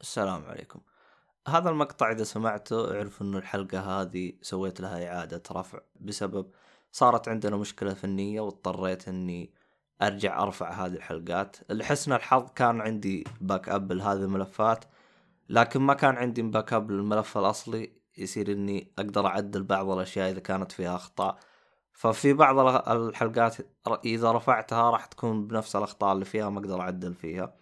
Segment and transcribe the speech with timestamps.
[0.00, 0.80] السلام عليكم.
[1.48, 6.50] هذا المقطع إذا سمعته اعرف إنه الحلقة هذه سويت لها إعادة رفع بسبب
[6.92, 9.50] صارت عندنا مشكلة فنية واضطريت إني
[10.02, 11.56] أرجع أرفع هذه الحلقات.
[11.70, 14.84] لحسن الحظ كان عندي backup لهذه الملفات
[15.48, 17.92] لكن ما كان عندي backup للملف الأصلي.
[18.18, 21.38] يصير إني أقدر أعدل بعض الأشياء إذا كانت فيها أخطاء.
[21.92, 22.58] ففي بعض
[22.88, 23.56] الحلقات
[24.04, 27.54] إذا رفعتها راح تكون بنفس الأخطاء اللي فيها ما أقدر أعدل فيها.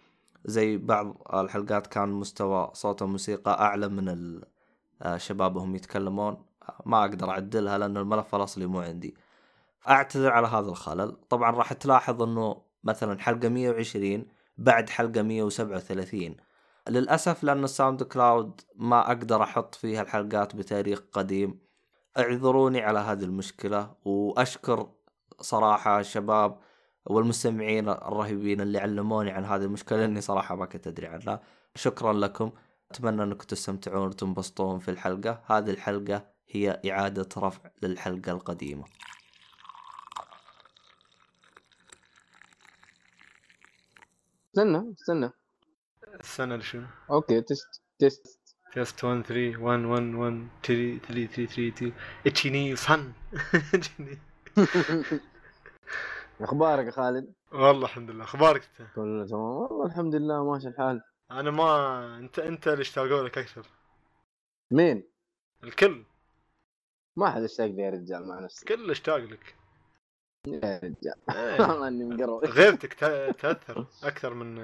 [0.47, 4.41] زي بعض الحلقات كان مستوى صوت الموسيقى أعلى من
[5.05, 6.45] الشباب وهم يتكلمون.
[6.85, 9.15] ما أقدر أعدلها لأن الملف الأصلي مو عندي.
[9.89, 11.17] اعتذر على هذا الخلل.
[11.29, 14.25] طبعا راح تلاحظ إنه مثلا حلقة 120
[14.57, 16.35] بعد حلقة 137
[16.89, 21.59] للأسف لأن ال SoundCloud ما أقدر أحط فيها الحلقات بتاريخ قديم.
[22.17, 23.91] اعذروني على هذه المشكلة.
[24.05, 24.89] وأشكر
[25.41, 26.57] صراحة الشباب
[27.09, 31.41] والمستمعين الرهيبين اللي علموني عن هذه المشكلة لأني صراحة ما كنت أدري عنها.
[31.75, 32.51] شكرا لكم.
[32.91, 35.41] أتمنى أنكم تستمتعون وتنبسطون في الحلقة.
[35.45, 38.85] هذه الحلقة هي إعادة رفع للحلقة القديمة.
[44.49, 45.29] استنى استنى.
[46.19, 48.39] السنة شنو؟ okay test test.
[48.73, 51.93] test 1 3 1 1 1 3 3 3 3 2
[52.27, 53.11] إتشيني صن.
[56.41, 58.23] أخبارك يا خالد؟ والله الحمد لله.
[58.23, 59.41] أخبارك أنت؟ كله تمام.
[59.41, 61.01] والله الحمد لله ماشي الحال.
[61.31, 63.65] أنا ما أنت أنت اللي اشتاقوا لك أكثر.
[64.71, 65.03] مين؟
[65.63, 66.03] الكل.
[67.17, 68.61] ما حد اشتاق لي يا رجال مع نفسي.
[68.61, 69.55] الكل اشتاق لك.
[70.47, 71.15] يا رجال.
[71.29, 71.61] إيه.
[71.69, 74.59] والله إني مقروش غيرتك ت- تأثر أكثر من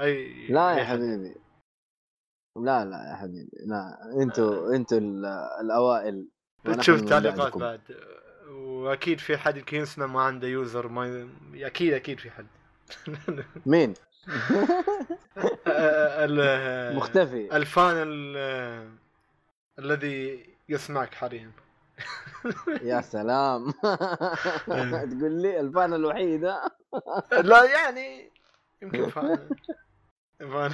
[0.00, 0.84] أي لا يا.
[0.84, 1.34] حبيبي.
[2.56, 3.50] لا لا يا حبيبي.
[3.66, 5.26] لا أنتوا أنتوا ال-
[5.60, 6.28] الأوائل.
[6.78, 7.56] تشوف التعليقات.
[7.56, 7.80] بعد.
[8.80, 12.46] وأكيد في حد يمكن يسمع ما عنده يوزر ما أكيد أكيد في حد.
[13.66, 13.94] مين؟
[16.96, 17.56] مختفي.
[17.56, 18.88] الفان ال-
[19.78, 21.50] الذي يسمعك حاليا.
[22.82, 23.72] يا سلام.
[25.06, 26.62] تقول لي الفان الوحيدة
[27.32, 28.30] لا يعني
[28.82, 29.48] يمكن فان.
[30.40, 30.70] فان.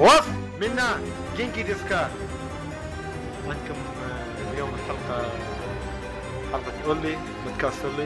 [0.00, 0.28] وف
[0.60, 1.00] منا.
[1.36, 2.10] جينكي ديسكا.
[3.48, 3.74] معكم
[4.10, 5.28] آه، اليوم الحلقة
[6.52, 7.16] حلقة أولي
[7.46, 8.02] بودكاست أولي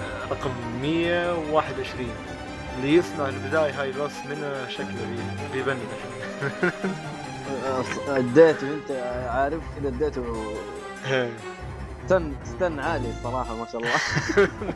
[0.00, 0.50] آه، رقم
[0.82, 2.08] 121
[2.76, 5.80] اللي يسمع البداية هاي بس من شكله بي- بيبني.
[8.08, 8.90] أديته أنت
[9.30, 10.54] عارف كذا أديته.
[12.04, 13.90] استن استن عالي الصراحة ما شاء الله.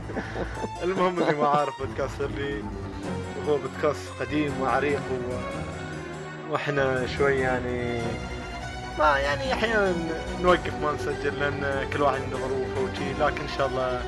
[0.84, 2.62] المهم اللي ما عارف بودكاست أولي
[3.48, 5.32] هو بودكاست قديم وعريق و...
[6.52, 8.00] وإحنا شوي يعني
[8.98, 9.94] ما يعني أحيانا
[10.42, 14.02] نوقف ما نسجل لأن كل واحد عنده ظروفه وشي لكن إن شاء الله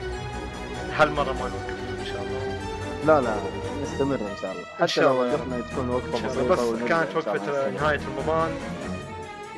[0.97, 2.59] هالمرة ما نوقف إن شاء الله
[3.07, 3.35] لا لا
[3.83, 5.21] نستمر إن شاء الله حتى شاء لو.
[5.23, 6.73] وقفنا تكون بسيطة الله.
[6.73, 7.71] بس كانت وقفة.
[7.71, 8.51] نهاية رمضان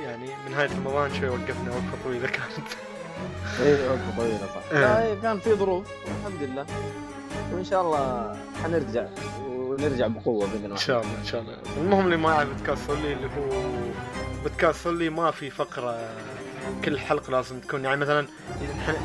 [0.04, 2.68] يعني من نهاية رمضان شوي وقفنا وقفة طويلة كانت
[3.62, 4.98] إيه وقفة طويلة صح إيه.
[5.02, 5.86] إيه، كان في ظروف
[6.20, 6.66] الحمد لله
[7.52, 9.06] وإن شاء الله حنرجع
[9.76, 10.72] ونرجع بقوة بإذن الله.
[10.76, 11.58] إن شاء الله إن شاء الله.
[11.76, 13.62] المهم اللي ما يعرف بودكاست اللي هو
[14.42, 16.08] بودكاست صلي ما في فقرة
[16.84, 18.26] كل حلقة لازم تكون يعني مثلا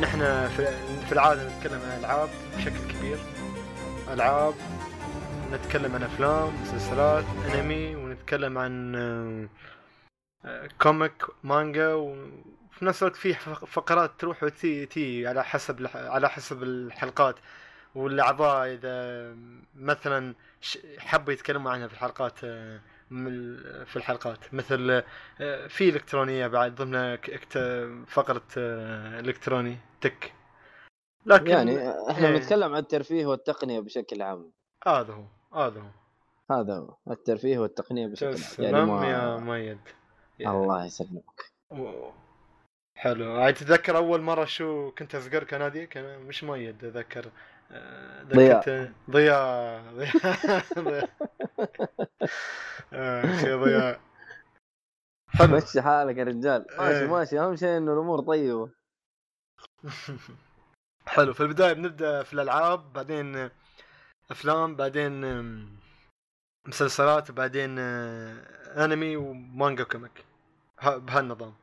[0.02, 0.48] نحن-
[1.08, 3.18] في العادة نتكلم عن ألعاب بشكل كبير.
[4.14, 4.54] ألعاب
[5.54, 9.48] نتكلم عن أفلام مسلسلات أنمي ونتكلم عن آه،
[10.46, 16.64] آه، comic مانجا وفي نفس الوقت في فق- فقرات تروح وتيجي على حسب على حسب
[16.64, 17.36] الحلقات.
[17.96, 19.36] والأعضاء إذا
[19.76, 20.36] مثلا
[20.98, 22.80] حبوا يتكلموا عنها في الحلقات آه،
[23.86, 24.54] في الحلقات.
[24.54, 25.04] مثل
[25.42, 27.18] آه، في إلكترونية بعد ضمن
[28.06, 30.34] فقرة آه، إلكتروني tech.
[31.26, 32.34] لكن يعني إحنا إيه.
[32.38, 34.52] بنتكلم عن الترفيه والتقنية بشكل عام.
[34.88, 35.26] هذا هو
[35.62, 35.90] هذا هو.
[36.56, 38.88] هذا هو الترفيه والتقنية بشكل عام.
[38.88, 39.80] ما- يا مؤيد.
[40.40, 41.52] يا- الله يسلمك.
[42.96, 43.26] حلو.
[43.36, 47.32] هاي تتذكر أول مرة شو كنت أصغر كنادي كان مش مؤيد أتذكر.
[48.36, 48.92] ضياء.
[49.10, 49.84] ضياء
[50.80, 51.10] ضياء
[52.94, 54.02] آه، شي ضياء
[55.28, 55.56] حلو.
[55.56, 56.66] مشي حالك يا رجال.
[56.78, 57.08] ماشي إيه.
[57.08, 58.70] ماشي أهم شيء إنه الأمور طيبة.
[61.08, 61.34] حلو.
[61.34, 63.50] في البداية بنبدأ في الألعاب بعدين
[64.32, 65.22] أفلام بعدين
[66.68, 70.26] مسلسلات وبعدين آه، أنمي ومانجا comic
[70.84, 71.54] بهالنظام.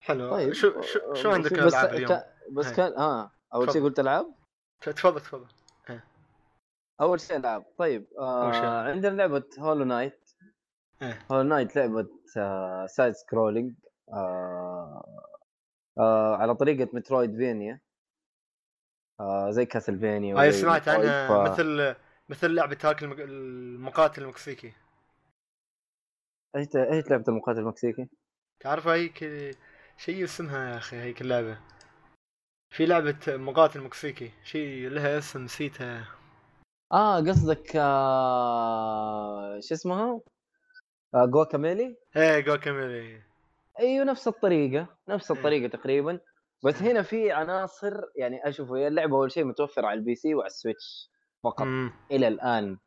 [0.00, 0.30] حلو.
[0.30, 0.52] طيب.
[0.52, 2.20] شو شو, شو آه، عندك ألعاب اليوم؟
[2.52, 2.74] بس هاي.
[2.74, 3.82] كان ها أول شيء.
[3.82, 4.39] قلت ألعاب؟
[4.80, 5.46] تفضل تفضل
[7.00, 8.64] أول شيء العاب طيب أول شيء.
[8.64, 10.30] آه عندنا لعبة Hollow Knight
[11.02, 11.18] إيه.
[11.32, 13.74] Hollow Knight لعبة آه side scrolling
[14.12, 15.26] آه
[15.98, 17.80] آه على طريقة مترويد فينيا
[19.20, 21.94] آه زي كاسلفينيا هاي وزي سمعت عنها ف- مثل
[22.28, 24.72] مثل لعبة هاك المق- المقاتل المكسيكي
[26.56, 28.08] إيش إيش لعبة المقاتل المكسيكي؟
[28.60, 29.18] تعرف هيك
[29.96, 31.58] شيء اسمها يا أخي هيك اللعبة
[32.70, 36.08] في لعبة مقاتل مكسيكي شيء لها اسم نسيتها
[36.92, 40.20] آه قصدك آه شو اسمها؟
[41.14, 43.22] آه Guacamelee؟ إيه Guacamelee
[43.80, 45.38] أيوه نفس الطريقة نفس إيه.
[45.38, 46.20] الطريقة تقريبا
[46.64, 50.46] بس هنا في عناصر يعني أشوف هي اللعبة أول شيء متوفرة على ال PC وعلى
[50.46, 51.10] ال Switch
[51.44, 51.92] فقط أمم.
[52.10, 52.78] إلى الآن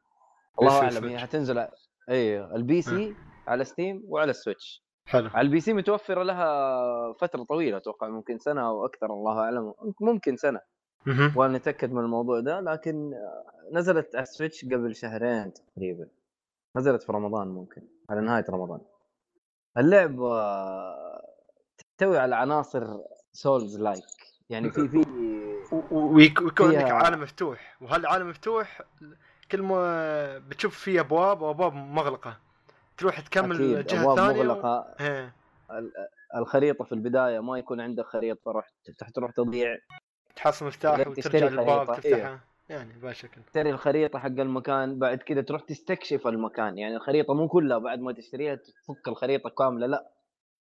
[0.62, 1.06] الله أعلم.
[1.06, 1.68] هي حتنزل
[2.10, 3.16] أيوه ال PC
[3.48, 5.30] على Steam وعلى ال Switch حلو.
[5.34, 9.74] على ال PC متوفرة لها فترة طويلة أتوقع ممكن سنة أو أكثر الله أعلم.
[10.02, 10.62] ممكن سنة.
[11.36, 16.08] وأنا من الموضوع ده لكن آه، نزلت على ال Switch قبل شهرين تقريبا.
[16.76, 18.80] نزلت في رمضان ممكن على نهاية رمضان.
[19.78, 21.28] اللعبه آه،
[21.78, 22.88] تحتوي على عناصر
[23.32, 24.06] souls like
[24.50, 25.06] يعني في في
[25.92, 27.78] ويكون عندك عالم مفتوح.
[27.82, 28.82] وهالعالم مفتوح
[29.52, 32.40] كل ما بتشوف فيه أبواب وأبواب مغلقة.
[32.98, 34.96] تروح تكمل الجهه الثانية مغلقة.
[35.00, 35.34] إيه
[36.36, 38.72] الخريطة في البداية ما يكون عندك خريطة تروح
[39.14, 39.78] تروح تضيع.
[40.36, 41.88] تحصل مفتاح وترجع للباب.
[41.88, 46.78] تفتحها يعني بهالشكل تشتري الخريطة حق المكان بعد كذا تروح تستكشف المكان.
[46.78, 50.10] يعني الخريطة مو كلها بعد ما تشتريها تفك الخريطة كاملة لا.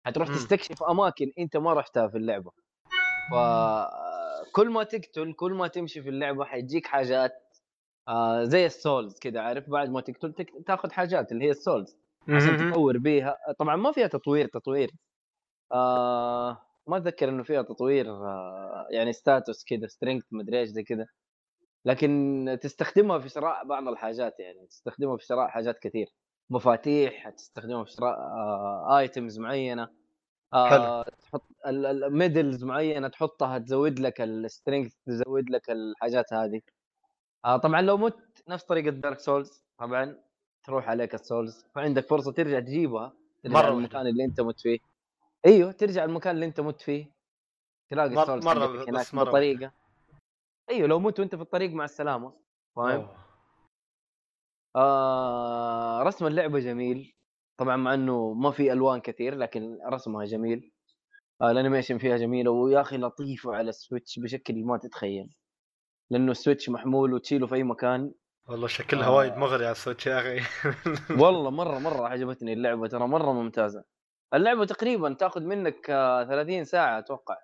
[0.07, 0.35] حتروح مم.
[0.35, 2.51] تستكشف أماكن أنت ما رحتها في اللعبة.
[3.31, 7.57] فكل ما تقتل كل ما تمشي في اللعبة حيجيك حاجات
[8.09, 10.33] آه زي ال souls كذا عارف؟ بعد ما تقتل.
[10.67, 11.97] تاخذ حاجات اللي هي ال souls.
[12.29, 12.73] عشان.
[12.73, 13.37] تطور بيها.
[13.59, 14.91] طبعا ما فيها تطوير تطوير.
[15.73, 21.07] آه ما أتذكر إنه فيها تطوير آه يعني status كذا strength مدري إيش زي كذا
[21.85, 26.07] لكن تستخدمها في شراء بعض الحاجات يعني تستخدمها في شراء حاجات كثير.
[26.51, 29.89] مفاتيح تستخدمها في شراء آه items معينة.
[30.55, 36.61] آه تحط ال medals معينة تحطها تزود لك ال strength تزود لك الحاجات هذه.
[37.45, 40.19] آه طبعا لو مت نفس طريقة Dark Souls طبعا.
[40.65, 43.13] تروح عليك ال souls فعندك فرصة ترجع تجيبها
[43.43, 44.79] ترجع مرة المكان اللي انت مت فيه.
[45.47, 47.11] أيوه ترجع المكان اللي انت مت فيه.
[47.91, 49.73] تلاقي مر- ال souls بس هناك مرة بطريقه
[50.71, 52.33] أيوه لو مت وانت في الطريق مع السلامة.
[52.77, 53.09] فاهم.
[54.77, 57.15] آه رسم اللعبة جميل.
[57.57, 60.73] طبعا مع إنه ما في ألوان كثير لكن رسمها جميل.
[61.43, 65.35] آه ال animation فيها جميلة ويا أخي لطيفة على ال Switch بشكل ما تتخيل.
[66.11, 68.13] لأنه ال Switch محمول وتشيله في أي مكان.
[68.49, 69.17] والله شكلها آه.
[69.17, 70.41] وايد مغري على ال Switch يا أخي.
[71.23, 73.85] والله مرة مرة عجبتني اللعبة ترى مرة ممتازة.
[74.35, 77.37] اللعبة تقريبا تاخذ منك آه 30 ساعة أتوقع.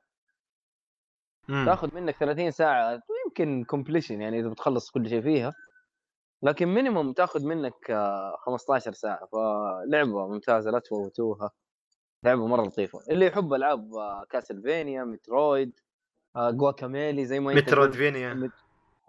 [1.49, 1.65] مم.
[1.67, 5.55] تاخذ منك 30 ساعة ويمكن completion يعني إذا بتخلص كل شيء فيها.
[6.43, 9.29] لكن minimum تاخذ منك آه 15 ساعة.
[9.33, 11.51] فلعبة ممتازة لا تفوتوها.
[12.25, 12.99] لعبة مرة لطيفة.
[13.11, 15.81] اللي يحب ألعاب آه Castlevania Metroid
[16.37, 17.59] آه Guacamelee زي ما أنت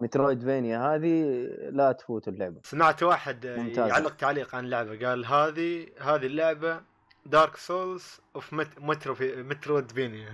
[0.02, 1.24] قلت، metroidvania met- metroidvania هذه
[1.72, 2.62] لا تفوتوا اللعبة.
[2.64, 3.88] سمعت واحد ممتازة.
[3.88, 6.82] يعلق تعليق عن اللعبة قال هذه هذه اللعبة
[7.26, 10.30] Dark Souls of metro في metroidvania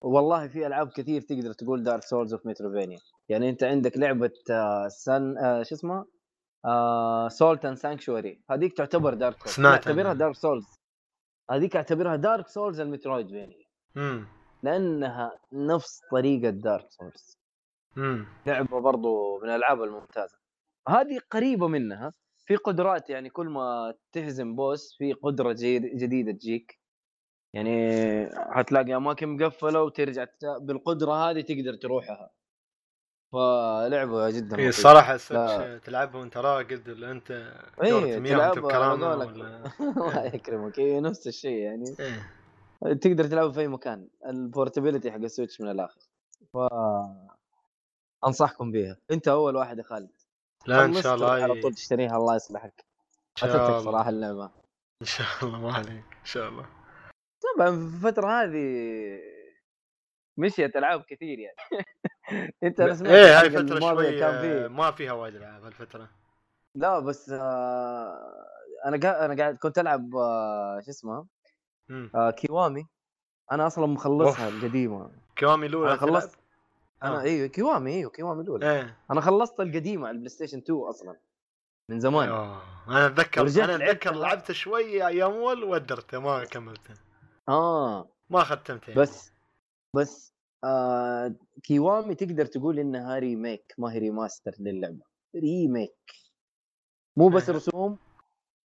[0.00, 2.98] والله في ألعاب كثير تقدر تقول Dark Souls of metroidvania
[3.28, 6.06] يعني أنت عندك لعبة آه سن آه شو اسمها
[6.64, 10.12] آه Salt and Sanctuary هذيك تعتبر Dark Souls سمعت اعتبرها.
[10.12, 10.66] Dark Souls
[11.50, 13.64] هذيك أعتبرها Dark Souls ال metroidvania
[13.96, 14.26] امم
[14.62, 17.38] لأنها نفس طريقة Dark Souls
[17.98, 20.38] امم لعبة برضو من الألعاب الممتازة.
[20.88, 22.12] هذه قريبة منها.
[22.46, 25.52] في قدرات يعني كل ما تهزم boss في قدرة
[25.94, 26.80] جديدة تجيك.
[27.54, 30.26] يعني حتلاقي أماكن مقفلة وترجع
[30.60, 32.30] بالقدرة هذه تقدر تروحها.
[33.32, 34.68] فلعبة جدا اي.
[34.68, 35.28] ال Switch
[35.84, 39.14] تلعبها وأنت راقد ولا أنت وانت تلعبها.
[39.14, 40.78] ولا؟ الله يكرمك.
[40.78, 41.94] إيه نفس الشيء يعني.
[42.00, 42.94] إيه.
[42.94, 44.08] تقدر تلعب في أي مكان.
[44.26, 46.00] ال portability حق ال Switch من الآخر.
[46.52, 46.56] ف
[48.24, 48.96] أنصحكم بيها.
[49.10, 50.10] أنت أول واحد يا خالد.
[50.66, 51.62] لا إن شاء الله على إيه.
[51.62, 52.84] طول تشتريها الله يصلحك.
[53.42, 54.50] اتتك صراحة اللعبة.
[55.02, 55.88] إن شاء الله ما عليك.
[56.20, 56.66] إن شاء الله.
[57.56, 59.18] طبعا في الفترة هذه
[60.38, 61.56] مشيت ألعاب كثير يعني.
[62.62, 66.08] أنت أنا سمعت إيه هاي فترة شوي كان آه، في ما فيها وايد ألعاب هالفترة.
[66.74, 68.46] لا بس آه
[68.84, 71.26] أنا قاعد أنا قاعد كنت ألعب آه شو اسمه؟
[72.14, 72.86] آه Kiwami.
[73.52, 75.10] أنا أصلا مخلصها القديمة.
[75.38, 76.38] Kiwami الأولى خلصت؟
[77.02, 77.22] أنا آه.
[77.22, 81.16] إيوه Kiwami إيوه Kiwami الأولى إيه أنا خلصت القديمة على ال PlayStation 2 أصلا
[81.90, 82.62] من زمان آه.
[82.88, 84.20] أنا أتذكر أنا لعبت أتذكر مرة.
[84.20, 86.94] لعبته شوي أيام اول ودرته ما كملته
[87.48, 89.02] آه ما ختمته يعني.
[89.02, 89.32] بس
[89.96, 90.32] بس
[90.64, 95.04] آه Kiwami تقدر تقول انها remake ما هي remaster للعبة
[95.36, 96.12] remake
[97.16, 97.54] مو بس آه.
[97.54, 97.98] رسوم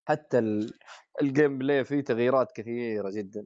[0.07, 0.73] حتى ال...
[1.21, 3.45] ال gameplay فيه تغييرات كثيرة جدا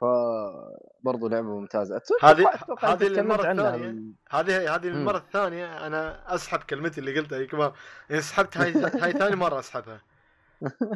[0.00, 1.98] فبرضه لعبة ممتازة.
[1.98, 3.76] أتوقع- هذه- هذه الثانية.
[3.76, 4.88] من- هذه هذه.
[4.88, 5.86] المره الثانية.
[5.86, 7.72] أنا أسحب كلمتي اللي قلتها كبار.
[8.10, 8.56] يعني سحبت.
[8.56, 10.00] هاي هاي ثاني مرة أسحبها.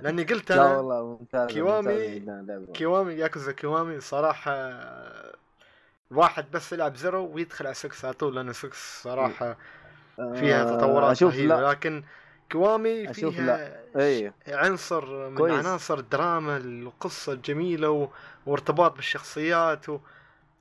[0.02, 2.72] لأني قلت لا أنا والله ممتازة Kiwami-.
[2.74, 4.70] Kiwami Yakuza Kiwami صراحة
[6.10, 8.70] واحد بس يلعب Zero ويدخل على 6 على طول لأن 6
[9.02, 9.56] صراحة
[10.16, 11.60] فيها آه، تطورات رهيبة.
[11.60, 11.70] لا.
[11.70, 12.04] لكن
[12.54, 15.66] Kiwami أشوف فيها اي عنصر من كويس.
[15.66, 18.08] عناصر الدراما القصة الجميلة و...
[18.46, 19.98] وارتباط بالشخصيات و...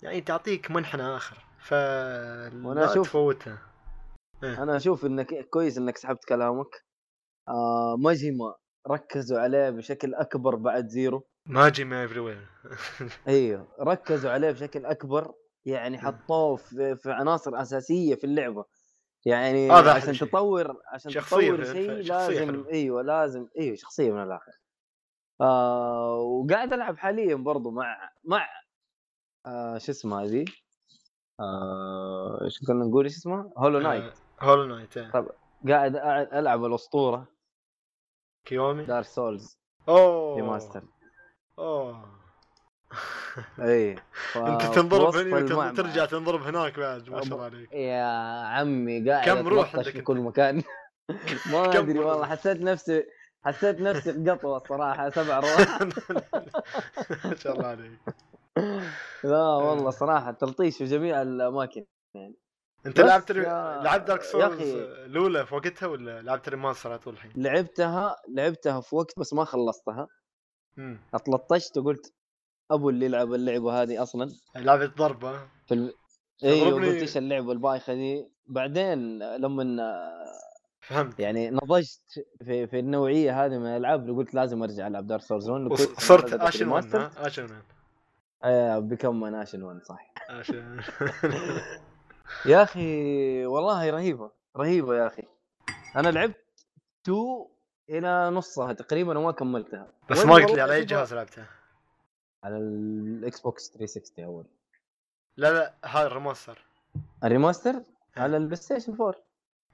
[0.03, 1.37] يعني تعطيك منحنى آخر.
[1.59, 3.57] ف وأنا لا أشوف- تفوتها.
[4.43, 6.83] أنا أشوف إنك كويس إنك سحبت كلامك.
[7.49, 8.55] آه Majima
[8.87, 11.27] ركزوا عليه بشكل أكبر بعد Zero.
[11.45, 12.47] Majima everywhere
[13.27, 15.33] أيوه ركزوا عليه بشكل أكبر.
[15.65, 18.65] يعني حطوه في, في عناصر أساسية في اللعبة.
[19.25, 20.27] يعني هذا أحلى عشان.
[20.27, 22.69] تطور عشان شخصية تطور شيء لازم حلوة.
[22.69, 24.51] إيوه لازم إيوه شخصية من الآخر.
[25.41, 28.47] آه وقاعد ألعب حاليا برضو مع مع
[29.45, 30.45] آه شو اسمها هذه
[31.39, 35.11] آه إيش كنا نقول إيش اسمها Hollow Knight Hollow Knight إيه.
[35.11, 35.29] طب.
[35.69, 35.95] قاعد
[36.33, 37.27] ألعب الأسطورة.
[38.45, 40.35] Kiwami؟ Dark Souls أوه.
[40.35, 40.83] remaster
[41.59, 42.22] أوه.
[43.59, 43.91] اي
[44.35, 45.71] أنت ف- تنضرب في وسط هنا المعمعة.
[45.71, 48.03] وترجع تنضرب هناك بعد ما شاء الله عليك يا
[48.47, 50.63] عمي قاعد كم روح في؟ كل مكان
[51.51, 53.03] ما أدري؟ والله حسيت نفسي
[53.45, 55.81] حسيت نفسي قطوه الصراحة سبع روح
[57.25, 57.99] ما شاء الله عليك
[59.23, 61.85] لا والله صراحة تلطيش في جميع الأماكن
[62.85, 64.61] أنت بس لعبت يا- لعبت Dark Souls.
[65.05, 69.45] الأولى في وقتها ولا لعبت remaster على طول الحين؟ لعبتها لعبتها في وقت بس ما
[69.45, 70.07] خلصتها
[70.77, 72.13] امم أتلطشت وقلت
[72.71, 74.29] ابو اللي يلعب اللعبة هذه أصلا.
[74.55, 75.91] لعبة ضربة في الم...
[76.43, 79.63] أيوه قلت إيش اللعبة البايخة دي؟ بعدين لما
[80.81, 81.19] فهمت.
[81.19, 85.71] يعني نضجت في في النوعية هذه من الألعاب قلت لازم أرجع ألعب Dark Souls 1
[85.71, 87.53] وص- صرت Ashen One ها؟ Ashen One
[88.45, 90.13] إيه become Ashen One صح.
[90.29, 90.79] Ashen
[92.51, 95.23] يا أخي والله رهيبة رهيبة يا أخي.
[95.95, 96.45] أنا لعبت
[97.03, 97.17] 2
[97.89, 99.87] إلى نصها تقريبا وما كملتها.
[100.09, 101.47] بس ما قلت لي على أي جهاز لعبتها؟
[102.43, 104.45] على ال Xbox 360 أول.
[105.37, 106.65] لا لا هاي ال remaster.
[107.23, 107.81] ال remaster؟
[108.17, 109.15] على ال PlayStation 4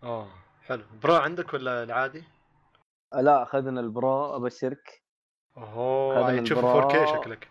[0.03, 0.27] أوه
[0.61, 0.83] حلو.
[1.03, 2.23] Pro عندك ولا العادي؟
[3.13, 5.01] لا اخذنا ال Pro أبشرك.
[5.57, 6.89] اوه تشوف ال Pro.
[6.89, 7.47] 4K شكلك.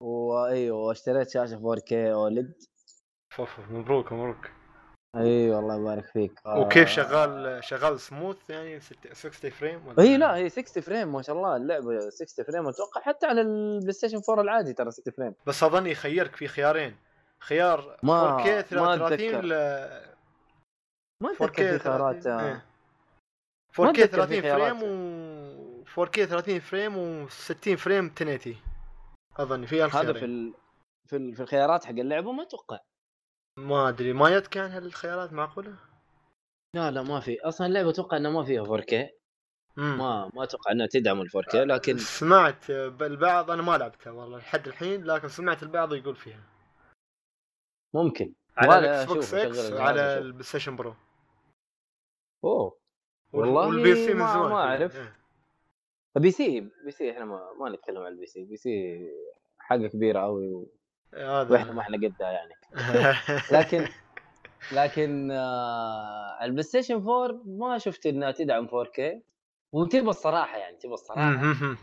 [0.00, 2.54] وايوه واشتريت شاشة 4K OLED
[3.30, 4.50] أوف مبروك مبروك.
[5.22, 6.92] إي والله يبارك فيك وكيف آه.
[6.92, 11.36] شغال شغال سموث يعني ست- 60 frame ولا إي لا هي 60 frame ما شاء
[11.36, 15.62] الله اللعبة 60 frame أتوقع حتى على ال PlayStation 4 العادي ترى 60 فريم بس
[15.62, 16.96] اظن يخيرك في خيارين
[17.40, 19.38] خيار ما- 4K ما 33 أتذكر.
[19.38, 20.14] ولا
[21.22, 22.46] ما 4K أتذكر في خيارات 30 آه.
[22.48, 22.64] إيه.
[23.78, 24.82] ما 4K أتذكر في 30 frame.
[24.82, 28.56] و 4K 30 frame و60 frame 1080
[29.36, 30.54] اظن في هذا في ال...
[31.06, 31.34] في ال...
[31.34, 32.78] في الخيارات حق اللعبة ما أتوقع
[33.58, 35.74] ما أدري ما يد كان هالخيارات معقولة؟
[36.74, 38.94] لا لا ما في أصلا اللعبة أتوقع انها ما فيها 4K
[39.76, 39.98] مم.
[39.98, 44.68] ما ما أتوقع إنها تدعم ال 4K لكن سمعت البعض أنا ما لعبتها والله لحد
[44.68, 46.42] الحين لكن سمعت البعض يقول فيها
[47.94, 50.22] ممكن على ال Xbox X الجهاز وعلى وأشوف.
[50.24, 50.94] البلاي ستيشن برو
[52.44, 52.78] أوه
[53.32, 54.56] وال- والله وال PC من ما- زمان ما.
[54.56, 54.96] أعرف.
[54.96, 55.16] إيه.
[56.16, 58.98] PC PC إحنا ما, ما نتكلم عن ال PC PC
[59.58, 60.66] حاجة كبيرة قوي.
[61.14, 61.52] هذا.
[61.52, 62.54] وإحنا ما إحنا قدها يعني.
[63.58, 63.88] لكن
[64.72, 69.00] لكن آه ال PlayStation 4 ما شفت إنها تدعم 4K
[69.72, 71.22] وتبى الصراحة يعني تبى الصراحة.
[71.30, 71.76] مهم.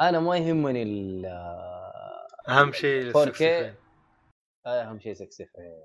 [0.00, 3.32] أنا ما يهمني ال آه، أهم شيء ال 4K.
[3.32, 3.74] 60 frame.
[4.66, 5.80] أهم شيء 60 frame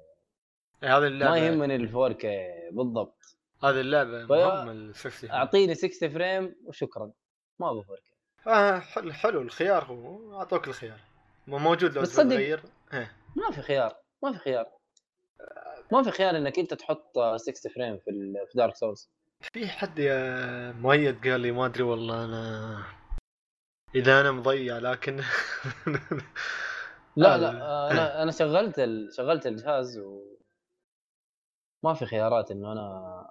[0.83, 2.25] هذه اللعبة ما يهمني ال 4K
[2.71, 3.37] بالضبط.
[3.63, 5.31] هذه اللعبة مهمة ال 60 frame.
[5.31, 7.11] أعطيني 60 frame وشكرا.
[7.59, 8.79] ما أبغى 4K آه
[9.11, 10.35] حلو الخيار هو.
[10.39, 11.08] أعطوك الخيار.
[11.57, 12.63] موجود لو تغير
[12.93, 13.11] إيه.
[13.35, 14.65] ما في خيار ما في خيار.
[15.91, 19.09] ما في خيار إنك أنت تحط 60 frame في في Dark Souls
[19.53, 22.83] في حد يا مؤيد قال لي ما أدري والله أنا
[23.95, 25.15] إذا أنا مضيع لكن
[27.15, 29.09] لا لا آه، أنا أنا شغلت ال...
[29.17, 30.23] شغلت الجهاز و
[31.83, 33.25] ما في خيارات إنه أنا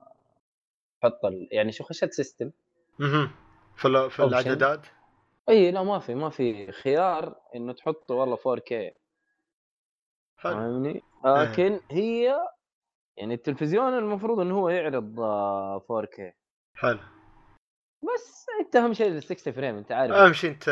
[1.05, 1.49] أحط ال...
[1.53, 2.51] يعني شو خشيت system
[2.99, 3.31] مهم.
[3.77, 4.23] في ال- في.
[4.25, 4.87] الاعدادات
[5.49, 8.95] إي لا ما في ما في خيار إنه تحط والله 4K حلو.
[10.37, 12.39] فاهمني؟ لكن هي
[13.17, 16.23] يعني التلفزيون المفروض إنه هو يعرض آه، 4K
[16.75, 16.99] حلو.
[18.15, 20.13] بس أنت أهم شيء ال 60 frame أنت عارف.
[20.13, 20.65] أهم شيء أنت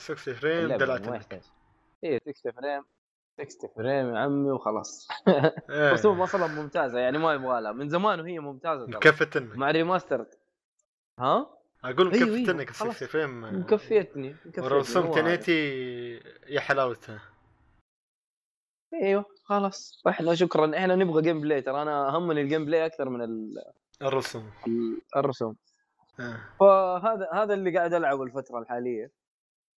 [0.00, 1.20] 60 frame اللعبة دلعت ما لك.
[1.20, 1.42] يحتاج.
[2.04, 2.84] إيه 60 فريم
[3.48, 5.08] 60 فريم يا عمي وخلاص.
[5.70, 5.92] إيه.
[5.92, 7.72] رسوم أصلا ممتازة يعني ما يبغى لها.
[7.72, 10.26] من زمان وهي ممتازة مكفت مع ال remaster.
[11.18, 11.50] ها؟
[11.84, 12.94] أقول انك خلاص.
[12.96, 14.66] 60 frame مكفيتني مكفيتني.
[14.66, 15.34] ورسوم هو هذا.
[15.34, 17.22] 1080 يا حلاوتها
[19.02, 20.02] أيوه خلاص.
[20.08, 20.76] إحنا شكرا.
[20.78, 21.82] إحنا نبغى gameplay ترى.
[21.82, 23.62] أنا همني ال gameplay أكثر من ال-
[24.02, 24.50] الرسوم.
[24.66, 25.56] ال- الرسوم.
[26.20, 26.40] آه.
[26.60, 29.10] فهذا هذا اللي قاعد العبه الفترة الحالية.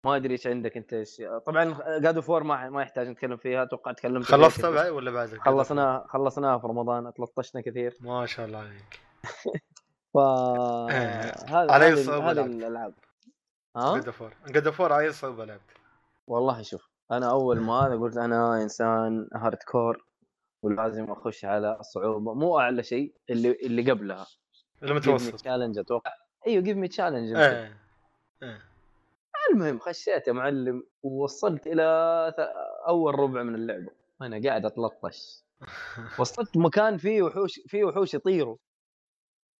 [0.05, 3.63] ما أدري إيش عندك أنت إيش؟ طبعا God of War ما ما يحتاج نتكلم فيها
[3.63, 4.75] أتوقع تكلمت فيها خلصت كثير.
[4.75, 7.97] بعد ولا بعد؟ خلصناها خلصناها في رمضان أتلطشنا كثير.
[8.01, 9.01] ما شاء الله عليك.
[10.15, 10.89] ف آه،
[11.49, 12.95] هذا على هذه لعبت؟ الألعاب.
[13.77, 15.71] ها؟ God of War God of War على صعوبه لعبت.
[16.27, 20.05] والله شوف أنا أول ما هذا قلت أنا إنسان hardcore
[20.63, 24.27] ولازم أخش على الصعوبه مو أعلى شيء اللي اللي قبلها.
[24.83, 26.13] المتوسط challenge أتوقع.
[26.47, 27.37] إيوه give me challenge
[29.51, 31.83] المهم خشيت يا معلم ووصلت إلى
[32.89, 33.91] أول ربع من اللعبة.
[34.21, 35.45] وأنا قاعد أتلطش.
[36.21, 38.57] وصلت مكان فيه وحوش فيه وحوش يطيروا.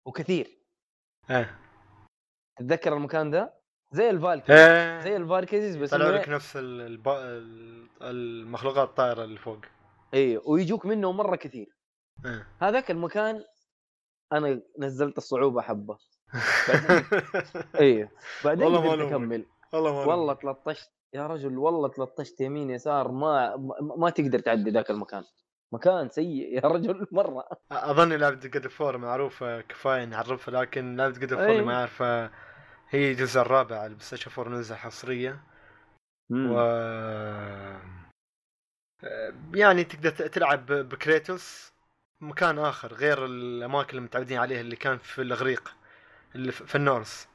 [0.07, 0.59] وكثير.
[1.31, 1.59] إيه.
[2.59, 3.53] تتذكر المكان ذا
[3.93, 4.57] زي ال Valkyries.
[4.57, 5.01] إيه.
[5.01, 7.09] زي ال Valkyries بس طلعوا لك نفس ال- الب...
[7.09, 9.59] ال- المخلوقات الطائرة اللي فوق.
[10.15, 11.77] أيوه ويجوك منه مرة كثير.
[12.25, 12.47] إيه.
[12.61, 13.45] هذاك المكان
[14.33, 15.99] أنا نزلت الصعوبة حبة.
[17.81, 18.09] أيوه
[18.45, 19.13] بعدين والله قدرت.
[19.13, 19.47] أكمل.
[19.73, 20.91] والله ما والله تلطشت.
[21.15, 23.13] يا رجل والله تلطشت يمين يسار.
[23.13, 25.25] ما ما, ما تقدر تعدي ذاك المكان.
[25.77, 27.45] مكان سيء يا رجل مرة.
[27.73, 31.65] أظن لعبه God of War معروفه كفاية نعرفها لكن لعبه God of War اللي أيوة.
[31.67, 32.31] ما يعرفها
[32.91, 35.41] هي الجزء الرابع على PlayStation 4 نزل حصرية.
[36.31, 36.51] مم.
[36.53, 36.57] و
[39.55, 41.73] يعني تقدر تلعب بكريتوس.
[42.21, 45.75] مكان آخر غير الأماكن اللي متعودين عليها اللي كان في الإغريق
[46.35, 47.29] اللي في النورس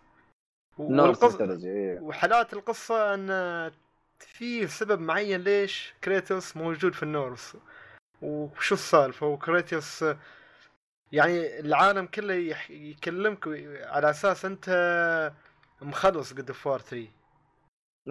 [0.80, 3.72] والقص- أيوه وحالات القصة إن
[4.20, 7.58] في سبب معين ليش كريتوس موجود في النورس
[8.22, 10.06] وشو السالفة وكريتوس
[11.12, 13.48] يعني العالم كله يح- يكلمك
[13.84, 14.70] على أساس أنت
[15.82, 17.08] مخلص God of War 3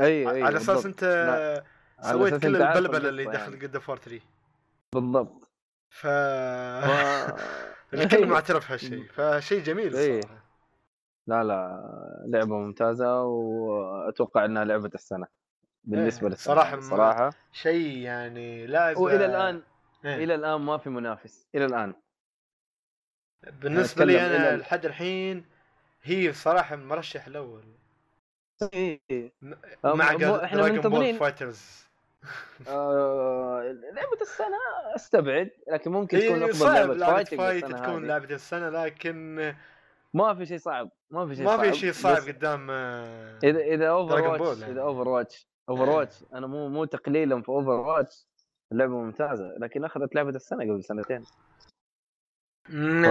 [0.01, 0.87] أيوه أيوه على أساس بالضبط.
[0.87, 1.65] أنت لا،
[2.13, 3.67] سويت أساس كل البلبلة اللي دخل يعني.
[3.67, 4.21] قد فور 3
[4.95, 5.49] بالضبط
[5.91, 6.07] ف.
[7.95, 8.27] الكل.
[8.27, 9.87] معترف هالشيء فشيء جميل.
[9.87, 10.45] الصراحة
[11.27, 11.81] لا لا
[12.29, 15.27] لعبة ممتازة وأتوقع إنها لعبة السنة
[15.85, 19.63] بالنسبة إيه، للسنة صراحة ما- صراحة شيء يعني لعبه وإلى الآن
[20.05, 20.25] إيه.
[20.25, 21.95] إلى الآن ما في منافس إلى الآن
[23.53, 25.45] بالنسبة لي أنا لحد الحين
[26.03, 27.65] هي صراحة المرشح الأول
[28.73, 29.01] إيه.
[29.85, 31.19] مع إحنا Dragon Ball منتظرين.
[31.19, 31.91] FighterZ
[32.69, 34.57] آه، لعبة السنة
[34.95, 38.09] أستبعد لكن ممكن تكون هي افضل fighting fight تكون هذه.
[38.09, 39.55] لعبة السنة لكن
[40.15, 43.89] ما في شيء صعب ما في شيء ما في شيء صعب قدام آه، إذا إذا
[43.89, 44.73] Overwatch يعني.
[44.73, 48.27] إذا Overwatch Overwatch أنا مو مو تقليلا في Overwatch
[48.73, 51.25] اللعبه ممتازة لكن أخذت لعبة السنة قبل سنتين.
[53.05, 53.07] ف...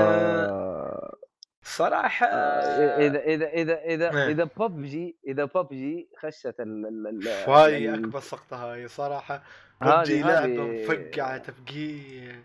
[1.66, 4.28] صراحة إذا إذا إذا إذا إيه.
[4.28, 9.44] إذا ببجي إذا ببجي خشت ال ال ال هاي أكبر سقطة هاي صراحة.
[9.82, 12.36] ببجي لعبة مفقعة تفقيع.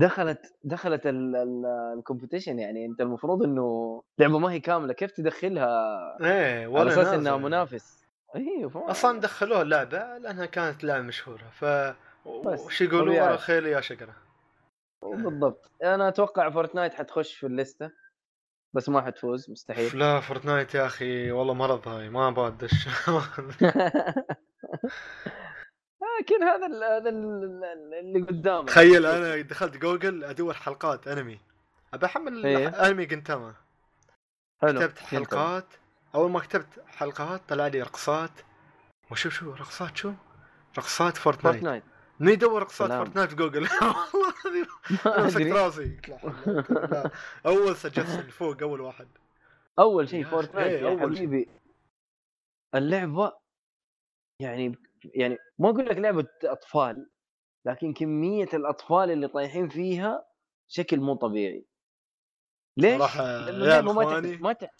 [0.00, 5.66] دخلت دخلت الكومبيتيشن يعني أنت المفروض إنه لعبة ما هي كاملة كيف تدخلها
[6.20, 7.18] إيه على ولا أساس نازل.
[7.18, 8.04] انها منافس
[8.36, 11.64] أيوه أصلا دخلوها اللعبة لأنها كانت لعبة مشهورة ف
[12.28, 13.22] وش يقولوا.
[13.22, 14.14] ورا خيل يا شقرة.
[15.02, 15.70] بالضبط.
[15.84, 17.90] أنا أتوقع Fortnite حتخش في ال list ة
[18.72, 19.98] بس ما حتفوز مستحيل.
[19.98, 22.88] لا Fortnite يا أخي والله مرض هاي ما أبغى أدش.
[26.20, 31.40] لكن هذا ال- هذا ال- ال- اللي قدامك تخيل أنا دخلت جوجل أدور حلقات أنمي.
[31.94, 32.68] ابى أحمل إيه.
[32.68, 33.54] أنمي جنتاما.
[34.62, 34.80] حلو.
[34.80, 34.98] كتبت.
[34.98, 35.66] حلقات.
[36.14, 38.30] أول ما كتبت حلقات طلع لي رقصات.
[39.10, 40.12] وشو شو رقصات شو؟
[40.78, 41.54] رقصات Fortnite.
[41.56, 41.82] Fortnite.
[42.20, 43.04] من يدور سلام.
[43.04, 43.68] Fortnite في جوجل
[45.04, 45.96] والله مسكت راسي.
[47.46, 49.08] أول suggestion فوق أول واحد
[49.78, 51.26] أول شيء يا Fortnite يا أول شيء.
[51.26, 51.48] حبيبي
[52.74, 53.32] اللعبة
[54.40, 57.10] يعني يعني ما أقول لك لعبة أطفال
[57.66, 60.24] لكن كمية الأطفال اللي طايحين فيها
[60.68, 61.64] شكل مو طبيعي
[62.76, 64.70] ليش؟ صراحة لأنه عيال اللعبة ما ت...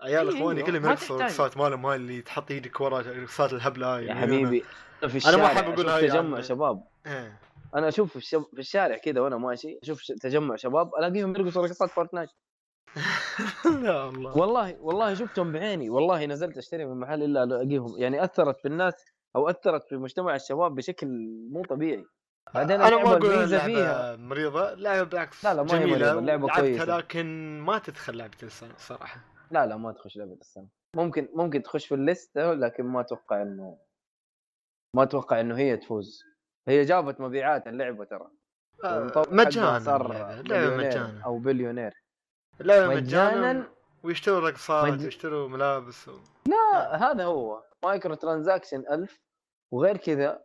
[0.00, 1.30] عيال إيه، إخواني كلهم يرقصوا تحتاج.
[1.40, 4.64] رقصات مالهم هاي اللي تحط إيدك ورا رقصات الهبلة يا حبيبي
[5.00, 6.82] في ما الشارع أحب أقول أشوف هاي تجمع عن- شباب.
[7.06, 7.38] إيه.
[7.74, 12.30] أنا أشوف في, الشارع كذا وأنا ماشي أشوف تجمع شباب ألاقيهم يرقصوا رقصات فورتنايت.
[13.84, 15.90] يا الله والله والله شفتهم بعيني.
[15.90, 17.94] والله نزلت أشتري من محل إلا ألاقيهم.
[17.98, 18.94] يعني أثرت في الناس
[19.36, 21.06] أو أثرت في مجتمع الشباب بشكل
[21.52, 22.04] مو طبيعي.
[22.54, 24.16] بعدين أنا ما أقول اللعبه فيها.
[24.16, 26.96] مريضة لعبة بالعكس لا، لا، ما هي جميلة اللعبة لعبتها كويسة.
[26.98, 27.26] لكن
[27.60, 29.20] ما تدخل لعبة السنة صراحة.
[29.50, 30.68] لا لا ما تخش لعبة السنة.
[30.96, 33.78] ممكن ممكن تخش في ال list ة لكن ما أتوقع إنه
[34.96, 36.24] ما أتوقع إنه هي تفوز.
[36.68, 38.30] هي جابت مبيعات اللعبة ترى.
[38.84, 40.10] آه، مجانا صار.
[40.40, 41.24] اللعبة مليونير مجانا.
[41.24, 41.92] أو بليونير.
[42.60, 43.68] اللعبة مجانا
[44.02, 46.18] ويشتروا رقصات مج- ويشتروا ملابس و...
[46.46, 47.64] لا هذا هو.
[47.82, 49.20] micro transaction ألف.
[49.72, 50.44] وغير كذا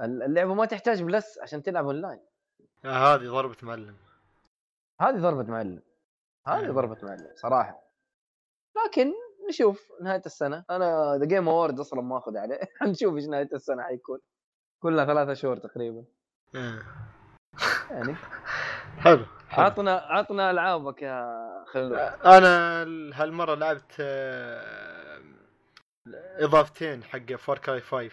[0.00, 2.20] اللعبة ما تحتاج Plus عشان تلعب أونلاين.
[2.84, 3.96] آه هذه ضربة معلم.
[5.00, 5.82] هذه ضربة معلم.
[6.46, 6.72] هذه نعم.
[6.74, 7.82] ضربة معلم صراحة.
[8.86, 9.12] لكن
[9.52, 10.64] نشوف نهاية السنة.
[10.70, 12.60] أنا The Game Award أصلا ما آخذ عليه.
[12.80, 14.18] حنشوف إيش نهاية السنة حيكون.
[14.82, 16.04] كلها ثلاثة شهور تقريبا.
[17.90, 18.16] يعني.
[19.04, 19.24] حلو.
[19.50, 21.38] عطنا عطنا ألعابك يا
[21.72, 21.92] خلود.
[22.24, 25.20] أنا ال- هالمرة لعبت آه،
[26.38, 28.10] إضافتين حق Far Cry 5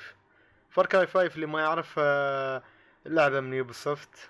[0.69, 2.63] Far Cry 5 اللي ما يعرف آه،
[3.06, 4.30] لعبة من Ubisoft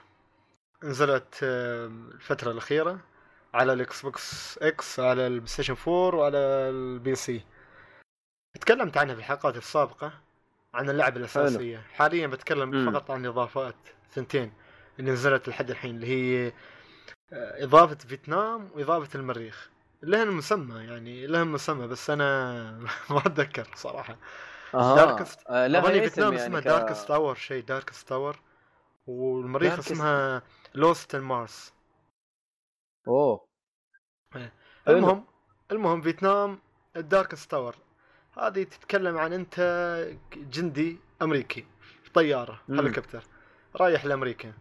[0.84, 3.00] نزلت آه، الفترة الأخيرة.
[3.54, 7.42] على ال Xbox X على ال PlayStation 4 وعلى ال PC.
[8.62, 10.12] تكلمت عنها في الحلقات السابقة
[10.74, 11.78] عن اللعبة الأساسية.
[11.94, 12.92] حاليا بتكلم مم.
[12.92, 13.76] فقط عن اضافات
[14.14, 14.54] ثنتين
[15.00, 16.48] اللي نزلت لحد الحين اللي هي
[17.34, 19.70] آه، إضافة فيتنام وإضافة المريخ.
[20.04, 22.62] لهن مسمى يعني لهم مسمى بس أنا
[23.10, 24.18] ما أتذكر صراحة.
[24.74, 28.40] Darkest- آه لها اظني اسم فيتنام يعني اسمها ك- Darkest Tower شيء Darkest Tower
[29.08, 30.42] والمريخ Darkest- اسمها
[30.76, 31.74] Lost Mars
[33.10, 33.46] أوه
[34.34, 34.50] حلو.
[34.88, 35.26] المهم
[35.72, 36.60] المهم فيتنام
[36.96, 37.76] ال Darkest Tower
[38.38, 39.56] هذه تتكلم عن أنت
[40.36, 41.66] جندي أمريكي
[42.04, 42.62] في طياره.
[42.70, 43.24] هليكوبتر
[43.76, 44.54] رايح لأمريكا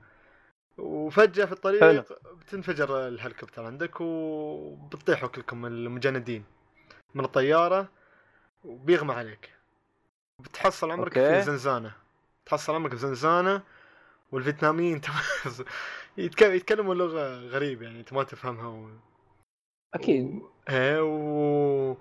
[0.79, 2.05] وفجأة في الطريق حلو.
[2.41, 6.45] بتنفجر الهليكوبتر عندك وبتطيحوا كلكم المجندين
[7.15, 7.89] من الطيارة
[8.65, 9.55] وبيغمى عليك
[10.41, 11.35] بتحصل عمرك أوكي.
[11.35, 11.93] في زنزانة
[12.47, 13.63] تحصل عمرك في زنزانة
[14.33, 15.01] والفيتناميين
[16.19, 18.91] يتكلموا لغة غريبة يعني أنت ما تفهمها و...
[19.95, 20.41] أكيد.
[20.69, 21.97] إيه و...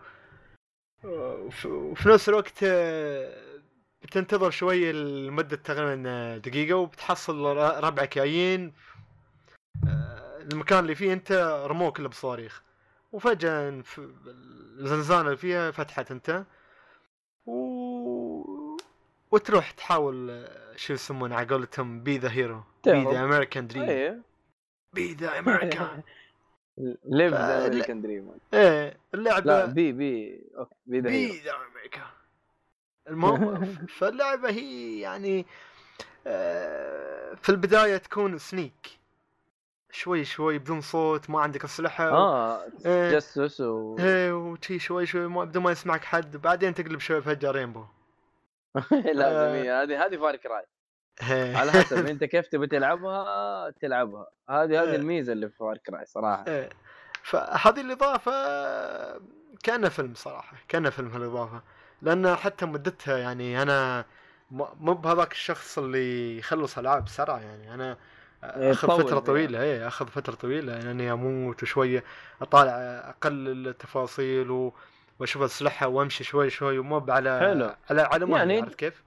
[1.04, 3.60] وف- وفي نفس الوقت آه،
[4.02, 7.46] بتنتظر شوي لمدة تقريبا دقيقة وبتحصل
[7.84, 8.74] ربعك جايين
[9.88, 11.32] آه، المكان اللي فيه أنت
[11.68, 12.64] رموك كله بصواريخ.
[13.12, 13.82] وفجأة
[14.78, 16.46] الزنزانة اللي فيها فتحت أنت.
[17.46, 17.77] و...
[19.38, 23.04] وتروح تحاول آه، شو يسمونه على قولتهم be the hero be.
[23.04, 24.24] the American dream
[24.94, 26.02] be the American
[27.06, 31.34] live the American dream إيه اللعبة لا be be okay be the hero.
[31.34, 32.02] be the America
[33.10, 33.66] المهم
[33.98, 35.46] فاللعبة هي يعني
[36.28, 38.88] آه، في البداية تكون sneak
[39.92, 43.12] شوي شوي بدون صوت ما عندك أسلحة آه إيه.
[43.12, 46.38] تجسس و إيه وشي شوي شوي ما بدون ما يسمعك حد.
[46.38, 47.86] بعدين تقلب شوي فجاه Rambo
[49.20, 50.66] لازم هي هذه هذه فار كراي
[51.32, 51.58] إيه.
[51.58, 54.96] على حسب أنت كيف تبي تلعبها تلعبها هذه هذه إيه.
[54.96, 56.70] الميزة اللي في Far Cry صراحة إيه.
[57.24, 58.32] فهذه الإضافة
[59.64, 61.62] كأنها فيلم صراحة كأنها فيلم هالإضافة
[62.02, 64.06] لأن حتى مدتها يعني أنا
[64.52, 67.98] مو بهذاك الشخص اللي يخلص ألعاب بسرعة يعني أنا
[68.44, 69.20] أخذ فترة فيها.
[69.20, 72.04] طويلة إيه أخذ فترة طويلة يعني أموت وشويه
[72.42, 72.72] أطالع
[73.10, 74.74] أقل التفاصيل و...
[75.20, 77.76] واشوف اسلحه وامشي شوي شوي ومو على حلو.
[77.90, 79.04] على على ما يعني- عرفت كيف؟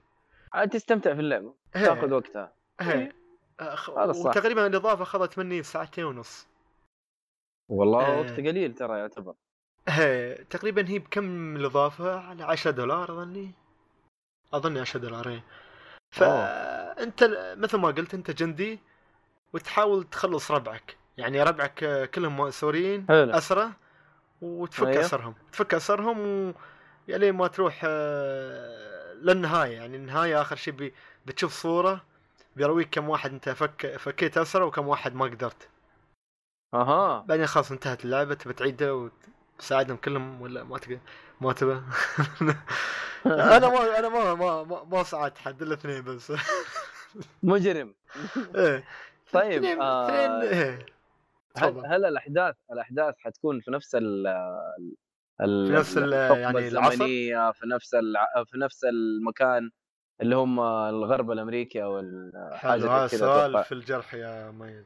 [0.53, 1.85] عاد تستمتع في اللعبة إيه.
[1.85, 3.11] تاخذ وقتها إيه.
[3.59, 3.89] أخ...
[3.89, 4.29] هذا الصح.
[4.29, 6.47] وتقريبا الإضافة أخذت مني ساعتين ونص
[7.69, 8.19] والله إيه.
[8.19, 9.33] وقت قليل ترى يعتبر
[9.99, 13.51] إيه تقريبا هي بكم الإضافة على 10 دولار أظني
[14.53, 15.43] أظني 10 دولار إيه
[16.11, 17.23] فانت
[17.57, 18.79] مثل ما قلت أنت جندي
[19.53, 22.41] وتحاول تخلص ربعك يعني ربعك كلهم
[23.07, 23.31] حلو.
[23.31, 23.71] اسرى
[24.41, 25.01] وتفك أيوه.
[25.05, 26.53] أسرهم تفك أسرهم و
[27.07, 29.75] يعني ما تروح آه، للنهاية.
[29.77, 30.93] يعني النهاية آخر شيء بي...
[31.25, 32.01] بتشوف صورة
[32.55, 35.69] بيرويك كم واحد أنت فك فكيت أسرة وكم واحد ما قدرت.
[36.73, 37.21] أها.
[37.27, 38.91] بعدين خلاص انتهت اللعبة تبي تعيدها
[39.59, 40.99] وتساعدهم كلهم ولا ما تبي
[41.41, 41.73] ما تبى
[43.25, 46.33] أنا ما أنا ما ما ما, ما ساعدت حد إلا اثنين بس.
[47.43, 47.93] مجرم.
[48.55, 48.83] إيه.
[49.33, 50.85] طيب اثنين آه إيه.
[51.57, 51.85] هل.
[51.85, 54.23] هل الأحداث الأحداث حتكون في نفس ال
[55.39, 57.95] في نفس يعني العصر؟ الزمنية في نفس.
[58.45, 59.71] في نفس المكان
[60.21, 63.63] اللي هم الغرب الأمريكي أو ال- حاجة حلو هذا سؤال.
[63.63, 64.85] في الجرح يا ميز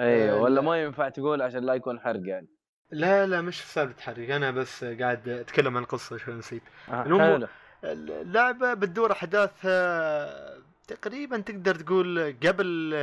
[0.00, 0.60] أيوه آه، ولا لا.
[0.60, 2.48] ما ينفع تقول عشان لا يكون حرق يعني
[2.90, 7.48] لا لا مش سالفة حرق أنا بس قاعد أتكلم عن القصة شوي نسيت آه،
[7.84, 12.94] اللعبة بتدور احداثها تقريبا تقدر تقول قبل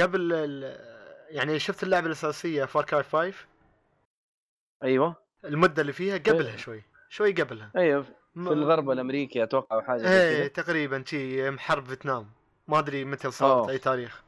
[0.00, 0.32] قبل
[1.30, 3.32] يعني شفت اللعبة الأساسية فار كراي 5
[4.82, 5.16] أيوه.
[5.44, 6.56] المدة اللي فيها قبلها إيه.
[6.56, 7.70] شوي شوي قبلها.
[7.76, 8.02] أيوه
[8.34, 12.30] في الغرب الأمريكي أتوقع أو حاجة إيه تقريبا شي حرب فيتنام.
[12.68, 13.68] ما أدري متى صارت.
[13.68, 14.22] أي تاريخ.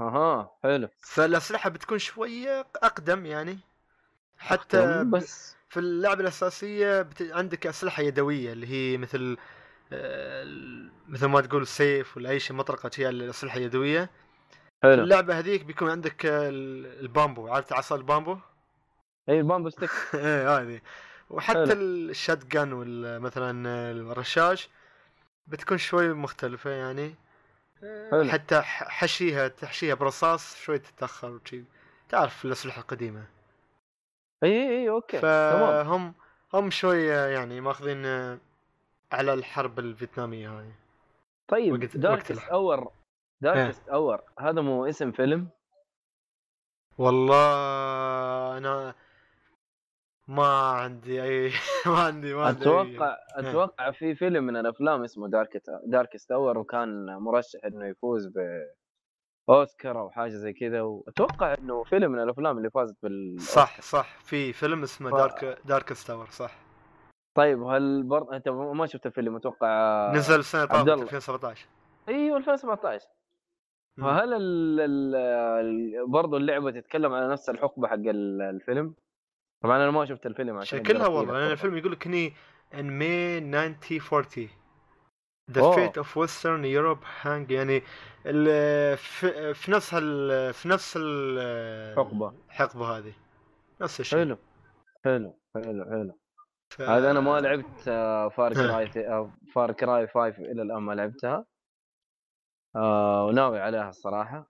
[0.00, 0.88] أها حلو.
[1.00, 3.58] فالأسلحة بتكون شوية أقدم يعني.
[4.38, 7.22] حتى أقدم، بس في اللعبة الأساسية بت...
[7.22, 9.36] عندك أسلحة يدوية اللي هي مثل
[9.92, 10.44] آه،
[11.08, 14.10] مثل ما تقول سيف ولا أي شيء مطرقة شيء الأسلحة اليدويه
[14.82, 15.02] حلو.
[15.02, 17.48] اللعبة هذيك بيكون عندك آه، ال- البامبو.
[17.48, 18.38] عرفت عصا البامبو؟
[19.28, 19.90] اي ال bamboo stick.
[20.14, 20.80] إيه هذه.
[21.30, 21.72] وحتى.
[21.72, 24.68] ال shot ولا مثلا الرشاش
[25.46, 27.14] بتكون شوي مختلفة يعني.
[28.10, 28.24] حلو.
[28.30, 31.64] حتى حشيها تحشيها برصاص شوي تتأخر وشي.
[32.08, 33.24] تعرف الأسلحة القديمة.
[34.42, 35.20] اي اي اي okay.
[35.20, 35.84] تمام.
[35.84, 36.14] فهم
[36.54, 38.38] هم شوي يعني ماخذين آه،
[39.12, 40.72] على الحرب الفيتنامية هذه
[41.48, 41.74] طيب
[42.30, 42.92] الح- Hour
[43.42, 45.48] Darkest Hour هذا مو اسم فيلم؟
[46.98, 48.94] والله أنا
[50.28, 51.52] ما عندي أي
[51.86, 56.58] ما عندي ما عندي أي- أتوقع أتوقع في فيلم من الأفلام اسمه Dark Darkest Hour
[56.58, 58.38] وكان مرشح إنه يفوز ب
[59.48, 60.80] اوسكار أو حاجة زي كذا.
[60.82, 64.18] وأتوقع إنه فيلم من الأفلام اللي فازت بال صح صح.
[64.18, 66.54] في فيلم اسمه ف- Dark Darkest Hour صح.
[67.34, 70.92] طيب هل برضه أنت ما شفت الفيلم؟ أتوقع نزل الله.
[70.92, 71.66] 2017
[72.08, 73.21] أيوه 2017 مم.
[74.00, 74.80] فهل ال...
[74.80, 76.10] ال...
[76.10, 78.94] برضه اللعبة تتكلم على نفس الحقبة حق ال- الفيلم؟
[79.62, 81.50] طبعا أنا ما شفت الفيلم عشان شكلها والله لأن.
[81.52, 82.30] الفيلم يقول لك هني
[82.72, 84.48] in May 1940
[85.52, 85.76] The أوه.
[85.76, 87.80] fate of Western Europe hang يعني
[88.96, 89.94] في, في نفس
[90.60, 92.32] في نفس ال- حقبة.
[92.48, 93.12] الحقبة هذه
[93.80, 94.38] نفس الشيء حلو
[95.04, 96.18] حلو حلو حلو
[96.72, 96.80] ف...
[96.82, 97.80] هذا أنا ما لعبت
[98.36, 98.52] فار.
[98.54, 98.86] كراي
[99.54, 101.44] فار كراي 5 إلى الآن ما لعبتها
[102.76, 104.46] آه وناوي عليها الصراحة.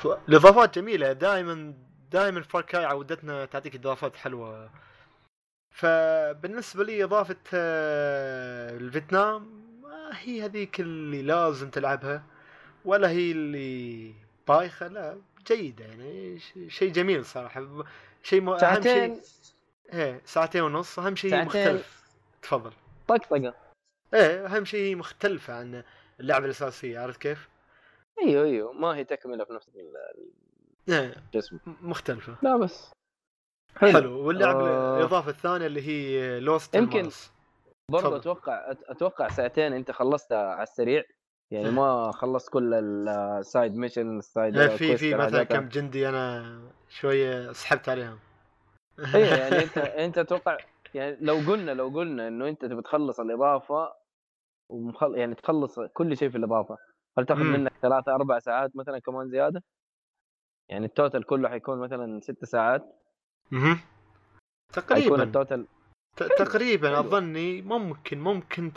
[0.00, 1.74] ف- الاضافات جميلة دائما
[2.10, 4.70] دائما فار كراي عودتنا تعطيك إضافات حلوة.
[5.74, 9.42] فبالنسبه لي إضافة آه، الفيتنام
[9.82, 12.22] ما هي هذيك اللي لازم تلعبها
[12.84, 14.14] ولا هي اللي
[14.48, 17.84] بايخة لا جيدة يعني شيء جميل صراحة.
[18.22, 18.48] شيء م...
[18.48, 19.14] أهم ساعتين.
[19.14, 19.22] شيء
[19.92, 21.46] إيه ساعتين ونص أهم شيء ساعتين.
[21.46, 22.02] مختلف.
[22.42, 22.72] تفضل.
[23.08, 23.54] طقطقة.
[24.14, 25.82] إيه أهم شيء هي مختلفة عن
[26.20, 27.48] اللعبة الأساسية عرفت كيف؟
[28.22, 29.96] إيوه إيوه ما هي تكملة في نفس ال-
[30.94, 32.36] إيه الجسم مختلفة.
[32.42, 32.92] لا بس.
[33.76, 34.98] حلو, واللعبه آه.
[34.98, 37.08] الإضافة الثانية اللي هي Lost يمكن-
[37.90, 38.16] برضه تفضل.
[38.16, 41.04] أتوقع أت- أتوقع ساعتين أنت خلصتها على السريع.
[41.50, 42.74] يعني ما خلصت كل
[43.08, 48.18] ال side mission ال side إيه، في في مثلا كم جندي أنا شوية سحبت عليهم.
[49.14, 50.56] أيوه يعني أنت أنت أتوقع
[50.94, 53.92] يعني لو قلنا لو قلنا إنه أنت تبي تخلص الإضافة
[54.68, 55.14] ومخل...
[55.14, 56.78] يعني تخلص كل شيء في الإضافة.
[57.18, 57.52] هل تاخذ مم.
[57.52, 59.62] منك ثلاثة أربع ساعات مثلا كمان زيادة؟
[60.68, 62.82] يعني ال total كله حيكون مثلا ست ساعات.
[63.52, 63.78] حيكون
[64.72, 65.66] تقريبا ال total
[66.16, 67.00] ت- تقريبا.
[67.00, 68.72] أظني ممكن ممكن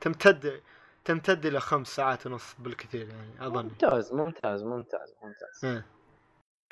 [0.00, 0.62] تمتد
[1.04, 5.86] تمتد إلى خمس ساعات ونص بالكثير يعني أظني ممتاز ممتاز ممتاز ممتاز إيه.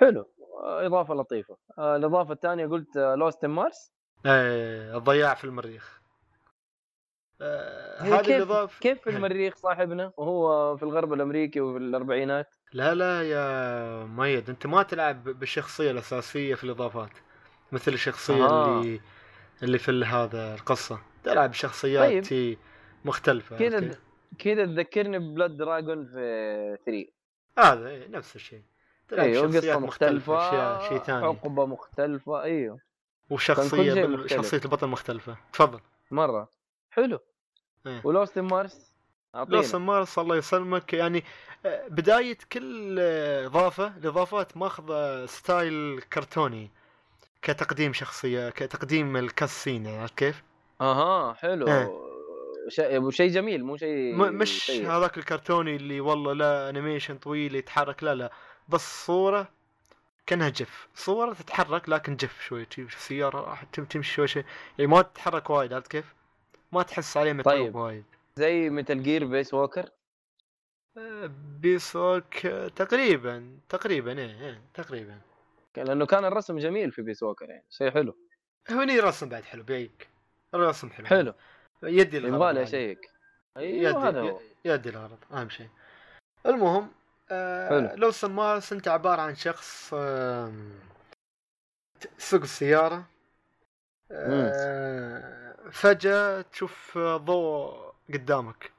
[0.01, 0.21] حلو
[0.65, 3.93] آه، إضافة لطيفة آه، الإضافة الثانية قلت Lost on Mars
[4.27, 6.01] إيه الضياع في المريخ
[7.41, 12.55] آه، هذه كيف الاضافه كيف في المريخ صاحبنا؟ وهو في الغرب الأمريكي وفي الأربعينات.
[12.73, 17.11] لا لا يا ميد أنت ما تلعب بالشخصية الأساسية في الإضافات
[17.73, 18.81] مثل الشخصية آه.
[18.81, 19.01] اللي
[19.63, 20.99] اللي في هذا القصة.
[21.25, 22.59] تلعب شخصيات طيب.
[23.05, 23.91] مختلفة كذا؟
[24.39, 27.07] كذا تذكرني ببلاد دراجون في 3
[27.59, 28.63] هذا إيه نفس الشيء.
[29.09, 31.23] تلعب أيوه شخصيات مختلفة اشياء شيء ثاني.
[31.23, 32.79] حقبه مختلفة أيوه.
[33.31, 34.31] وشخصية بال-.
[34.31, 35.37] شخصية البطل مختلفة.
[35.53, 35.81] تفضل.
[36.11, 36.49] مرة.
[36.97, 37.19] حلو
[37.87, 38.01] إيه.
[38.05, 38.93] و Lost on Mars
[39.35, 41.25] أعطينا Lost Mars الله يسلمك يعني
[41.67, 46.71] آه، بداية كل آه، إضافة الإضافات ماخذة style كرتوني
[47.43, 50.43] كتقديم شخصية كتقديم ال cutscene عرفت كيف؟
[50.81, 52.07] أها حلو إيه.
[52.69, 54.71] شيء شيء جميل مو شيء مش.
[54.71, 58.33] هذاك الكرتوني اللي والله لا animation طويل يتحرك لا لا
[58.69, 59.49] بس صورة
[60.27, 64.45] كأنها GIF صورة تتحرك لكن GIF شوي تجيب السيارة راح تم- تمشي شوي شوي
[64.79, 66.15] يعني ما تتحرك وايد عرفت كيف؟
[66.73, 67.75] ما تحس عليه متعوب طيب.
[67.75, 68.05] وايد.
[68.37, 69.91] زي Metal Gear Peace Walker
[70.99, 75.19] آه، Peace Walk آه، تقريبا تقريبا إيه إيه تقريبا.
[75.77, 78.17] لأنه كان الرسم جميل في Peace Walker يعني شيء حلو.
[78.71, 80.09] هوني رسم بعد حلو بيك
[80.55, 81.07] الرسم حلو.
[81.07, 81.35] حلو.
[81.83, 82.63] يدي الغرض يبغى لي.
[82.63, 83.11] اشيك
[83.57, 84.41] يدي أيوه هذا هو.
[84.65, 85.69] يدي الغرض أهم شيء.
[86.47, 86.91] المهم
[87.31, 87.95] آه.
[87.95, 90.71] لو سمارس أنت عبارة عن شخص آم،
[92.19, 93.05] تسوق السيارة.
[94.11, 98.71] آه فجأة تشوف ضوء قدامك.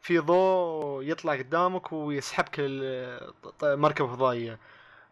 [0.00, 2.54] في ضوء يطلع قدامك ويسحبك
[3.62, 4.58] المركبة الفضائية.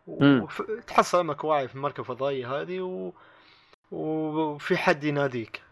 [0.06, 0.42] مم.
[0.68, 3.12] وتحصل أمك واعي في المركبة الفضائية هذه و...
[3.90, 5.62] وفي حد يناديك.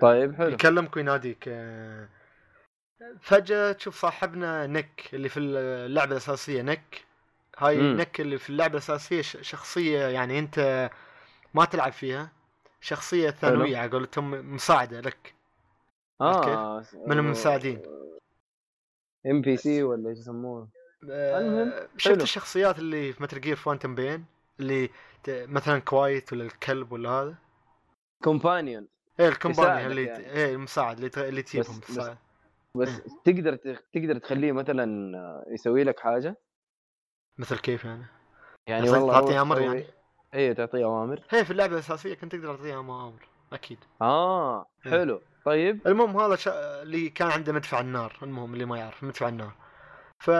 [0.00, 0.48] طيب حلو.
[0.48, 1.48] يكلمك ويناديك.
[3.20, 7.04] فجأة تشوف صاحبنا نك اللي في اللعبة الأساسية نك
[7.58, 8.00] هاي مم.
[8.00, 10.90] نك اللي في اللعبة الأساسية ش- شخصية يعني أنت
[11.54, 12.28] ما تلعب فيها.
[12.84, 15.34] شخصية ثانوية على قولتهم مساعدة لك.
[16.20, 17.82] آه من المساعدين.
[19.26, 20.68] NPC ولا إيش يسموه؟
[21.10, 22.22] آه، المهم، شفت حلو.
[22.22, 24.24] الشخصيات اللي في Metal Gear Phantom Pain
[24.60, 24.90] اللي
[25.28, 27.34] مثلا Quiet ولا الكلب ولا هذا؟
[28.24, 28.88] كومبانيون
[29.20, 30.30] إيه الكومباني يساعدك اللي يعني.
[30.30, 32.16] إيه المساعد اللي اللي تجيبهم بس- مساعد.
[32.76, 33.56] بس تقدر
[33.92, 36.36] تقدر تخليه مثلا يسوي لك حاجة؟
[37.38, 38.06] مثل كيف يعني؟
[38.66, 39.84] يعني والله تعطيه أمر يعني.
[40.34, 41.20] أيوه تعطيه أوامر.
[41.30, 43.12] هي في اللعبة الأساسية كنت تقدر تعطيها أمر
[43.52, 43.78] أكيد.
[44.02, 44.90] آه إيه.
[44.92, 45.20] حلو.
[45.44, 45.86] طيب.
[45.86, 46.82] المهم هذا شا...
[46.82, 49.52] اللي كان عنده مدفع النار المهم اللي ما يعرف مدفع النار.
[50.18, 50.30] ف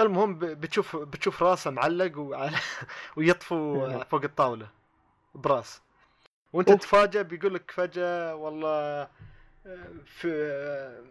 [0.00, 2.56] المهم ب- بتشوف بتشوف راسه معلق وعلى
[3.16, 4.66] ويطفو فوق الطاولة
[5.34, 5.82] براس.
[6.52, 6.80] وأنت أوف.
[6.80, 8.68] تتفاجئ بيقول لك فجأة والله
[9.66, 11.02] آه، في آه،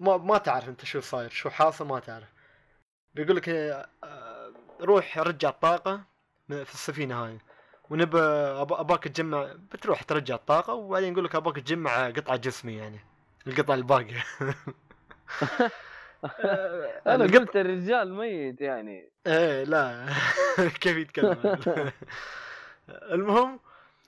[0.00, 2.28] ما ما تعرف أنت شو صاير شو حاصل ما تعرف.
[3.14, 3.88] بيقول لك آه،
[4.80, 6.00] روح رجع الطاقة.
[6.64, 7.38] في السفينة هاي.
[7.90, 13.00] ونبى أباك تجمع بتروح ترجع الطاقة وبعدين يقول لك أباك تجمع قطعة جسمي يعني
[13.46, 14.24] القطعة الباقية.
[16.24, 19.10] آه، أنا القط- قلت الرجال ميت يعني.
[19.26, 20.06] إيه لا.
[20.80, 21.58] كيف يتكلم؟
[22.88, 23.60] المهم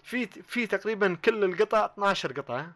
[0.03, 2.73] في في تقريبا كل القطع 12 قطعة.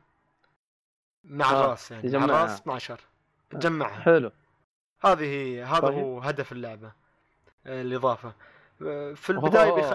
[1.25, 2.25] مع آه، الراس يعني مع.
[2.25, 3.01] الراس 12
[3.51, 4.01] تجمعها.
[4.01, 4.33] حلو.
[5.05, 5.95] هذه هذا طيب.
[5.99, 6.93] هو هدف اللعبة
[7.67, 8.29] آه، الإضافة.
[8.29, 8.35] آه،
[9.14, 9.95] في البداية بيخ...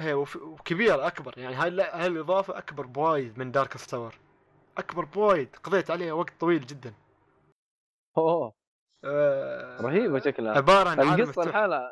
[0.00, 4.14] هي وكبير أكبر يعني هاي هاي الإضافة أكبر بوايد من Darkest Hour
[4.78, 6.94] أكبر بوايد قضيت عليها وقت طويل جدا
[8.18, 8.52] اوه
[9.04, 11.42] آه، رهيبة شكلها عبارة عن القصة.
[11.42, 11.90] الحالة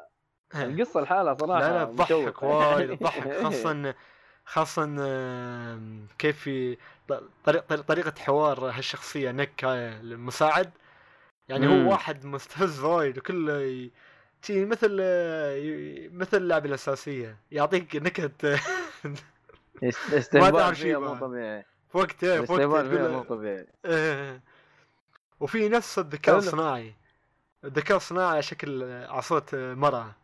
[0.55, 0.62] إيه.
[0.64, 2.42] القصة الحالة صراحة لا لا تضحك.
[2.42, 3.33] وايد تضحك
[4.44, 6.76] خاصة آم، كيف في
[7.09, 10.70] ط- طريق طريق- طريقة حوار هالشخصية نك المساعد
[11.48, 11.85] يعني مم.
[11.85, 13.90] هو واحد مستفز وايد وكله
[14.42, 17.37] شي مثل آه، مثل اللعبة الأساسية.
[17.50, 18.46] يعطيك نكت.
[19.83, 21.14] ما إستهبال تعرف شي فيها بقى.
[21.14, 21.64] مو طبيعي.
[21.92, 23.66] في وقته في وقته مو طبيعي.
[25.40, 26.38] وفي نفس الذكاء.
[26.38, 26.94] الصناعي.
[27.64, 30.14] الذكاء الصناعي على شكل صوت مرأة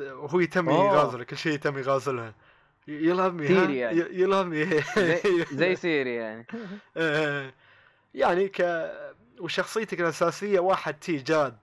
[0.00, 0.94] وهو يتم أوه.
[0.94, 2.34] يغازل كل شيء يتم يغازلها.
[2.88, 3.98] يلهمني Siri يعني.
[3.98, 4.64] يلهمني.
[4.96, 6.46] زي, زي Siri يعني.
[6.96, 7.52] آه،
[8.14, 8.90] يعني ك
[9.40, 11.56] وشخصيتك الأساسية واحد تي جاد.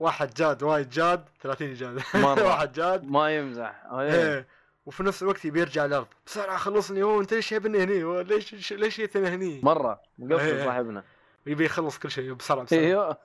[0.00, 2.02] واحد جاد وايد جاد 30 جاد.
[2.14, 2.42] مرة.
[2.42, 3.04] واحد جاد.
[3.04, 3.84] ما يمزح.
[3.92, 4.12] إيه.
[4.12, 4.46] إيه.
[4.86, 6.06] وفي نفس الوقت يبي يرجع الأرض.
[6.26, 7.02] بسرعة خلصني.
[7.02, 10.00] هو أنت ليش جايبني هني؟ ليش ليش جيتني هني؟ مرة.
[10.18, 10.64] مقفل إيه.
[10.64, 11.04] صاحبنا.
[11.46, 12.32] يبي يخلص كل شيء.
[12.32, 12.80] بسرعة بسرعة.
[12.80, 13.18] إيوه.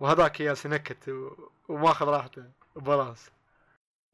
[0.00, 1.30] وهذاك يا سنكت و...
[1.68, 2.44] وماخذ راحته.
[2.74, 3.30] وبراس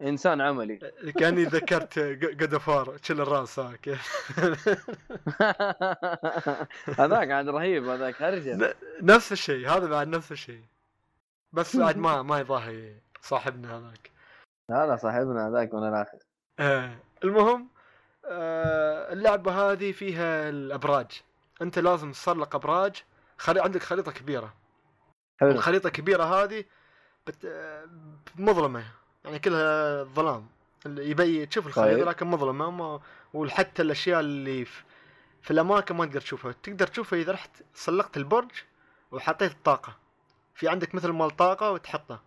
[0.03, 0.77] إنسان عملي.
[1.19, 1.99] كأني ذكرت
[2.41, 3.89] قدفار شل الرأس هاك.
[7.01, 9.69] هذاك عاد رهيب هذاك هرجه نفس الشيء.
[9.69, 10.63] هذا بعد نفس الشيء.
[11.55, 14.11] بس بعد ما ما يضاهي صاحبنا هذاك.
[14.71, 16.19] هذا صاحبنا هذاك من الآخر
[16.59, 17.69] آه المهم
[18.27, 21.23] آه اللعبة هذه فيها الأبراج.
[21.63, 23.03] أنت لازم تسلق أبراج.
[23.39, 23.61] خري...
[23.61, 24.55] عندك خريطة كبيرة.
[25.41, 25.51] حلو.
[25.51, 26.65] الخريطة الكبيرة هذه
[27.27, 27.45] بت...
[27.45, 27.89] آه،
[28.37, 28.85] مظلمة.
[29.25, 30.47] يعني كلها ظلام.
[30.87, 32.09] يبي تشوف الخريطة طيب.
[32.09, 32.71] لكن مظلمة.
[32.71, 33.01] ما...
[33.35, 34.83] وحتى الأشياء اللي في...
[35.43, 36.53] في الأماكن ما تقدر تشوفها.
[36.63, 38.51] تقدر تشوفها إذا رحت سلقت البرج
[39.13, 39.97] وحطيت الطاقة.
[40.55, 42.23] في عندك مثل مال طاقة وتحطه.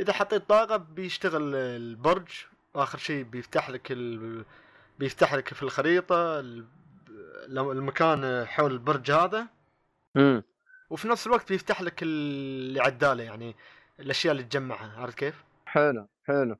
[0.00, 2.28] إذا حطيت طاقة بيشتغل البرج
[2.74, 4.44] وآخر شيء بيفتح لك ال...
[4.98, 6.66] بيفتح لك في الخريطة ال-
[7.48, 9.46] المكان حول البرج هذا.
[10.16, 10.42] امم
[10.90, 13.56] وفي نفس الوقت بيفتح لك اللي عداله يعني
[14.00, 16.56] الأشياء اللي تجمعها عرفت كيف؟ حلو حلو.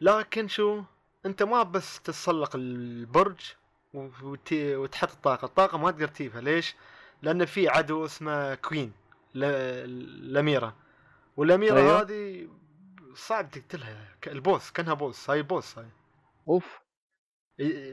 [0.00, 0.82] لكن شو؟
[1.26, 3.40] أنت ما بس تتسلق البرج
[3.94, 4.52] وت...
[4.52, 6.40] وتحط الطاقة، الطاقة ما تقدر تجيبها.
[6.40, 6.76] ليش؟
[7.22, 8.92] لأن في عدو اسمه كوين.
[9.34, 10.74] الاميره
[11.36, 12.00] والأميرة أيوه.
[12.00, 12.48] هذه
[13.14, 15.86] صعب تقتلها البوس كأنها بوس هاي بوس هاي.
[16.48, 16.80] أوف.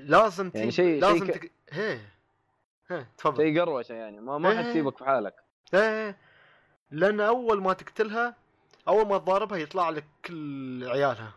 [0.03, 1.51] لازم يعني شيء- لازم ك- تك...
[1.69, 1.99] هي
[2.87, 3.37] هي تفضل.
[3.43, 4.19] شيء قروشه يعني.
[4.19, 4.57] ما ما إيه.
[4.57, 5.35] حتسيبك في حالك.
[5.73, 6.17] إيه
[6.91, 8.35] لأن أول ما تقتلها
[8.87, 11.31] أول ما تضاربها يطلع لك كل عيالها.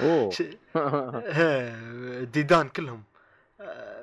[0.00, 0.30] أوه.
[0.36, 1.74] إيه،
[2.22, 3.02] الديدان كلهم.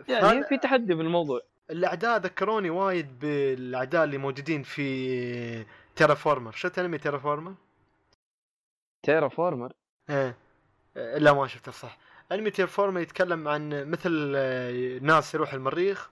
[0.08, 1.42] يعني في تحدي بالموضوع.
[1.70, 5.66] الأعداء ذكروني وايد بالأعداء اللي موجودين في
[5.96, 7.54] Terra Former شفت انمي Terra Former؟
[9.04, 9.74] Terra Former
[10.10, 10.38] إيه.
[10.96, 11.98] لا ما شفته صح.
[12.32, 16.10] انمي Terra Former يتكلم عن مثل آه، ناس يروح المريخ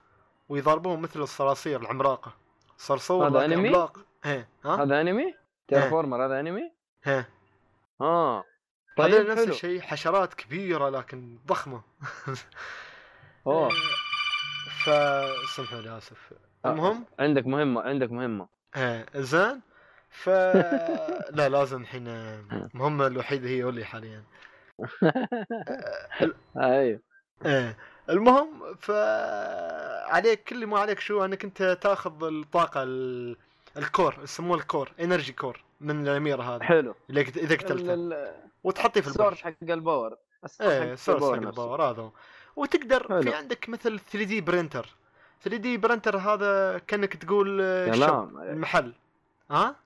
[0.48, 2.32] ويضربوهم مثل الصراصير العملاقة.
[2.76, 3.98] صرصور هذا أنمي؟ عملاق.
[4.26, 4.48] إيه.
[4.64, 5.34] ها؟ هذا انمي
[5.68, 5.90] Terra إيه.
[5.90, 6.72] Former هذا انمي
[7.06, 7.28] إيه.
[8.00, 8.44] آه.
[8.96, 11.82] طيب طيب نفس الشيء حشرات كبيرة لكن ضخمة.
[13.46, 13.70] أوه.
[14.84, 14.90] ف
[15.56, 16.32] سامحوا لي آسف.
[16.66, 18.48] المهم؟ عندك مهمة عندك مهمة.
[18.76, 19.60] إيه زين.
[20.10, 20.28] ف
[21.38, 24.22] لا لازم الحين المهمة الوحيدة هي اولي حاليا.
[26.56, 27.00] أيوه.
[27.46, 27.76] إيه
[28.10, 28.90] المهم ف
[30.10, 33.36] عليك كل ما عليك شو؟ أنك أنت تاخذ الطاقة ال...
[33.76, 36.62] ال core يسموه ال core energy core من الأميرة هذه.
[36.62, 36.94] حلو.
[37.10, 38.32] إذا قتلته.
[38.64, 39.32] وتحطيه في البر.
[39.32, 40.16] ال source حق ال power.
[40.60, 42.10] إيه source حق ال power هذا.
[42.56, 43.22] وتقدر حلو.
[43.22, 44.88] في عندك مثل 3D printer.
[45.42, 47.62] 3D printer هذا كأنك تقول
[48.58, 48.92] محل.
[49.50, 49.76] ها؟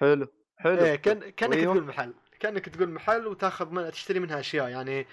[0.00, 0.28] حلو.
[0.56, 0.84] حلو.
[0.84, 1.74] إيه كان كأنك أيوه.
[1.74, 2.14] تقول محل.
[2.40, 4.68] كأنك تقول محل وتاخذ من تشتري منها أشياء.
[4.68, 5.06] يعني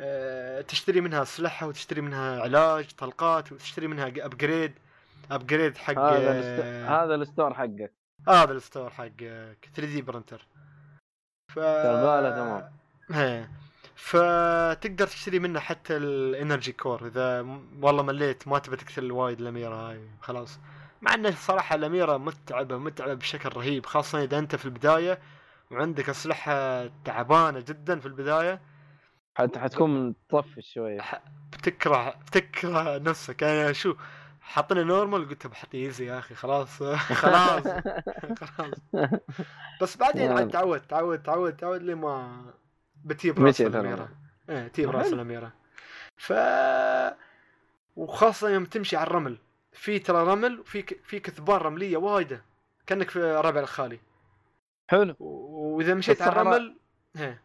[0.00, 4.72] آه، تشتري منها اسلحه وتشتري منها علاج طلقات وتشتري منها upgrade
[5.30, 6.90] upgrade حق هذا آه، الست...
[6.90, 7.92] هذا ال store حقك.
[8.28, 9.16] هذا ال store حق
[9.74, 10.46] 3D printer
[11.48, 12.72] ف تمام.
[13.14, 13.50] إيه.
[14.02, 17.40] فتقدر تشتري منه حتى ال energy core إذا
[17.82, 20.60] والله مليت ما تبي تقتل وايد الأميرة هاي خلاص.
[21.02, 25.18] مع إنه صراحة الأميرة متعبة متعبة بشكل رهيب خاصة إذا أنت في البداية
[25.70, 28.60] وعندك أسلحة تعبانة جدا في البداية.
[29.34, 31.00] حتى حتكون مطفش شوية.
[31.52, 33.42] بتكره بتكره نفسك.
[33.42, 33.94] أنا شو
[34.40, 36.82] حاطينه normal قلت بحط easy يا أخي خلاص.
[37.22, 37.62] خلاص.
[38.56, 38.74] خلاص.
[39.82, 40.36] بس بعدين نعم.
[40.36, 41.94] عاد تعود تعود تعود تعود لي
[43.04, 43.60] ما بتجيب راس.
[43.60, 44.08] الاميره
[44.48, 44.90] إيه حلو.
[44.90, 45.52] راس الاميره
[46.16, 46.32] ف
[47.96, 49.38] وخاصة يوم تمشي على الرمل
[49.72, 52.44] في ترى رمل وفي ك- في كثبان رملية وايدة
[52.86, 54.00] كأنك في ربع الخالي
[54.90, 56.32] حلو وإذا مشيت على.
[56.32, 56.76] الرمل
[57.16, 57.42] إيه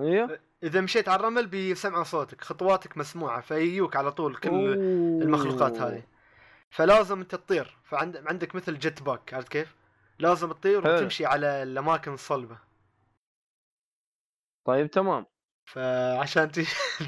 [0.00, 4.74] أيوه إذا مشيت على الرمل بيسمعوا صوتك خطواتك مسموعة فيجوك على طول كل أوه.
[5.22, 6.02] المخلوقات هذه
[6.70, 9.74] فلازم أنت تطير فعند عندك مثل jet pack عرفت كيف؟
[10.18, 10.78] لازم تطير.
[10.78, 12.58] وتمشي على الأماكن الصلبة
[14.68, 15.26] طيب تمام.
[15.66, 16.60] فعشان ت...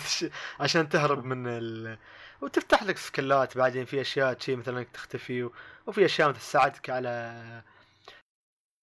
[0.61, 1.99] عشان تهرب من ال...
[2.43, 5.53] وتفتح لك skillات بعدين في أشياء شيء مثلا إنك تختفي و...
[5.87, 7.43] وفي أشياء مثل تساعدك على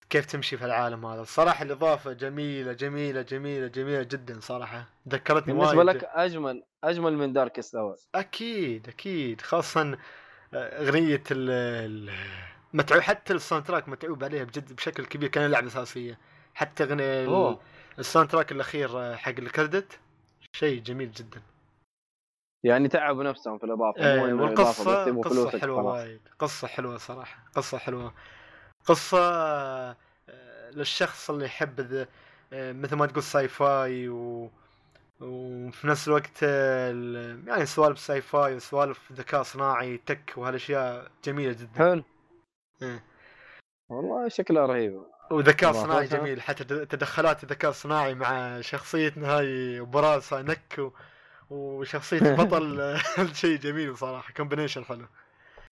[0.10, 1.22] كيف تمشي في العالم هذا.
[1.22, 4.86] الصراحة الإضافة جميلة جميلة جميلة جميلة جدا صراحة.
[5.10, 5.90] ذكرتني بالنسبة وايد.
[5.90, 9.42] لك أجمل أجمل من Darkest Hour أكيد أكيد.
[9.42, 9.98] خاصه
[10.54, 12.12] أغنية ال
[12.74, 16.20] متعوب حتى ال soundtrack متعوب عليها بجد بشكل كبير كان لعبة أساسية.
[16.54, 17.60] حتى أغنية.
[18.00, 20.00] ال soundtrack الأخير حق ال credit
[20.56, 21.42] شيء جميل جدا.
[22.64, 25.84] يعني تعبوا نفسهم في الإضافة آه، إضافة والقصة قصة حلوة.
[25.84, 28.14] وايد قصة حلوة صراحة قصة حلوة.
[28.86, 29.96] قصة آه،
[30.72, 32.08] للشخص اللي يحب
[32.54, 34.50] آه، مثل ما تقول sci-fi و
[35.22, 41.78] وفي نفس الوقت آه، ال- يعني سوالف sci-fi وسوالف ذكاء صناعي tech وهالأشياء جميلة جدا.
[41.78, 42.04] حلو.
[42.82, 43.04] إيه.
[43.90, 45.72] والله شكلها رهيب وذكاء.
[45.72, 50.92] صناعي جميل حتى تدخلات الذكاء الصناعي مع شخصيتنا هاي براس هاي نك و...
[51.50, 52.98] وشخصية البطل
[53.34, 55.06] شيء جميل صراحة combination حلو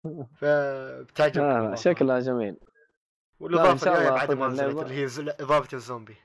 [0.40, 1.76] فبتعجبك آه.
[1.76, 2.58] شكلها جميل
[3.78, 4.82] شاء الجاية بعد ما نزلت.
[4.82, 6.16] اللي هي إضافة الزومبي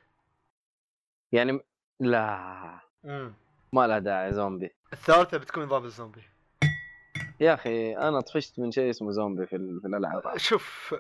[1.33, 1.61] يعني
[2.01, 3.33] لا مم.
[3.73, 6.23] ما لها داعي زومبي الثالثة بتكون إضافة الزومبي
[7.41, 10.95] يا أخي أنا طفشت من شيء اسمه زومبي في, ال- في الألعاب شوف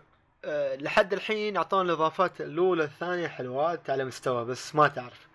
[0.45, 5.29] آه، لحد الحين أعطونا الإضافات الأولى الثانية حلوات على مستوى بس ما تعرف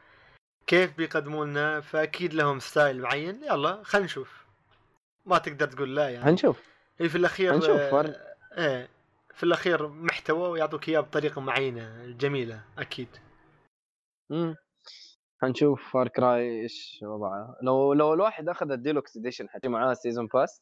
[0.67, 3.43] كيف بيقدموا لنا فأكيد لهم style معين.
[3.43, 4.45] يلا خلينا نشوف.
[5.25, 6.25] ما تقدر تقول لا يعني.
[6.29, 6.63] هنشوف.
[6.97, 8.37] هي في الأخير هنشوف آه، فرق.
[8.57, 8.89] إيه
[9.33, 13.07] في الأخير محتوى ويعطوك إياه بطريقة معينة جميلة أكيد.
[14.31, 14.55] امم
[15.43, 20.27] هنشوف Far Cry إيش وضعها لو لو الواحد أخذ ال deluxe edition حتجي معاه season
[20.27, 20.61] pass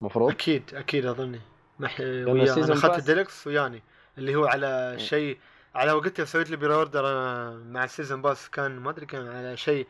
[0.00, 1.40] مفروض؟ أكيد أكيد أظني.
[1.78, 2.00] مح...
[2.00, 3.82] وياه ال season أنا اخذت الديلكس وياني
[4.18, 5.38] اللي هو على شيء
[5.74, 9.56] على وقتها سويت لي pre-order أنا مع ال season pass كان ما أدري كان على
[9.56, 9.86] شيء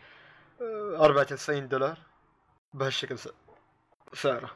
[0.61, 1.99] آه، 94 دولار
[2.75, 3.17] بهالشكل
[4.13, 4.51] سعره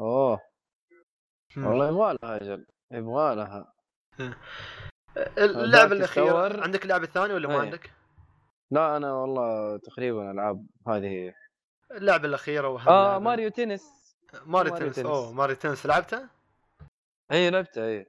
[0.00, 0.40] أوه.
[1.56, 3.72] والله يبغى لها أجل يبغى لها
[5.38, 6.62] اللعبة Dark الأخيرة.
[6.62, 7.60] عندك لعبة ثانية ولا ما إيه.
[7.60, 7.90] عندك؟
[8.70, 11.34] لا أنا والله تقريبا ألعاب هذه
[11.90, 13.24] اللعبة الأخيرة واهم آه لعبة.
[13.24, 13.99] Mario Tennis
[14.46, 15.06] Mario Mario Tennis.
[15.06, 15.86] أوه Mario Tennis.
[15.86, 16.30] لعبتها؟
[17.30, 18.06] هي لعبتها هي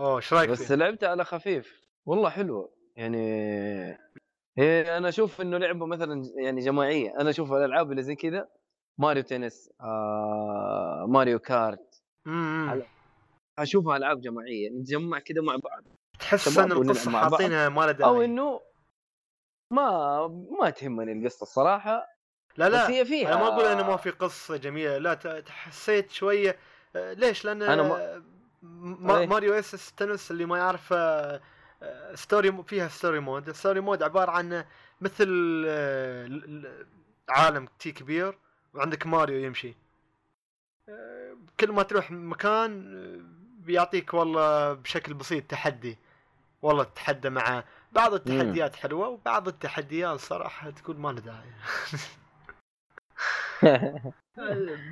[0.00, 1.82] أوه إيش رأيك بس فيها؟ لعبتها على خفيف.
[2.06, 2.72] والله حلوة.
[2.96, 3.18] يعني
[4.58, 7.20] هي أنا أشوف إنه لعبة مثلا يعني جماعية.
[7.20, 8.48] أنا أشوف الألعاب اللي زي كذا
[8.98, 12.02] Mario Tennis آه Mario Kart.
[12.26, 12.82] امم
[13.58, 14.70] أشوفها ألعاب جماعية.
[14.70, 15.84] نتجمع كذا مع بعض.
[16.18, 17.10] تحس ان القصة.
[17.10, 18.60] حاطينها ما لها داعي أو إنه
[19.72, 20.26] ما
[20.60, 22.15] ما تهمني القصة الصراحة.
[22.56, 23.28] لا بس لا هي فيها.
[23.28, 24.98] أنا ما أقول إنه ما في قصة جميلة.
[24.98, 26.56] لا ت- حسيت شوية
[26.96, 28.22] آه، ليش؟ لأن أنا ما-
[28.62, 29.18] ما...
[29.18, 29.26] إيه.
[29.26, 31.40] Mario S S Tennis اللي ما يعرف آه،
[31.82, 34.64] آه، story فيها story mode ال story mode عبارة عن
[35.00, 36.28] مثل آه،
[37.28, 38.38] عالم تي كبير
[38.74, 39.74] وعندك ماريو يمشي.
[41.60, 42.82] كل ما تروح مكان
[43.58, 45.98] بيعطيك والله بشكل بسيط تحدي.
[46.62, 51.50] والله تتحدى مع بعض التحديات حلوة وبعض التحديات صراحة تقول ما له داعي.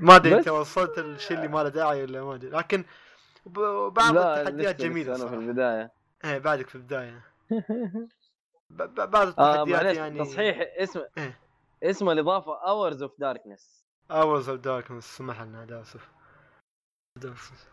[0.01, 2.51] ما أدري أنت وصلت الشيء اللي ما له داعي ولا ما أدري.
[2.51, 2.85] لكن
[3.47, 5.93] بعض التحديات جميلة أنا في البداية.
[6.25, 7.23] إيه بعدك في البداية.
[8.71, 9.29] بعض آه
[9.63, 11.39] التحديات معلش يعني تصحيح اسم إيه.
[11.83, 16.11] اسم الإضافة Hours of Darkness Hours of Darkness سمح لنا اسف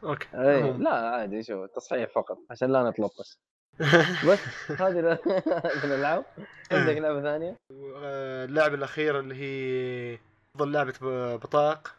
[0.03, 0.83] أوكي عموماً.
[0.83, 3.37] لا عادي شو تصحيح فقط عشان لا نتلطش
[4.27, 4.39] بس
[4.81, 5.19] هذه ال-
[5.65, 6.25] هذه الألعاب.
[6.71, 7.57] عندك لعبة ثانية؟
[7.95, 10.19] آه، اللعبة الأخيرة اللي هي
[10.55, 11.95] أفضل لعبة بطاقة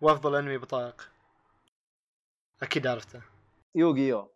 [0.00, 1.08] وأفضل أنمي بطاقة
[2.62, 3.20] أكيد عرفته.
[3.74, 4.30] Yu-Gi-Oh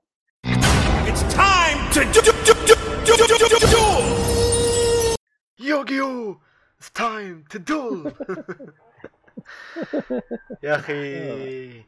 [5.60, 6.40] Yu-Gi-Oh!
[6.78, 8.12] It's time to duel
[10.62, 11.84] يا أخي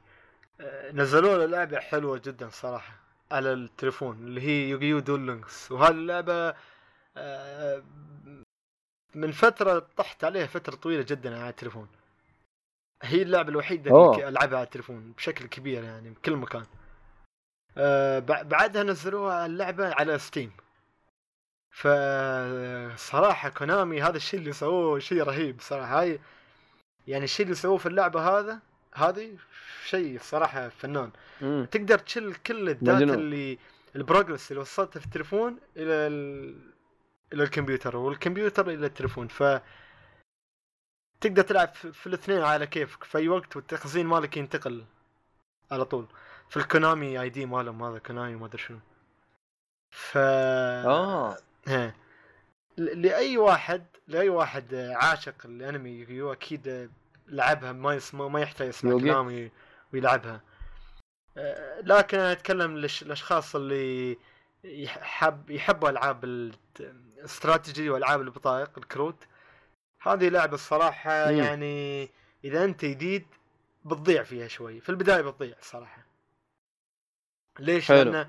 [0.92, 2.94] نزلوا له لعبة حلوة جدا صراحة
[3.32, 6.54] على التليفون اللي هي Yu-Gi-Oh Duel Links وهذه اللعبة
[7.16, 7.82] آه،
[9.14, 11.88] من فترة طحت عليها فترة طويلة جدا على التليفون
[13.02, 14.14] هي اللعبة الوحيدة أوه.
[14.16, 16.64] اللي ألعبها على التليفون بشكل كبير يعني بكل مكان
[17.76, 20.52] آه، بع- بعدها نزلوها اللعبة على Steam
[21.70, 26.20] فصراحة Konami هذا الشيء اللي سووه شيء رهيب صراحة هاي
[27.06, 28.59] يعني الشيء اللي سووه في اللعبة هذا
[28.94, 29.36] هذه
[29.84, 31.66] شيء صراحة فنان مم.
[31.70, 33.14] تقدر تشيل كل ال data.
[33.14, 33.59] اللي
[33.96, 36.54] ال progress اللي وصلته في التليفون إلى ال...
[37.32, 39.42] إلى الكمبيوتر والكمبيوتر إلى التليفون ف
[41.20, 44.84] تقدر تلعب في, الاثنين على كيفك في أي وقت والتخزين مالك ينتقل
[45.70, 46.06] على طول.
[46.48, 48.78] في ال Konami ID مالهم هذا Konami ما أدري شنو.
[49.90, 51.36] ف آه.
[51.66, 51.94] ها
[52.76, 56.90] لأي واحد لأي واحد عاشق الأنمي يوغيو أكيد
[57.26, 59.50] لعبها ما يسمع ما يحتاج يسمع؟ كلامي
[59.92, 60.40] ويلعبها.
[61.36, 64.18] آه، لكن أنا أتكلم الاشخاص اللي
[64.64, 66.24] يحب يحبوا ألعاب
[67.18, 69.24] الاستراتيجي والعاب البطايق الكروت
[70.02, 71.38] هذه لعبة الصراحة مم.
[71.38, 72.08] يعني
[72.44, 73.26] إذا أنت جديد
[73.84, 76.06] بتضيع فيها شوي في البداية بتضيع الصراحة
[77.58, 78.10] ليش؟ حلو.
[78.12, 78.28] لأن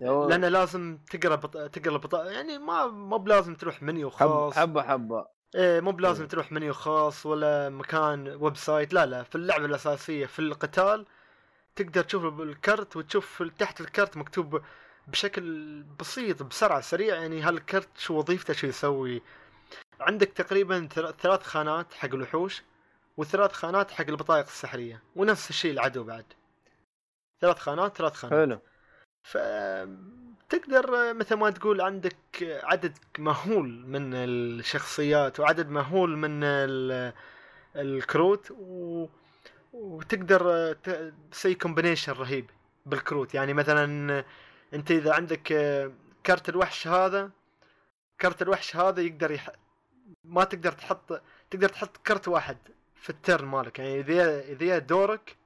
[0.00, 1.56] يو- لأن لازم تقرأ بط...
[1.56, 6.26] تقرأ البطاقه يعني ما مو بلازم تروح منيو خاص حبة حبة إيه مو بلازم.
[6.26, 11.06] تروح منيو خاص ولا مكان website لا لا في اللعبة الأساسية في القتال
[11.76, 14.62] تقدر تشوف الكرت وتشوف تحت الكرت مكتوب
[15.08, 19.22] بشكل بسيط بسرعة سريع يعني هالكرت شو وظيفته شو يسوي؟
[20.00, 22.62] عندك تقريبا ثل- ثلاث خانات حق الوحوش
[23.16, 26.24] وثلاث خانات حق البطايق السحرية ونفس الشيء العدو بعد.
[27.40, 28.38] ثلاث خانات ثلاث خانات.
[28.48, 28.60] حلو.
[30.48, 32.16] فتقدر مثل ما تقول عندك
[32.62, 37.12] عدد مهول من الشخصيات وعدد مهول من ال-
[37.76, 39.06] الكروت و...
[39.72, 40.72] وتقدر
[41.30, 42.50] تسوي combination رهيب
[42.86, 43.34] بالكروت.
[43.34, 44.24] يعني مثلا
[44.74, 45.42] انت اذا عندك
[46.26, 47.30] كرت الوحش هذا
[48.20, 49.50] كرت الوحش هذا يقدر يح...
[50.24, 52.56] ما تقدر تحط تقدر تحط كرت واحد
[52.94, 55.36] في ال turn مالك يعني إذا إذا دورك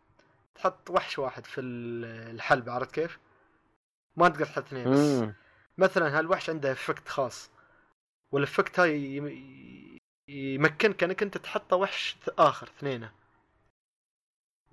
[0.55, 3.19] تحط وحش واحد في ال- الحلبة عرفت كيف؟
[4.17, 5.35] ما تقدر تحط اثنين بس مم.
[5.79, 7.51] مثلا هالوحش عنده effect خاص
[8.33, 9.99] وال effect هاي يم-
[10.29, 13.13] يمكنك انك انت تحطه وحش آخر اثنينه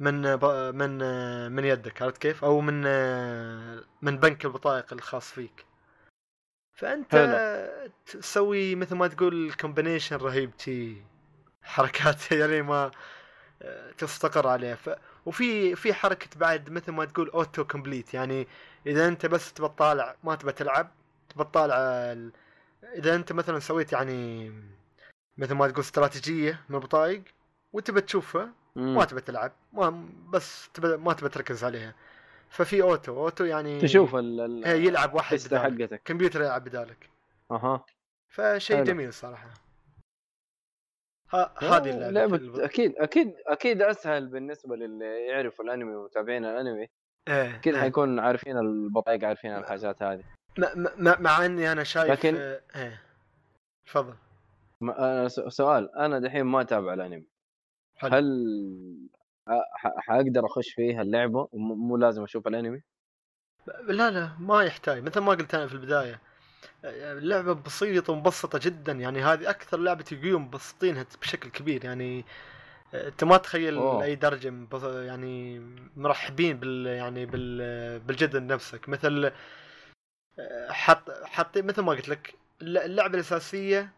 [0.01, 0.97] من ب- من
[1.51, 2.81] من يدك عرفت كيف؟ أو من
[4.01, 5.65] من بنك البطايق الخاص فيك
[6.73, 7.91] فأنت حلو.
[8.05, 11.03] تسوي مثل ما تقول combination رهيب تي
[11.63, 12.91] حركات يعني ما
[13.97, 14.89] تستقر عليها ف...
[15.25, 18.47] وفي في حركة بعد مثل ما تقول auto complete يعني
[18.87, 20.91] إذا أنت بس تبى تطالع ما تبى تلعب
[21.29, 22.31] تبى تطالع ال...
[22.83, 24.51] إذا أنت مثلا سويت يعني
[25.37, 27.23] مثل ما تقول استراتيجية من البطايق
[27.73, 28.95] وتبى تشوفها مم.
[28.95, 31.95] ما تبى تلعب ما بس ما تبى تركز عليها.
[32.49, 36.01] ففي auto auto يعني تشوف ال يلعب واحد حقتك.
[36.05, 37.09] كمبيوتر يلعب بدالك.
[37.51, 37.85] أها.
[38.27, 38.83] فشيء.
[38.83, 39.49] جميل صراحة.
[41.33, 42.09] ها هذه اللعبة.
[42.11, 46.87] لعبة الب- أكيد أكيد أكيد أسهل بالنسبة للي يعرفوا الأنمي ومتابعين الأنمي.
[47.27, 47.81] إيه أكيد إيه.
[47.81, 50.23] حيكون عارفين البطايق عارفين الحاجات هذه.
[50.97, 53.01] مع, إني أنا شايف لكن- آه، إيه.
[53.85, 54.15] تفضل.
[55.51, 57.25] سؤال أنا دحين ما أتابع الأنمي.
[58.01, 58.15] حلو.
[58.15, 59.07] هل
[59.73, 62.81] ح- حاقدر أخش فيها اللعبه مو لازم أشوف الأنمي
[63.87, 66.21] لا لا ما يحتاج مثل ما قلت أنا في البداية
[66.85, 72.25] اللعبة بسيطة ومبسطة جدا يعني هذه أكثر لعبة يوغيو مبسطينها بشكل كبير يعني
[72.93, 74.03] أنت ما تخيل أوه.
[74.03, 75.59] أي درجة يعني
[75.95, 79.31] مرحبين بال يعني بال بالجد نفسك مثل
[80.69, 83.89] حط حاطين مثل ما قلت لك الل- اللعبة الأساسية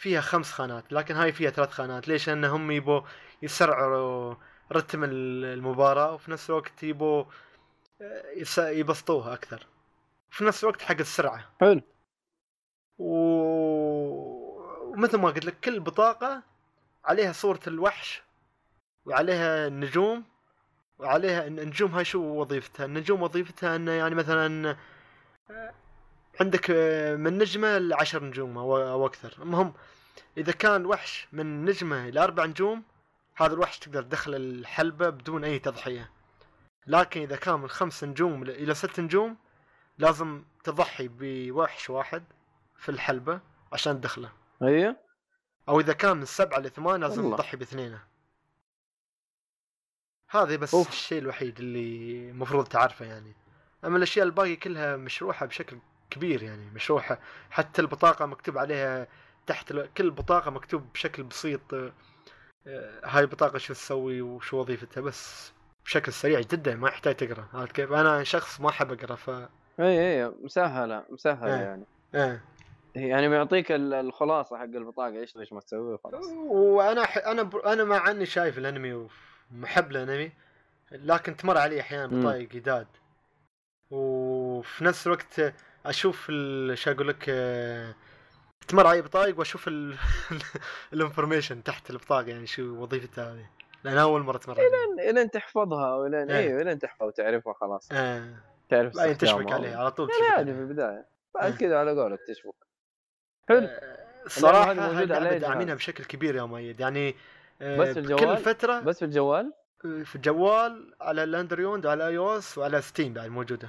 [0.00, 3.00] فيها خمس خانات لكن هاي فيها ثلاث خانات ليش؟ لأنهم يبوا
[3.42, 4.34] يسرعوا
[4.72, 7.24] رتم ال- المباراة وفي نفس الوقت يبوا
[8.02, 9.66] آه، يبسطوها أكثر
[10.30, 11.80] في نفس الوقت حق السرعة حلو
[12.98, 16.42] و- ومثل ما قلت لك كل بطاقة
[17.04, 18.22] عليها صورة الوحش
[19.06, 20.24] وعليها النجوم
[20.98, 24.76] وعليها النجوم هاي شو وظيفتها؟ النجوم وظيفتها إنه يعني مثلا
[25.50, 25.74] آه،
[26.40, 29.74] عندك آه، من نجمة لعشر نجوم أو أكثر، المهم
[30.36, 32.82] إذا كان وحش من نجمة إلى أربع نجوم
[33.36, 36.10] هذا الوحش تقدر تدخل الحلبة بدون أي تضحية.
[36.86, 39.36] لكن إذا كان من خمس نجوم إلى ست نجوم
[39.98, 42.24] لازم تضحي بوحش واحد
[42.76, 43.40] في الحلبة
[43.72, 44.32] عشان تدخله.
[44.62, 44.96] أيوه
[45.68, 47.36] أو إذا كان من سبعة لثمان لازم والله.
[47.36, 48.02] تضحي باثنينه
[50.30, 50.88] هذا بس أوف.
[50.88, 53.32] الشيء الوحيد اللي المفروض تعرفه يعني
[53.84, 55.78] أما الأشياء الباقي كلها مشروحة بشكل
[56.10, 57.18] كبير يعني مشروحه
[57.50, 59.06] حتى البطاقة مكتوب عليها
[59.46, 61.92] تحت كل بطاقة مكتوب بشكل بسيط آه،
[62.66, 65.52] آه، هاي البطاقة شو تسوي وشو وظيفتها بس
[65.84, 69.48] بشكل سريع جدا ما يحتاج تقرأ عرفت كيف أنا شخص ما أحب أقرأ ف اي
[70.24, 71.60] اي مسهلة مسهلة إيه.
[71.60, 71.84] يعني
[72.14, 72.40] آه.
[72.94, 77.18] يعني ال- الخلاصة حق البطاقة إيش إيش ما تسوي وخلاص وأنا ح...
[77.18, 77.56] أنا ب...
[77.56, 79.08] أنا مع إني شايف الأنمي
[79.52, 80.32] ومحب الأنمي
[80.92, 82.20] لكن تمر علي أحيانا.
[82.20, 82.86] بطايق جداد
[83.90, 85.54] وفي نفس الوقت
[85.86, 86.26] أشوف.
[86.74, 87.94] شو أقول لك آه،
[88.68, 89.96] تمر علي بطايق وأشوف ال...
[90.92, 93.46] الانفورميشن تحت البطاقة يعني شو وظيفتها هذه
[93.84, 96.38] لأن أول مرة تمر علي الين إلين تحفظها ولين إيه.
[96.38, 98.34] أيوه إلين تحفظها وتعرفها خلاص آه.
[98.68, 99.52] تعرف بعدين تشبك.
[99.52, 100.58] عليه على طول يعني تشبك عادي في.
[100.58, 101.58] البداية بعد إيه.
[101.58, 102.54] كذا على قولك تشبك
[103.48, 107.14] حلو آه، الصراحه موجودة على اللعبه؟ داعمينها بشكل كبير يا مؤيد يعني
[107.62, 112.58] آه، بس في الجوال؟ فترة بس في الجوال في الجوال على ال Android وعلى iOS
[112.58, 113.68] وعلى Steam بعد موجودة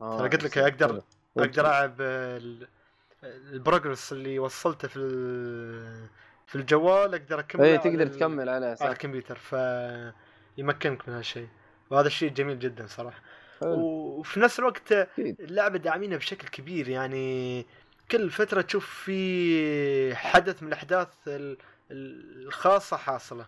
[0.00, 0.58] آه ترى قلت لك.
[0.58, 1.02] أقدر حلو.
[1.38, 2.68] أقدر ألعب ال-
[3.24, 5.00] ال progress اللي وصلته في
[6.46, 9.52] في الجوال أقدر اكمل اي تقدر تكمل عليه على صح الكمبيوتر ف
[10.58, 11.48] يمكنك من هالشيء
[11.90, 13.20] وهذا الشيء جميل جدا صراحة
[13.60, 13.74] حلو.
[14.18, 17.66] وفي نفس الوقت اللعبة داعمينها بشكل كبير يعني
[18.10, 21.58] كل فترة تشوف في حدث من الأحداث ال-
[21.90, 23.46] ال- الخاصة حاصلة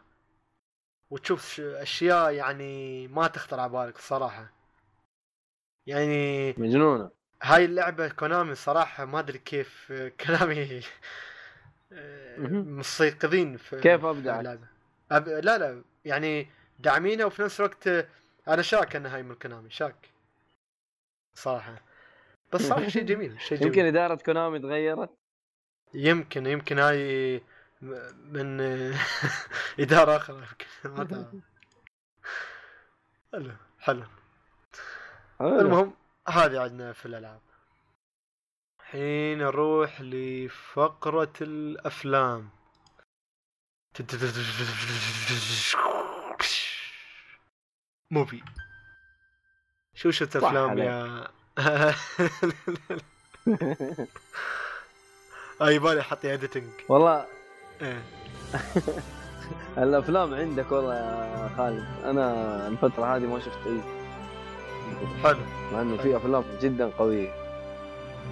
[1.10, 4.52] وتشوف أشياء يعني ما تخطر على بالك الصراحه
[5.86, 7.10] يعني مجنونة
[7.42, 9.92] هاي اللعبة كونامي صراحة ما أدري كيف
[12.38, 12.78] مهم.
[12.78, 14.66] مستيقظين في كيف؟ اللعبة.
[15.10, 15.28] أب...
[15.28, 17.88] لا لا يعني داعمينها وفي نفس الوقت
[18.48, 19.96] أنا شاك أن هاي من كونامي شاك
[21.34, 21.82] صراحة
[22.54, 25.10] بس صراحة شيء جميل شيء جميل يمكن إدارة كونامي تغيرت
[25.94, 27.42] يمكن يمكن هاي
[28.30, 28.60] من
[29.80, 31.26] إدارة آخرى يمكن ما تعرف
[33.32, 34.04] حلو حلو.
[35.40, 35.92] المهم
[36.28, 37.40] هذه عندنا في الألعاب.
[38.80, 42.50] الحين نروح لفقرة الأفلام.
[48.10, 48.42] موفي.
[49.94, 50.78] شو شفت أفلام.
[50.78, 51.28] يا
[55.62, 57.26] أي بالي حط editing والله.
[57.82, 58.02] إيه.
[59.84, 62.04] الأفلام عندك والله يا خالد.
[62.04, 64.05] أنا الفترة هذه ما شفت أي
[65.24, 65.38] حلو.
[65.72, 67.28] مع إنه في أفلام جدا قوية.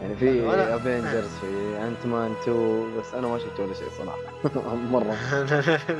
[0.02, 4.18] يعني في Avengers في Ant-Man 2 بس أنا ما شفت ولا شيء صراحة.
[4.92, 5.16] مرة.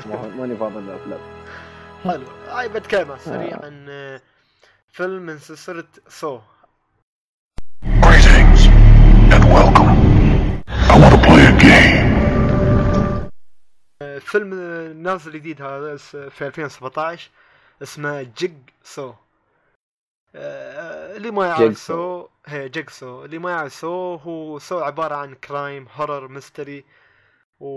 [0.05, 1.19] ما- ماني فاضي للافلام
[2.03, 2.23] حلو.
[2.49, 4.21] هاي بتكلم على السريع عن آه،
[4.91, 6.39] فيلم من سلسلة Saw.
[7.85, 8.61] Greetings
[9.33, 9.95] and welcome.
[10.91, 12.15] I want to play a game.
[14.19, 14.53] فيلم
[15.03, 15.97] نازل جديد هذا
[16.29, 17.29] في 2017
[17.83, 18.53] اسمه جيج
[18.83, 19.09] سو.
[19.09, 19.15] آه،
[20.35, 25.35] اللي ما يعرف سو هي جيج سو اللي ما يعرف Saw هو Saw عبارة عن
[25.35, 26.85] crime horror mystery
[27.59, 27.67] و...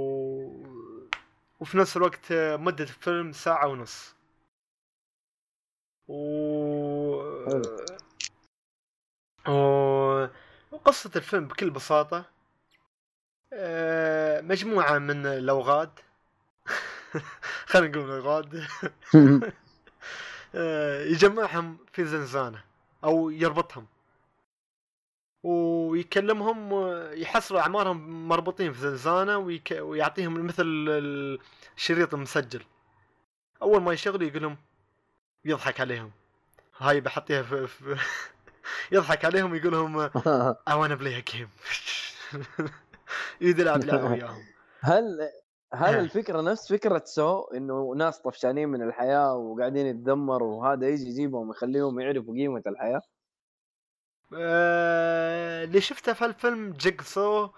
[1.61, 4.15] وفي نفس الوقت آه، مدة الفيلم ساعة ونص.
[6.09, 6.15] و...
[9.49, 10.29] و...
[10.73, 12.25] وقصة الفيلم بكل بساطة
[13.53, 15.91] آه، مجموعة من الأوغاد.
[17.71, 18.67] خلينا نقول
[19.15, 19.53] آه،
[21.07, 22.65] يجمعهم في زنزانة
[23.05, 23.87] أو يربطهم.
[25.43, 29.79] ويكلمهم آه، يحصلوا أعمارهم مربوطين في زنزانة ويك...
[29.81, 30.65] ويعطيهم مثل
[31.77, 32.63] الشريط المسجل.
[33.63, 34.57] أول ما يشغلوا يقول لهم
[35.45, 36.11] يضحك عليهم.
[36.79, 37.97] هاي بحطيها في, في...
[38.93, 40.09] يضحك عليهم ويقول لهم
[40.71, 41.49] I wanna play a game.
[43.41, 44.45] يريد يلعب لعبة وياهم.
[44.81, 45.31] هل
[45.75, 46.01] إيه.
[46.01, 52.01] الفكرة نفس فكرة سو إنه ناس طفشانين من الحياة وقاعدين يتدمروا وهذا يجي يجيبهم يخليهم
[52.01, 53.03] يعرفوا قيمة الحياة
[54.35, 57.49] آه، اللي شفته في الفيلم جيكسو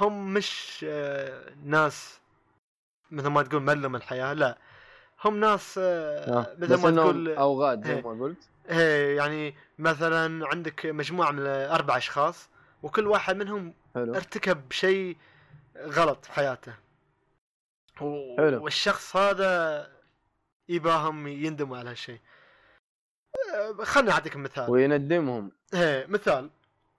[0.00, 2.20] هم مش آه، ناس
[3.10, 4.58] مثل ما تقول ملم الحياة لا
[5.24, 6.56] هم ناس آه، آه.
[6.58, 8.02] مثل ما تقول أوغاد زي إيه.
[8.02, 12.48] ما قلت إيه، يعني مثلا عندك مجموعة من أربع أشخاص
[12.82, 15.16] وكل واحد منهم حلو ارتكب شيء
[15.76, 16.87] غلط في حياته
[18.02, 18.36] و...
[18.38, 18.64] حلو.
[18.64, 19.92] والشخص هذا
[20.68, 22.20] يباهم يندموا على هالشيء.
[23.54, 24.70] أه، خلنا اعطيك مثال.
[24.70, 25.52] ويندمهم.
[25.74, 26.50] إيه مثال.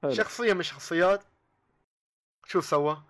[0.03, 0.11] حلو.
[0.11, 1.23] شخصية من الشخصيات
[2.45, 3.01] شو سوى؟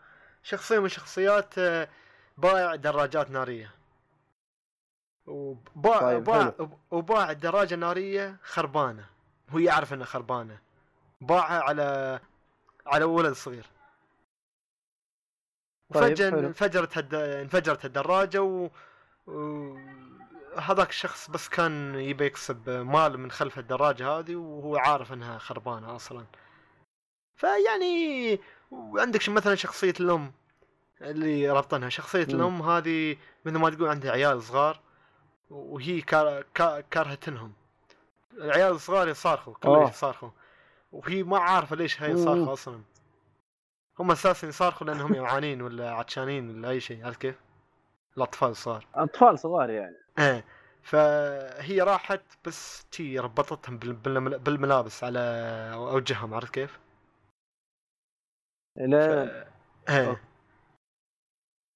[0.44, 1.90] شخصية من الشخصيات آه،
[2.38, 3.72] بائع دراجات نارية.
[5.28, 6.54] وباع طيب، باع
[6.92, 9.06] وباع الدراجه الناريه خربانة.
[9.50, 10.60] هو يعرف إنها خربانة.
[11.22, 12.20] باعها على
[12.86, 13.66] على ولد صغير.
[15.94, 16.40] طيب، فجأة حلو.
[16.40, 17.14] انفجرت هد...
[17.14, 18.70] انفجرت الدراجة و...
[20.58, 25.96] هذاك الشخص بس كان يبي يكسب مال من خلف الدراجة هذه وهو عارف انها خربانة
[25.96, 26.26] أصلا
[27.36, 28.40] فيعني
[28.96, 30.32] عندك مثلا شخصية الأم
[31.02, 32.36] اللي ربطنها شخصية مم.
[32.36, 34.80] الأم هذه مثل ما تقول عندها عيال صغار
[35.50, 36.46] وهي كار...
[36.54, 37.54] كا- كارهتنهم
[38.34, 39.88] العيال الصغار يصارخوا كلهم.
[39.88, 40.30] يصارخوا
[40.92, 42.12] وهي ما عارفة ليش هي.
[42.12, 42.82] يصارخوا أصلا
[44.00, 47.36] هم أساسا يصارخوا لانهم يعانين ولا عطشانين ولا أي شيء عرفت كيف؟
[48.18, 50.46] الأطفال الصغار أطفال صغار يعني إيه
[50.84, 55.20] فهي راحت بس تي ربطتهم بال- بالمل- بالملابس على
[55.74, 56.80] أوجههم عرفت كيف؟
[58.76, 59.48] لا
[59.90, 60.22] إيه.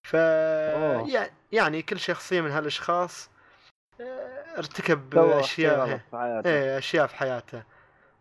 [0.07, 1.09] ف أوه.
[1.09, 3.29] يع- يعني كل شخصيه من هالأشخاص
[4.57, 7.63] ارتكب أشياء غلط في حياته إيه أشياء في حياته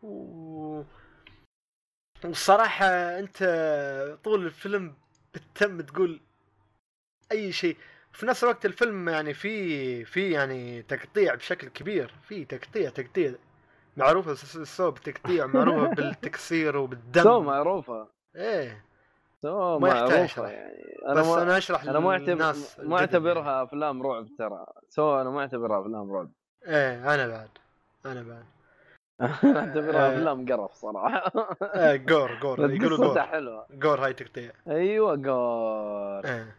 [0.03, 0.52] و...
[2.25, 2.87] والصراحة
[3.19, 3.39] أنت
[4.25, 4.95] طول الفيلم
[5.35, 6.21] بتتم تقول
[7.33, 7.77] أي شيء.
[8.13, 12.15] في نفس الوقت الفيلم يعني في في يعني تقطيع بشكل كبير.
[12.29, 13.35] في تقطيع تقطيع
[13.97, 17.23] معروفة ال Saw بتقطيع معروفة بالتكسير وبالدم.
[17.23, 18.09] Saw معروفة.
[18.37, 18.85] إيه.
[19.43, 20.51] Saw ما أشرح.
[20.51, 20.83] يعني.
[21.09, 24.67] بس أنا ما أنا أشرح أنا ما اعتبر ما أعتبرها أفلام رعب ترى.
[24.89, 26.31] Saw أنا ما أعتبرها أفلام رعب.
[26.63, 26.77] يعني.
[26.77, 27.49] إيه أنا بعد.
[28.07, 28.45] أنا بعد.
[29.59, 30.17] اعتبرها آه.
[30.17, 36.25] أفلام قرف صراحة إيه gore gore يقولوا قصتها gore حلوة gore هاي تقطيع أيوه gore
[36.25, 36.57] إيه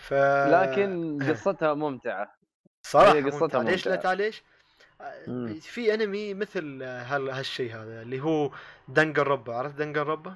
[0.00, 0.14] ف
[0.52, 1.30] لكن إيه.
[1.30, 2.34] قصتها ممتعة
[2.86, 3.62] صراحة هي قصتها ممتعة.
[3.62, 4.02] ليش لا ممتعة.
[4.02, 4.42] تعال ليش؟
[5.28, 5.54] مم.
[5.60, 8.50] في أنمي مثل هال هالشيء هذا اللي هو
[8.88, 10.34] Danganronpa عرفت Danganronpa؟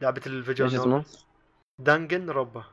[0.00, 0.88] لعبة الفيديو إيش novel.
[1.00, 1.04] اسمه؟
[1.78, 2.64] Danganronpa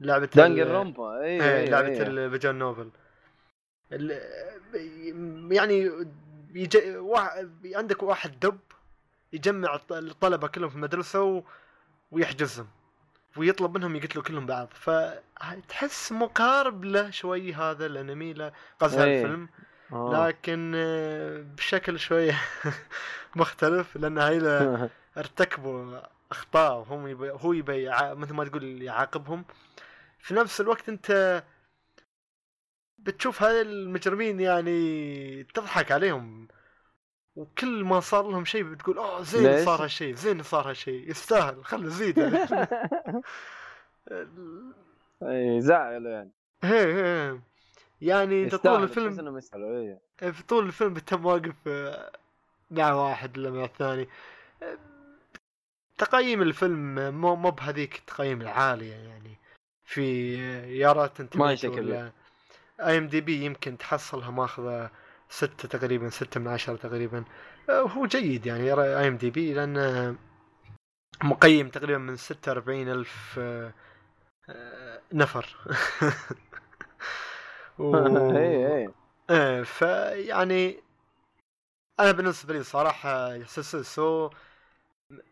[0.00, 2.02] لعبة Dangan ال- ronpa أيوه إيه أيوه لعبة أيوة.
[2.06, 2.90] الفيديو novel ال-
[5.50, 5.90] يعني
[6.54, 8.58] يجي واحد عندك واحد دب
[9.32, 11.42] يجمع الط- الطلبة كلهم في المدرسة و...
[12.10, 12.66] ويحجزهم
[13.36, 19.22] ويطلب منهم يقتلوا كلهم بعض فتحس مقارب له شوي هذا الانمي له قصدي إيه.
[19.22, 19.48] الفيلم
[19.92, 20.26] آه.
[20.28, 22.40] لكن آه، بشكل شوية
[23.36, 24.38] مختلف لأن هاي
[25.18, 29.44] ارتكبوا أخطاء وهم يبي هو يبي يع- مثل ما تقول يعاقبهم
[30.18, 31.42] في نفس الوقت أنت
[33.04, 36.48] بتشوف هذه المجرمين يعني تضحك عليهم
[37.36, 41.88] وكل ما صار لهم شيء بتقول أوه زين؟ صار هالشيء زين صار هالشيء يستاهل خله
[41.88, 42.38] زيد يعني.
[45.22, 46.30] اي زعل يعني
[46.62, 47.38] هي هي
[48.00, 49.40] يعني انت طول الفيلم
[50.22, 52.12] إيه في طول الفيلم بتم واقف آه،
[52.70, 54.08] مع واحد ولا مع الثاني
[55.98, 59.38] تقييم الفيلم مو مو بهذيك التقييم العالية يعني
[59.84, 62.10] في آه، يا Rotten ما Tomatoes شكل.
[62.80, 64.90] IMDb يمكن تحصلها ماخذة
[65.28, 67.24] ستة تقريبا ستة من عشرة تقريبا.
[67.70, 70.14] آه، هو جيد يعني IMDb لأن آه،
[71.24, 73.72] مقيم تقريبا من ستة وأربعين ألف آه،
[74.50, 75.56] آه، نفر.
[77.78, 77.96] و-
[78.36, 78.88] اي اي
[79.30, 80.80] إيه فيعني
[82.00, 84.30] أنا بالنسبة لي صراحة سلسله Saw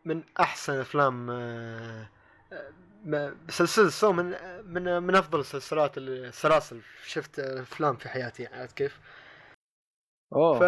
[0.05, 1.31] من أحسن أفلام
[3.89, 4.35] Saw من
[4.65, 9.01] من من أفضل السلسلات السلاسل شفت أفلام في حياتي عرفت كيف؟
[10.33, 10.59] أوه.
[10.59, 10.63] ف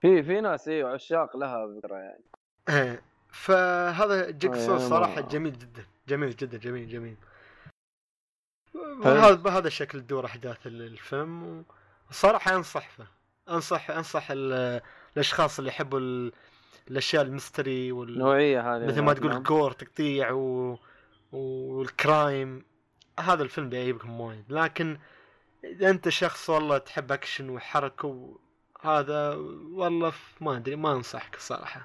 [0.00, 2.24] في في ناس أيوه عشاق لها فكرة يعني.
[2.68, 7.16] إيه فهذا Jigsaw ما- صراحة جميل جدا جميل جدا جميل جميل.
[8.74, 11.64] وهذا بهذا الشكل تدور أحداث ال- الفيلم
[12.10, 13.06] وصراحة أنصح فيه.
[13.48, 14.80] انصح أنصح ال-
[15.14, 16.32] الأشخاص اللي يحبوا ال-
[16.90, 18.08] الأشياء ال mystery وال...
[18.08, 19.42] النوعيه هذه مثل ما تقول.
[19.42, 20.78] gore تقطيع و...
[21.32, 22.64] وال crime
[23.20, 24.98] هذا الفيلم بيعجبكم وايد لكن
[25.64, 28.38] إذا أنت شخص والله تحب أكشن وحركة
[28.80, 29.34] هذا
[29.72, 31.80] والله ما أدري ما أنصحك الصراحة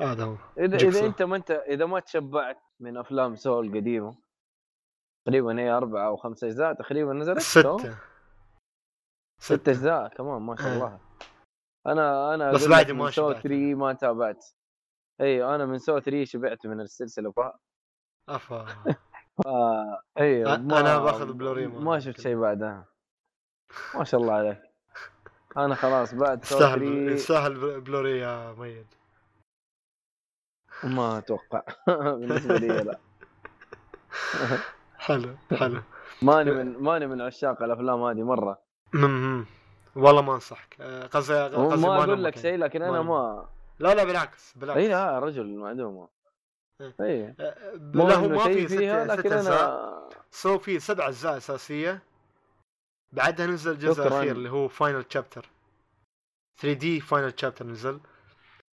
[0.00, 0.76] هذا هو إذا.
[0.76, 4.16] إذا أنت ما أنت إذا ما تشبعت من أفلام Saw القديمه
[5.26, 7.98] تقريبا هي أربعة أو خمسة أجزاء تقريبا نزلت؟ ستة
[9.40, 10.74] ست أجزاء كمان ما شاء آه.
[10.74, 11.00] الله
[11.86, 13.10] أنا أنا بس بعد ما.
[13.10, 14.46] 3 ما تابعت
[15.20, 17.40] اي أنا من Saw 3 شبعت من السلسلة ف
[18.28, 18.66] أفا.
[19.46, 22.20] آه أيوه أ- أنا باخذ بلوري ما, ما ما شفت.
[22.20, 22.84] شيء بعدها.
[23.94, 24.62] ما شاء الله عليك.
[25.56, 28.86] أنا خلاص بعد Saw يستاهل 3 يستاهل بلوري يا ميد
[30.84, 31.62] ما أتوقع.
[32.18, 32.98] بالنسبة لي لا.
[35.06, 35.80] حلو حلو.
[36.22, 38.58] ماني من ماني من عشاق الأفلام هذه مرة.
[39.96, 40.82] والله ما أنصحك.
[41.12, 42.42] قصدي قصدي ما أقول لك يعني.
[42.48, 43.48] شيء لكن أنا ما ما
[43.78, 44.78] لا لا بالعكس بالعكس.
[44.78, 46.08] أي لا رجل معدومة.
[46.80, 46.94] إيه.
[47.00, 47.34] أي.
[47.94, 50.08] انه ما في ست, ست أجزاء.
[50.30, 52.02] Saw في سبع أجزاء أساسية.
[53.12, 54.06] بعدها نزل الجزء.
[54.06, 55.50] الأخير اللي هو Final Chapter
[56.60, 58.00] 3D Final Chapter نزل.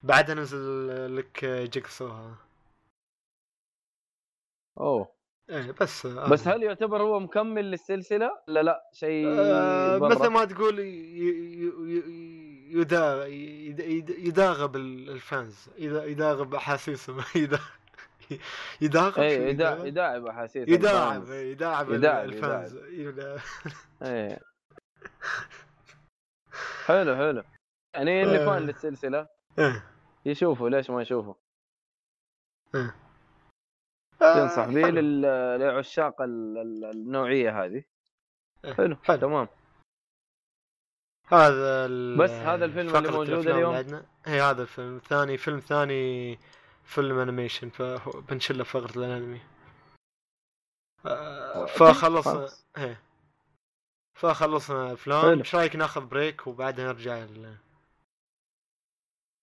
[0.03, 2.11] بعدها نزل لك Jigsaw
[4.81, 5.13] أوه.
[5.51, 10.45] إيه بس آه، بس هل يعتبر هو مكمل للسلسلة؟ لا لا شيء آه؟ مثل ما
[10.45, 12.32] تقول ي- ي- ي-
[14.19, 17.61] يداغب ال- ال fans يدا- يداغب أحاسيسهم يدا-
[18.81, 21.23] يداغب اي يداعب يداغب؟ يداعب احاسيس يداعب
[22.29, 22.75] ال fans.
[22.91, 23.39] يداعب
[24.03, 24.39] إيه
[26.87, 27.43] حلو حلو
[27.95, 28.47] يعني اللي آه.
[28.47, 29.85] فان للسلسلة إيه.
[30.27, 31.35] يشوفوا ليش ما يشوفوا
[34.23, 35.01] آه، ينصح به حلو.
[35.01, 37.85] لل- لعشاق ال- ال- النوعية هذه
[38.65, 38.73] إيه.
[38.75, 39.17] حلو حلو.
[39.17, 39.49] تمام
[41.33, 46.39] هذا ال- بس هذا الفيلم اللي موجود اليوم؟ هي هذا الفيلم ثاني فيلم ثاني
[46.85, 49.41] فيلم انيميشن فبنشله فقرة الأنمي
[51.07, 52.67] آه، فخلصنا خلاص.
[52.79, 53.01] إيه
[54.15, 55.39] فخلصنا افلام.
[55.39, 57.57] إيش رأيك ناخذ break وبعدها نرجع ال-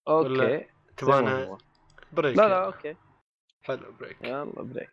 [0.08, 0.68] okay
[0.98, 1.58] تبغانا.
[2.14, 2.48] break لا.
[2.48, 2.96] لا okay
[3.64, 4.90] حلو break يلا break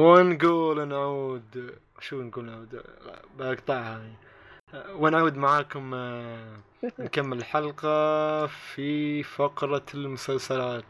[0.00, 2.82] ونقول نعود شو نقول نعود؟
[3.38, 4.14] بقطعها يعني.
[4.92, 6.56] ونعود معاكم آه،
[6.98, 10.84] نكمل الحلقة في فقرة المسلسلات.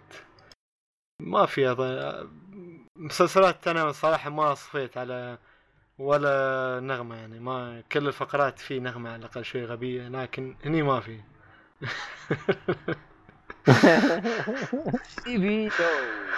[1.23, 2.29] ما في أظن
[2.97, 5.39] مسلسلات أنا صراحة ما صفيت على
[5.99, 7.41] ولا نغمة يعني.
[7.41, 11.21] ما كل الفقرات في نغمة على الأقل شوي غبية لكن هني ما في.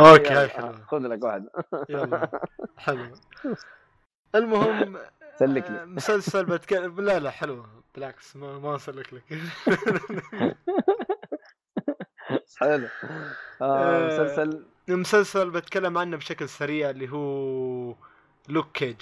[0.00, 0.84] هاي حلوة.
[0.86, 1.46] خذ لك واحد.
[1.90, 2.40] يلا
[2.76, 3.06] حلو
[4.34, 4.98] المهم
[5.38, 7.66] سلك آه، لي مسلسل بتكلم لا لا حلوة.
[7.94, 9.22] بالعكس ما ما أسلك لك.
[12.60, 12.88] حلو.
[13.62, 17.94] آه آه، مسلسل؟ المسلسل بتكلم عنه بشكل سريع اللي هو
[18.48, 18.96] Luke Cage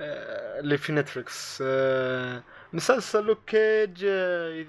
[0.00, 2.42] آه، اللي في Netflix آه،
[2.72, 4.64] مسلسل Luke Cage آه،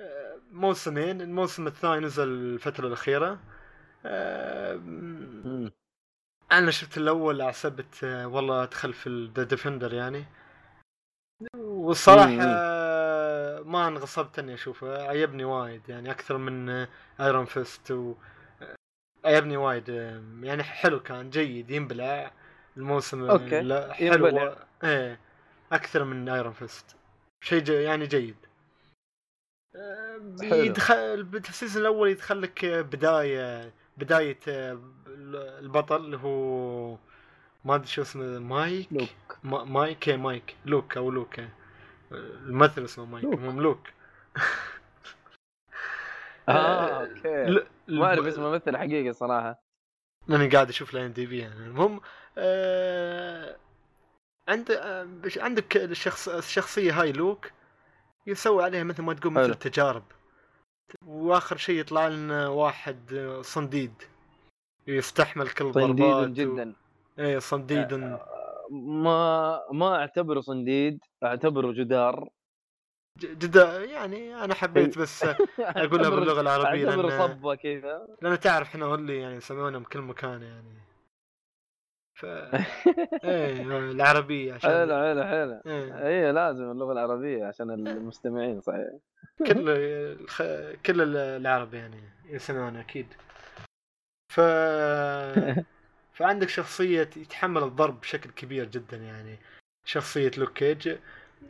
[0.00, 1.20] آه، موسمين.
[1.20, 3.38] الموسم الثاني نزل الفترة الأخيرة.
[6.52, 6.98] أنا شفت
[7.52, 10.24] سبت آه، والله أدخل في The Defender يعني.
[12.42, 16.86] آه، ما انغصبت إني أشوفه عجبني وايد يعني أكثر من
[17.20, 18.14] Iron Fist و
[19.24, 19.88] عجبني وايد
[20.42, 22.32] يعني حلو كان جيد ينبلع
[22.76, 24.56] الموسم لا حلو ينبلع.
[24.84, 25.20] إيه
[25.72, 26.96] أكثر من Iron Fist
[27.44, 28.36] شيء جي يعني جيد.
[30.42, 34.80] يدخل ال season الأول يدخل لك بداية بداية آه،
[35.60, 36.96] البطل اللي هو
[37.64, 39.08] ما أدري شو اسمه Mike؟ Luke.
[39.42, 40.56] ما- مايك إيه، Mike.
[40.66, 41.48] Luke أو لوكا
[42.12, 43.24] الممثل اسمه Mike.
[43.24, 43.34] Luke.
[43.34, 43.88] المهم لوك.
[46.48, 47.44] آه okay.
[47.44, 49.62] ل- ما أعرف اسمه ممثل حقيقي صراحة.
[50.28, 51.54] ماني قاعد أشوف ال IMDb يعني.
[51.54, 52.00] المهم
[52.38, 53.56] آه
[54.48, 57.50] عند آه، عندك الشخص الشخصية هاي لوك
[58.26, 59.54] يسوي عليها مثل ما تقول مثل.
[59.54, 60.02] تجارب
[61.06, 63.94] واخر شيء يطلع لنا واحد آه، صنديد.
[64.86, 66.74] يستحمل كل ضربات صنديد و- جدا.
[67.18, 67.94] إيه صنديد.
[68.70, 72.28] ما ما أعتبره صنديد أعتبره جدار.
[73.20, 75.24] جدا يعني أنا حبيت بس
[75.60, 78.06] اقولها باللغة العربية لأن صبه كذا.
[78.22, 80.74] لأن تعرف إحنا هولي يعني يسمعونا بكل مكان يعني.
[82.22, 82.24] ف
[83.24, 86.06] إيه العربية حلو عشان حلو حلو إيه.
[86.06, 88.88] اي لازم اللغة العربية عشان المستمعين صحيح
[89.46, 89.64] كل
[90.20, 90.42] الخ...
[90.86, 93.06] كل العرب يعني يسمعون أكيد
[94.32, 94.40] ف
[96.18, 99.38] فعندك شخصية يتحمل الضرب بشكل كبير جدا يعني
[99.84, 100.96] شخصية لوك كيج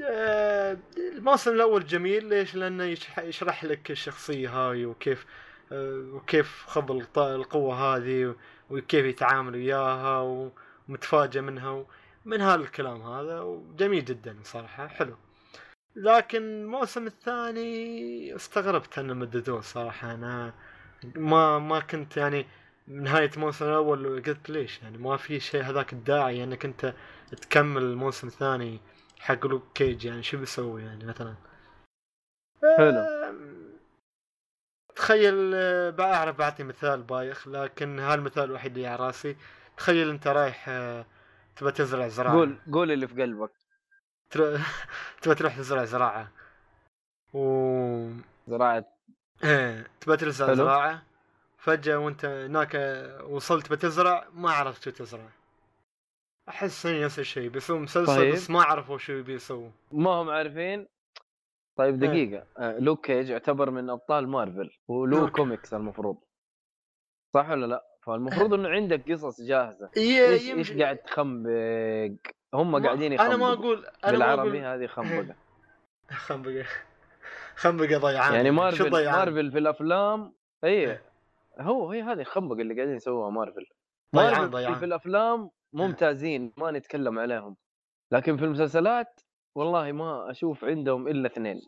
[0.01, 2.85] آه، الموسم الأول جميل ليش؟ لأنه
[3.19, 5.27] يشرح, لك الشخصية هاي وكيف
[5.73, 8.35] آه، وكيف خذ القوة هذه
[8.73, 10.21] وكيف يتعامل وياها
[10.89, 11.85] ومتفاجئ منها
[12.25, 15.17] من هذا الكلام هذا وجميل جدا صراحة حلو.
[15.97, 20.15] لكن الموسم الثاني استغربت أنه مددوه صراحة.
[20.15, 20.55] أنا
[21.17, 22.47] ما ما كنت يعني
[22.87, 26.95] نهاية الموسم الأول قلت ليش يعني ما في شيء هذاك الداعي انك انت
[27.41, 28.81] تكمل الموسم الثاني
[29.21, 31.35] حق لوك كيج يعني شو بيسوي يعني مثلا؟
[32.77, 33.07] حلو.
[34.97, 39.37] تخيل آه، بعرف بعطي مثال بايخ لكن هالمثال الوحيد اللي على رأسي.
[39.77, 41.07] تخيل أنت رايح آه،
[41.57, 42.35] تبى تزرع زراعة.
[42.35, 43.51] قول قول اللي في قلبك.
[45.23, 46.31] تبى تروح تزرع زراعة.
[47.35, 48.11] و
[48.49, 48.85] زراعة.
[49.45, 50.57] إيه تبى تزرع حلو.
[50.57, 51.03] زراعة.
[51.59, 52.75] فجأة وأنت هناك
[53.25, 55.29] وصلت بتزرع ما عرفت شو تزرع.
[56.49, 58.35] أحس هي نفس الشيء بيسوي مسلسل طيب.
[58.35, 59.71] بس ما عرفوا شو بيسووا.
[59.93, 60.89] ما هم عارفين؟
[61.77, 62.11] طيب إيه.
[62.11, 65.31] دقيقة آه، Luke Cage يعتبر من أبطال مارفل ولو.
[65.31, 66.17] كوميكس المفروض.
[67.35, 69.91] صح ولا لا؟ فالمفروض إنه عندك قصص جاهزة.
[69.97, 71.51] هي إيش إيش قاعد تخنبق
[72.55, 75.35] هم ما- قاعدين أنا ما يخنبقوا أقول أنا ما بالعربي أقول هذه خنبقة
[76.11, 76.65] خنبقة
[77.57, 78.35] خنبقة ضيعان.
[78.35, 81.03] يعني مارفل ضيعان؟ مارفل في الأفلام اي إيه.
[81.61, 83.67] هو هي هذه الخنبقة اللي قاعدين يسووها مارفل.
[84.17, 87.57] ضيعان ضيعان في الأفلام ممتازين ما نتكلم عليهم.
[88.13, 89.21] لكن في المسلسلات
[89.55, 91.63] والله ما أشوف عندهم إلا اثنين.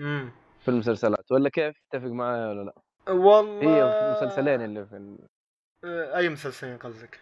[0.00, 0.32] إمم.
[0.60, 2.74] في المسلسلات ولا كيف؟ تتفق معايا ولا لأ؟
[3.14, 5.26] والله هي في المسلسلين اللي في ال-
[5.84, 7.20] آه، أي مسلسلين قصدك؟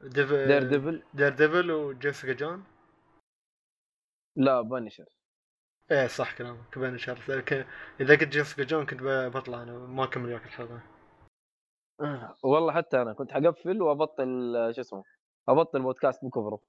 [0.00, 0.32] Dev...
[0.32, 2.64] Daredevil Daredevil و Jessica Jones؟
[4.36, 5.04] لا Punisher
[5.90, 7.64] إيه صح كلامك Punisher لكن
[8.00, 9.00] إذا كنت Jessica Jones كنت
[9.34, 10.80] بطلع أنا ما اكمل وياك الحلقة.
[12.44, 15.04] والله حتى أنا كنت حقفل وأبطل آه، شو اسمه؟
[15.48, 16.60] أبطل بودكاست بكفره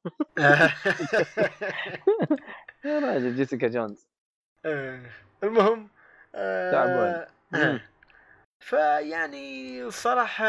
[2.86, 4.08] يا راجل جيسيكا جونز
[4.66, 5.12] إيه.
[5.44, 5.90] المهم
[6.34, 7.28] تعبان.
[7.56, 7.82] آه.
[8.60, 10.46] فيعني الصراحة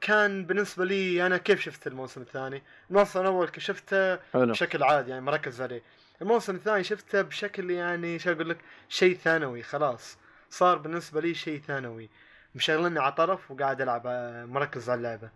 [0.00, 5.62] كان بالنسبة لي أنا كيف شفت الموسم الثاني؟ الموسم الأول شفته بشكل عادي يعني مركز
[5.62, 5.82] عليه.
[6.22, 10.18] الموسم الثاني شفته بشكل يعني شو أقول لك شيء ثانوي خلاص
[10.50, 12.10] صار بالنسبة لي شيء ثانوي
[12.54, 15.30] مشغلني على طرف وقاعد ألعب آه، مركز على اللعبة.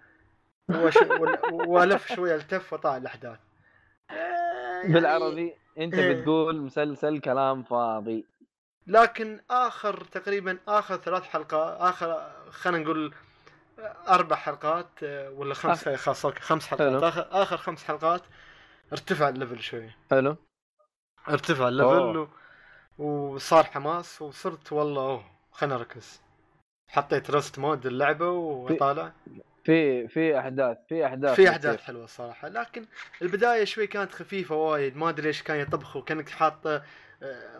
[0.71, 0.97] وش...
[0.97, 3.39] وال- والف شوية التف واطالع الأحداث.
[4.11, 6.21] آه، يعني- بالعربي أنت إيه.
[6.21, 8.27] بتقول مسلسل كلام فاضي
[8.87, 13.15] لكن آخر تقريبا آخر ثلاث حلقات آخر خلينا نقول
[14.09, 17.25] أربع حلقات آه، ولا خمس خلاص okay خمس حلقات حلو.
[17.43, 18.23] اخر خمس حلقات
[18.93, 20.37] ارتفع ال level شوي حلو
[21.29, 22.17] ارتفع ال level.
[22.19, 22.29] و...
[22.99, 26.21] وصار حماس وصرت والله أوه خلينا نركز
[26.89, 29.13] حطيت rest mode اللعبه وطالع
[29.69, 31.49] في في أحداث في أحداث في.
[31.49, 32.49] أحداث حلوة الصراحة.
[32.49, 32.85] لكن
[33.23, 34.97] البداية شوي كانت خفيفة وايد.
[34.97, 36.83] ما أدري إيش كان يطبخوا كانك حاط آه،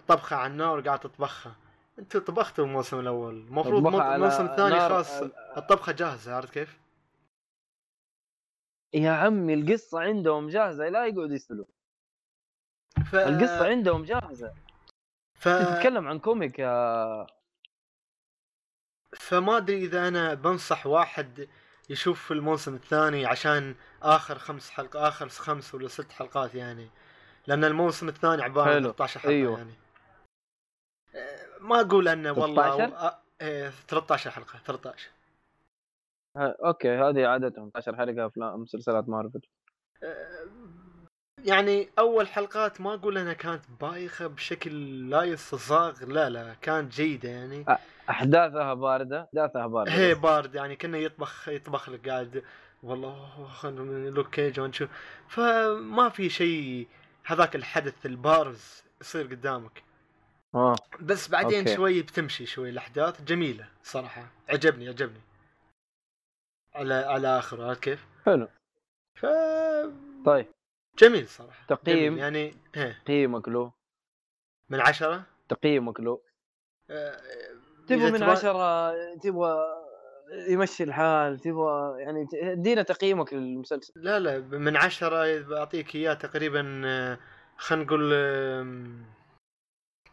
[0.09, 1.57] طبخة على النار وقاعد تطبخها.
[1.99, 3.35] أنتوا طبختوا الموسم الأول.
[3.35, 5.23] المفروض الموسم الثاني خلاص
[5.57, 6.79] الطبخة جاهزة عرفت كيف؟
[8.95, 11.67] يا عمي القصة عندهم جاهزة لا يقعد يسالوا
[13.11, 13.15] ف...
[13.15, 14.55] القصة عندهم جاهزة.
[15.35, 15.49] ف...
[15.49, 17.27] أنت تتكلم عن كوميك يا
[19.17, 21.49] فما أدري إذا أنا بنصح واحد
[21.89, 26.89] يشوف الموسم الثاني عشان آخر خمس حلقات آخر خمس ولا ست حلقات يعني
[27.47, 28.93] لأن الموسم الثاني عبارة عن حلو.
[28.93, 29.59] 13 حلقة أيوه.
[29.59, 29.73] يعني
[31.61, 32.97] ما أقول انه والله 13?
[32.97, 35.09] آه، إيه، 13 حلقة 13
[36.37, 39.41] ها- okay هذه عادتهم 12 حلقة افلام مسلسلات مارفل
[40.03, 40.47] آه،
[41.45, 44.71] يعني أول حلقات ما أقول أنها كانت بايخة بشكل
[45.11, 47.65] لا يستساغ لا لا كانت جيدة يعني
[48.11, 50.15] أحداثها باردة أحداثها باردة هي.
[50.15, 52.45] بارد يعني كنا يطبخ يطبخ لك قاعد.
[52.83, 54.91] والله خلنا من Luke Cage ونشوف
[55.29, 56.89] فما في شيء
[57.25, 59.83] هذاك الحدث البارز يصير قدامك.
[60.55, 60.77] آه.
[61.01, 61.77] بس بعدين okay.
[61.77, 63.23] شوي بتمشي شوي الأحداث.
[63.23, 64.27] جميلة صراحة.
[64.49, 65.21] عجبني عجبني.
[66.75, 68.49] على على آخره عرفت كيف؟ حلو.
[69.15, 69.27] ف
[70.27, 70.47] طيب.
[70.99, 71.67] جميل صراحة.
[71.69, 72.19] تقييم؟ جميل.
[72.19, 73.73] يعني ها تقييمك له؟
[74.69, 76.21] من عشرة؟ تقييمك له؟
[76.91, 77.21] آه،
[77.89, 79.57] تبغى من عشرة تبغى
[80.49, 83.93] يمشي الحال تبغى يعني ادينا تقييمك للمسلسل.
[83.97, 87.19] لا لا من عشرة بعطيك إياه تقريبا آه،
[87.57, 88.01] خلينا نقول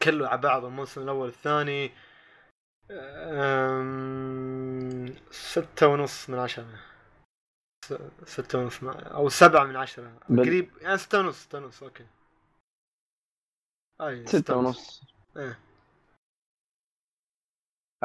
[0.02, 1.92] كله على بعض الموسم الأول الثاني
[5.32, 6.66] ستة ونص من عشرة.
[8.26, 10.12] ستة ونص أو سبعة من عشرة.
[10.30, 12.06] بل- قريب يعني ستة ونص ستة ونص okay.
[14.02, 15.02] أي ستة ونص.
[15.38, 15.60] إيه.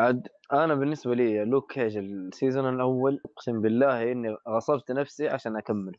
[0.00, 5.56] عاد أنا بالنسبة لي Luke Cage ال season الأول أقسم بالله إني غصبت نفسي عشان
[5.56, 5.96] اكمل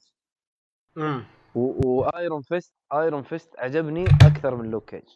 [0.98, 1.26] امم
[1.56, 5.10] و Iron Fist Iron Fist عجبني أكثر من Luke Cage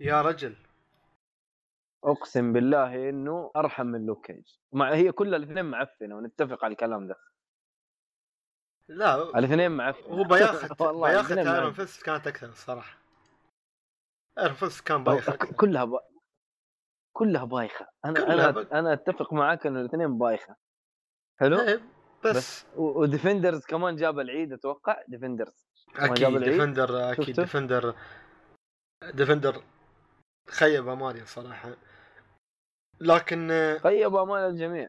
[0.00, 0.56] يا رجل.
[2.04, 7.08] أقسم بالله إنه أرحم من Luke Cage مع هي كل الاثنين معفنة ونتفق على الكلام
[7.08, 7.16] ده.
[8.88, 10.14] لا الاثنين معفنة.
[10.14, 11.72] هو بياخت بياخت Iron.
[11.72, 12.98] Fist كانت أكثر الصراحة.
[14.38, 15.30] Iron Fist كان بايخ.
[15.30, 15.98] كلها ب...
[17.18, 17.86] كلها بايخة.
[18.04, 20.56] أنا كلها أنا ب- أنا أتفق معاك انه الإثنين بايخة.
[21.40, 21.80] حلو؟ إيه،
[22.24, 25.68] بس, بس و- و Defenders كمان جاب العيد أتوقع؟ Defenders.
[25.96, 27.94] أكيد؟ Defender أكيد شفته؟ Defender.
[29.14, 29.62] Defender
[30.50, 31.76] خيب امالي صراحة.
[33.00, 33.48] لكن
[33.84, 34.88] طيب أمال الجميع.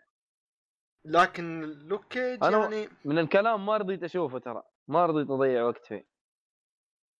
[1.05, 4.63] لكن Luke Cage أنا- يعني من الكلام ما رضيت أشوفه ترى.
[4.87, 6.05] ما رضيت أضيع وقت فيه.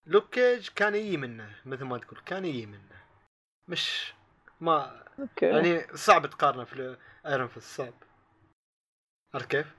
[0.05, 2.99] Luke Cage كان يجي منه مثل ما تقول كان يجي منه.
[3.68, 4.14] مش
[4.62, 7.93] ما أوكي يعني صعب تقارنه في Iron Fist صعب
[9.34, 9.76] عرفت كيف؟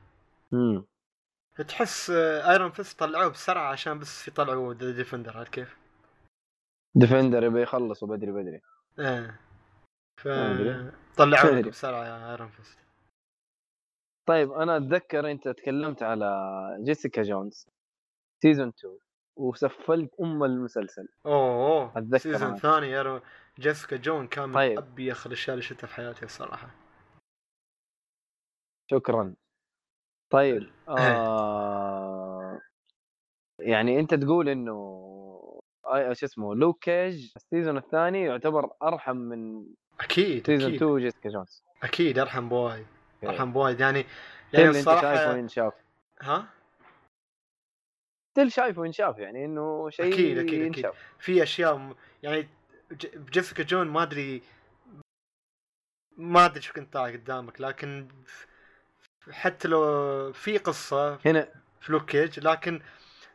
[0.52, 0.84] مم.
[1.68, 5.76] تحس Iron Fist طلعوه بسرعة عشان بس يطلعوا The Defenders عرفت كيف؟
[6.94, 8.60] Defenders يبي يخلصوا بدري بدري
[8.98, 9.40] إيه
[10.20, 10.28] ف.
[11.16, 11.60] طلعوه.
[11.62, 12.78] بسرعة يا Iron Fist
[14.28, 16.28] طيب أنا أتذكر أنت تكلمت على
[16.82, 17.66] جيسيكا جونز
[18.42, 18.98] season 2
[19.36, 22.56] وسفلت أم المسلسل أوه أتذكر season أنا.
[22.56, 23.22] ثاني يا
[23.58, 24.78] جيسيكا جون كان من طيب.
[24.78, 26.70] أبيخ الأشياء اللي شفتها في حياتي الصراحة.
[28.90, 29.34] شكرا.
[30.30, 32.60] طيب آه
[33.60, 34.72] يعني أنت تقول إنه
[35.86, 39.66] آه شو اسمه لوك كيج ال season الثاني يعتبر أرحم من
[40.00, 40.82] أكيد season أكيد.
[40.82, 41.64] 2 جيسيكا جونز.
[41.82, 43.34] أكيد أرحم بوايد أوكي.
[43.34, 43.80] أرحم بوايد.
[43.80, 43.98] يعني
[44.52, 45.74] يعني يعني أنت شايفه الصراحة ينشاف
[46.20, 46.48] ها؟
[48.30, 50.90] still شايفه ينشاف يعني إنه شيء أكيد، أكيد، أكيد.
[51.18, 52.48] في أشياء يعني
[53.32, 54.42] جيسيكا جون ما أدري
[56.16, 58.08] ما أدري شو كنت طالع قدامك لكن
[59.30, 61.48] حتى لو في قصة هنا.
[61.80, 62.82] في لوك كيج لكن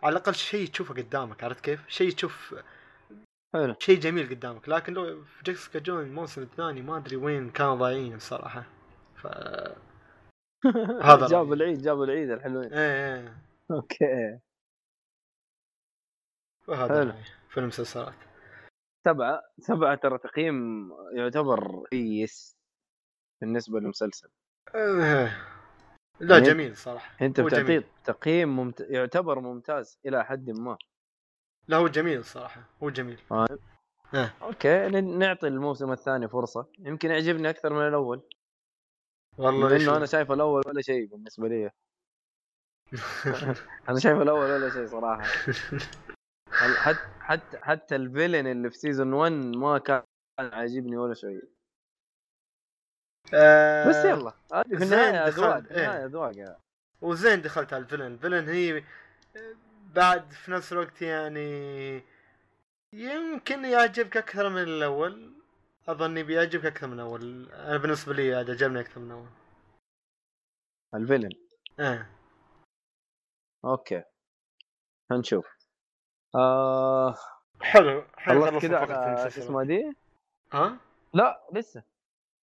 [0.03, 2.55] على الأقل شيء تشوفه قدامك عرفت كيف؟ شيء تشوف
[3.53, 3.75] حلو.
[3.79, 8.13] شيء جميل قدامك لكن لو في جيسيكا جون الموسم الثاني ما أدري وين كانوا ضايعين
[8.13, 8.63] الصراحه
[9.15, 9.27] ف
[11.01, 11.55] هذا جابوا.
[11.55, 12.73] العيد جابوا العيد الحلوين.
[12.73, 13.37] إيه إيه
[13.71, 14.39] أوكي.
[16.67, 18.15] وهذا في المسلسلات.
[19.05, 22.57] سبعة سبعة ترى تقييم يعتبر كويس
[23.41, 24.29] بالنسبة للمسلسل.
[24.75, 25.37] إيه.
[26.19, 27.25] لا يعني جميل صراحة.
[27.25, 27.83] أنت بتعطيه جميل.
[28.05, 28.79] تقييم ممت...
[28.79, 30.77] يعتبر ممتاز إلى حد ما.
[31.67, 33.19] لا هو جميل صراحة هو جميل.
[34.41, 36.67] أوكي ن- نعطي الموسم الثاني فرصة.
[36.79, 38.21] يمكن يعجبني أكثر من الأول.
[39.37, 41.71] والله لأنه أنا شايف الأول ولا شيء بالنسبة لي.
[43.89, 45.21] أنا شايف الأول ولا شيء صراحة.
[46.83, 50.03] حتى حتى حتى الفيلن اللي في سيزون 1 ما كان
[50.39, 51.49] عاجبني ولا شيء.
[53.33, 54.33] آه، بس يلا.
[54.53, 55.61] هذه في دخل- أذواق إيه.
[55.61, 56.57] النهاية أذواق يعني.
[57.01, 58.01] وزين دخلت على الفيلن.
[58.13, 58.83] الفيلن هي
[59.95, 62.03] بعد في نفس الوقت يعني
[62.93, 65.33] يمكن يعجبك أكثر من الأول.
[65.87, 69.29] أظني بيعجبك أكثر من اول أنا بالنسبة لي عجبني أكثر من اول
[70.95, 71.29] الفيلن.
[71.79, 72.09] إيه.
[73.65, 74.03] أوكي.
[75.11, 75.54] هنشوف.
[76.35, 77.15] آه
[77.61, 79.41] حلو خلصنا كذا على شو.
[79.41, 79.93] اسمها دي؟
[80.53, 80.77] ها؟
[81.13, 81.83] لا لسه.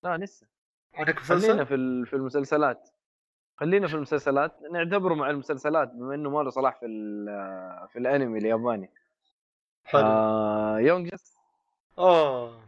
[0.04, 0.48] لا لسه.
[0.94, 2.90] عندك خلينا مسلسل؟ في ال- في المسلسلات.
[3.58, 4.62] خلينا في المسلسلات.
[4.72, 6.86] نعتبره مع المسلسلات بما إنه ما له صلاح في
[7.94, 8.90] في الأنمي الياباني.
[9.86, 10.02] حلو.
[10.02, 11.38] آه Young Justice
[12.00, 12.62] أوه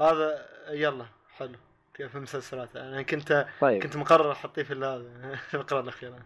[0.00, 1.06] هذا يلا
[1.36, 1.58] حلو.
[1.94, 3.82] في المسلسلات؟ أنا كنت طيب.
[3.82, 6.18] كنت مقرر أحطيه في هذا في الفقره الاخيره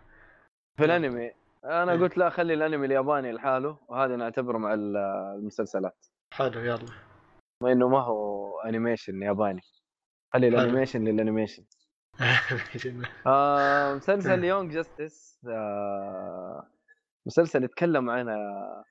[0.76, 1.32] في الأنمي.
[1.64, 1.98] أنا إيه.
[1.98, 4.96] قلت لا خلي الأنمي الياباني لحاله وهذا نعتبره مع ال-
[5.38, 6.06] المسلسلات.
[6.34, 6.86] حلو يلا.
[7.62, 9.60] بما إنه ما هو animation ياباني.
[10.34, 10.48] خلي.
[10.48, 11.64] ال animation لل animation
[13.26, 16.66] آه مسلسل Young Justice آه
[17.26, 18.84] مسلسل يتكلم عن آه،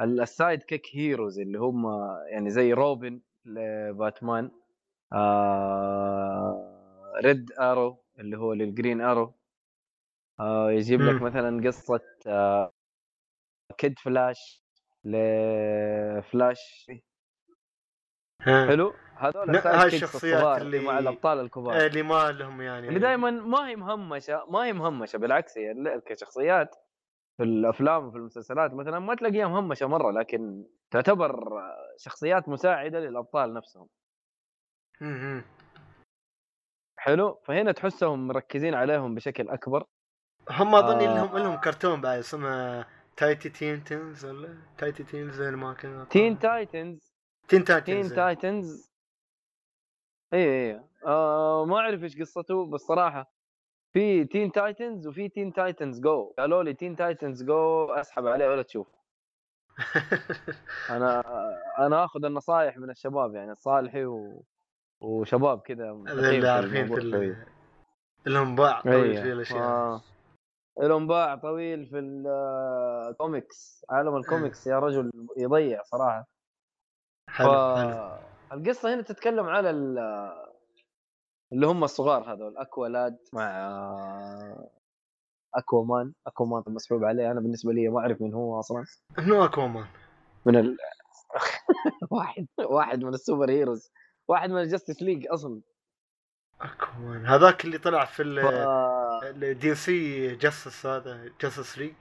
[0.00, 1.86] ال sidekick heroes اللي هم
[2.32, 4.50] يعني زي روبن لباتمان
[5.12, 6.72] آه
[7.24, 9.34] Red Arrow اللي هو لل Green Arrow.
[10.70, 11.26] يجيب لك مم.
[11.26, 12.72] مثلا قصة آه
[13.78, 14.62] Kid Flash
[15.04, 16.86] ل Flash
[18.40, 18.66] ها.
[18.66, 23.30] حلو هذول هاي الشخصيات اللي- مع الأبطال الكبار إيه، اللي ما لهم يعني اللي دائما
[23.30, 26.74] ما هي مهمشة ما هي مهمشة بالعكس هي كشخصيات
[27.36, 31.50] في الأفلام وفي المسلسلات مثلا ما تلاقيها مهمشة مرة لكن تعتبر
[31.96, 33.88] شخصيات مساعدة للأبطال نفسهم
[35.00, 35.44] مم.
[36.96, 39.84] حلو فهنا تحسهم مركزين عليهم بشكل أكبر
[40.50, 41.14] هم أظني آه.
[41.14, 42.84] لهم لهم كرتون بعد اسمه
[43.16, 47.12] تايتي Teen Titans ولا؟ تايتي teens زي ما كان تين تايتنز
[47.48, 48.90] تين تين تايتنز تايتنز
[50.32, 53.32] اي اي آه ما أعرف إيش قصته بس صراحة
[53.92, 58.62] في Teen Titans وفي Teen Titans Go قالوا لي Teen Titans Go أسحب عليه ولا
[58.62, 58.86] تشوف.
[60.90, 61.22] أنا
[61.78, 64.44] أنا آخذ النصائح من الشباب يعني الصالحي و...
[65.00, 67.46] وشباب كذا اللي عارفين ال-
[68.26, 69.22] لهم باع طويل إيه.
[69.22, 69.60] في الأشياء.
[69.62, 70.02] آه.
[70.80, 71.98] لهم باع طويل في
[73.10, 76.28] الكوميكس عالم الكوميكس يا رجل يضيع صراحة.
[77.28, 78.18] حلو حلو.
[78.52, 79.98] القصة هنا تتكلم على ال-
[81.52, 83.50] اللي هم الصغار هذول Aqualad مع
[85.54, 88.84] Aquaman Aquaman مسحوب عليه أنا بالنسبة لي ما أعرف من هو أصلا.
[89.18, 89.86] منو Aquaman
[90.46, 90.76] من ال...
[92.10, 93.92] واحد واحد من ال superheroes
[94.28, 95.60] واحد من ال Justice League أصلا.
[96.60, 98.26] Aquaman هذاك اللي طلع في ف...
[99.22, 101.94] ال DC Justice هذا Justice League.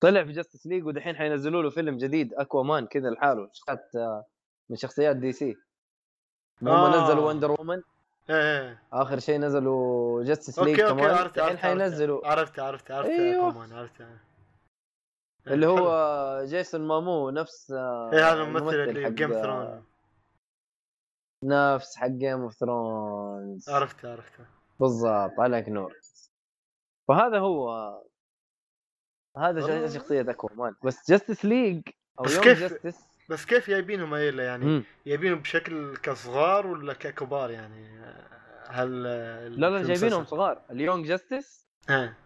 [0.00, 4.24] طلع في Justice League ودحين حينزلوا له فيلم جديد Aquaman كذا لحاله شخصيات آه،
[4.70, 5.56] من شخصيات DC.
[6.62, 7.04] هم آه.
[7.04, 7.82] نزلوا Wonder Woman
[8.30, 12.26] إيه آخر شيء نزلوا Justice League أوكي أوكي كمان عرفت عرفت حينزلوا.
[12.26, 13.48] عرفت عرفت عرفت أيوه.
[13.50, 14.00] Aquaman عرفت.
[15.46, 15.76] اللي حلو.
[15.78, 19.84] هو جيسون مامو نفس آه، إيه هذا الممثل اللي Game Thrones
[21.42, 24.44] نفس حق Game of Thrones عرفته عرفته
[24.80, 25.92] بالضبط عليك نور
[27.08, 27.70] فهذا هو
[29.36, 31.82] هذا شخصية Aquaman بس Justice League
[32.18, 37.50] أو بس يوم كيف- Justice بس كيف جايبينهم هيلا يعني؟ يبينهم بشكل كصغار ولا ككبار
[37.50, 37.96] يعني؟
[38.68, 40.62] هل لا لا جايبينهم صغار.
[40.70, 42.16] ال Young Justice ها.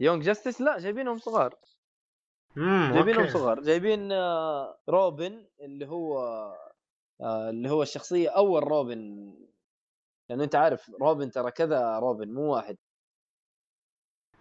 [0.00, 1.54] Young Justice لا جايبينهم صغار.
[2.56, 3.28] جايبينهم.
[3.28, 3.60] صغار.
[3.60, 6.73] جايبين آه، روبن اللي هو آه،
[7.20, 9.34] اللي هو الشخصية أول روبن.
[10.30, 12.76] لأنه أنت عارف روبن ترى كذا روبن مو واحد.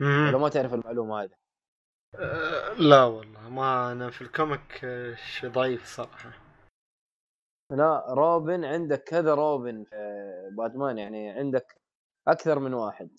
[0.02, 1.36] ولا ما تعرف المعلومة هذه؟
[2.16, 4.85] أه، لا والله ما أنا في ال comic
[5.16, 6.32] شيء ضعيف صراحة.
[7.72, 9.95] لا روبن عندك كذا روبن في
[10.58, 11.82] باتمان يعني عندك
[12.28, 13.10] أكثر من واحد.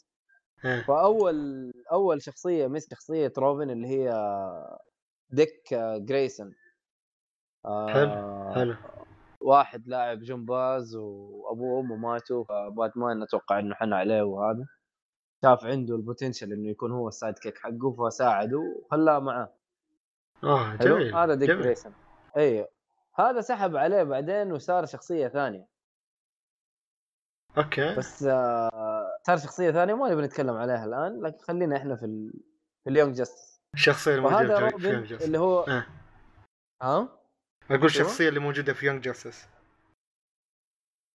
[0.87, 4.11] فأول أول شخصية مسك شخصية روبن اللي هي
[5.31, 6.55] ديك آه، جريسون
[7.67, 8.94] آه، حلو حلو.
[9.45, 14.67] واحد لاعب جمباز وابوه وامه ماتوا فباتمان أتوقع إنه حن عليه وهذا
[15.45, 19.53] شاف عنده ال potential إنه يكون هو ال sidekick حقه فساعده وخلاه معاه.
[20.45, 21.51] آه جميل هذا ديك.
[21.51, 21.93] جريسون
[22.37, 22.69] أيوه
[23.15, 25.67] هذا سحب عليه بعدين وصار شخصية ثانية.
[27.59, 27.95] okay.
[27.95, 32.33] بس آه صار شخصية ثانية ما نبي نتكلم عليها الآن لكن خلينا إحنا في ال...
[32.85, 35.85] في ال Young Justice الشخصيه الموجودة في روبن Young Justice اللي هو
[36.83, 37.24] آه.
[37.71, 37.85] أقول.
[37.85, 39.49] الشخصيه اللي موجودة في Young Justice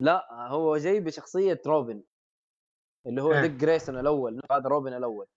[0.02, 2.04] لا هو جاي بشخصية روبن
[3.08, 3.42] اللي هو إيه.
[3.42, 5.28] ديك جريسون الأول هذا روبن الأول.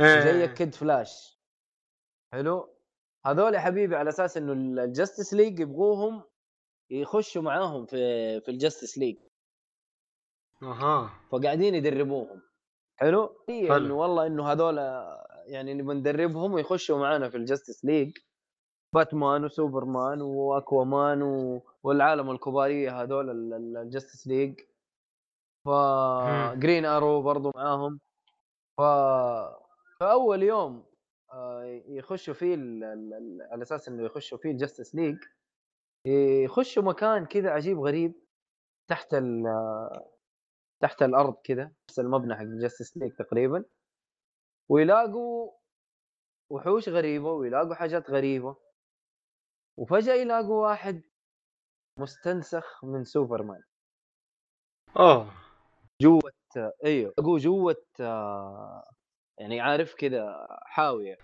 [0.00, 0.20] آه.
[0.20, 1.38] زي Kid Flash
[2.32, 2.74] حلو؟
[3.26, 4.52] هذول يا حبيبي على أساس إنه
[4.84, 6.22] ال Justice League يبغوهم
[6.90, 7.96] يخشوا معاهم في
[8.40, 9.16] في ال Justice League
[10.62, 11.10] أها.
[11.32, 12.42] فقاعدين يدربوهم.
[12.96, 13.76] حلو؟ هي حلو.
[13.76, 14.78] إنه والله إنه هذول
[15.46, 18.18] يعني نبغى ندربهم ويخشوا معانا في ال Justice League
[18.94, 21.62] باتمان وسوبرمان واكوامان و...
[21.82, 23.30] والعالم الكباريه هذول
[23.76, 24.60] ال Justice League
[25.64, 25.68] ف.
[26.54, 28.00] Green Arrow برضو معاهم
[28.78, 28.82] ف
[30.00, 30.86] فاول يوم
[31.32, 32.54] آه، يخشوا فيه.
[32.54, 33.48] ال...
[33.50, 35.16] على أساس إنه يخشوا فيه ال Justice League
[36.44, 38.14] يخشوا مكان كذا عجيب غريب
[38.88, 39.44] تحت ال...
[40.80, 43.64] تحت الأرض كذا نفس المبنى حق ال Justice League تقريبا
[44.68, 45.52] ويلاقوا
[46.50, 48.63] وحوش غريبة ويلاقوا حاجات غريبة
[49.76, 51.02] وفجأة يلاقوا واحد
[51.98, 53.62] مستنسخ من سوبرمان.
[54.96, 55.32] اوه
[56.02, 56.32] جوة
[56.84, 58.84] أيوه يلاقوه جوة آه،
[59.38, 61.16] يعني عارف كذا حاوية.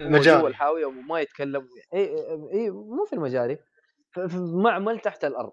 [0.00, 2.14] جوا مجال الحاوية وما يتكلم إي
[2.52, 3.58] إي مو في المجاري
[4.10, 5.52] في معمل تحت الأرض.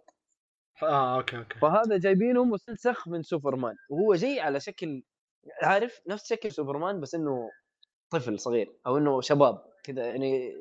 [0.84, 1.60] آه okay okay.
[1.60, 3.76] فهذا جايبينه مستنسخ من سوبرمان.
[3.90, 5.04] وهو جاي على شكل
[5.64, 7.52] عارف نفس شكل سوبرمان بس إنه
[8.10, 10.56] طفل صغير أو إنه شباب كذا يعني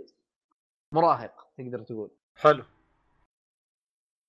[0.94, 2.10] مراهق تقدر تقول.
[2.36, 2.64] حلو.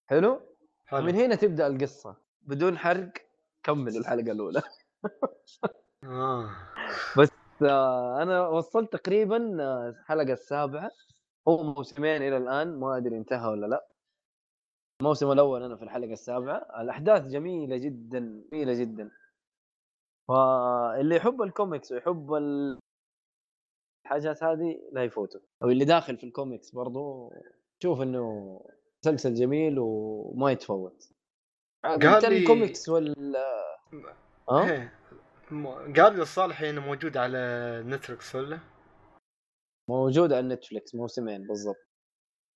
[0.09, 0.41] حلو؟
[0.85, 0.99] حلو.
[0.99, 3.13] ومن هنا تبدأ القصة بدون حرق
[3.63, 4.61] كملوا الحلقة الأولى.
[6.03, 6.49] آه.
[7.61, 10.91] آه، أنا وصلت تقريبا آه، الحلقة السابعة.
[11.47, 13.87] هو موسمين إلى الآن ما أدري انتهى ولا لا.
[15.01, 16.81] الموسم الأول أنا في الحلقة السابعة.
[16.81, 19.11] الأحداث جميلة جدا جميلة جدا.
[20.27, 22.79] فاللي يحب الكوميكس ويحب ال-
[24.05, 27.33] الحاجات هذه لا يفوته أو اللي داخل في الكوميكس برضو
[27.83, 28.61] شوف إنه
[29.05, 31.09] مسلسل جميل وما يتفوت.
[31.85, 33.35] قال لي- الكوميكس وال
[34.49, 34.93] ها؟ إيه.
[35.95, 37.37] قال لي الصالح إنه موجود على
[37.85, 38.59] نتفلكس ولا؟
[39.89, 41.87] موجود على نتفلكس موسمين بالضبط.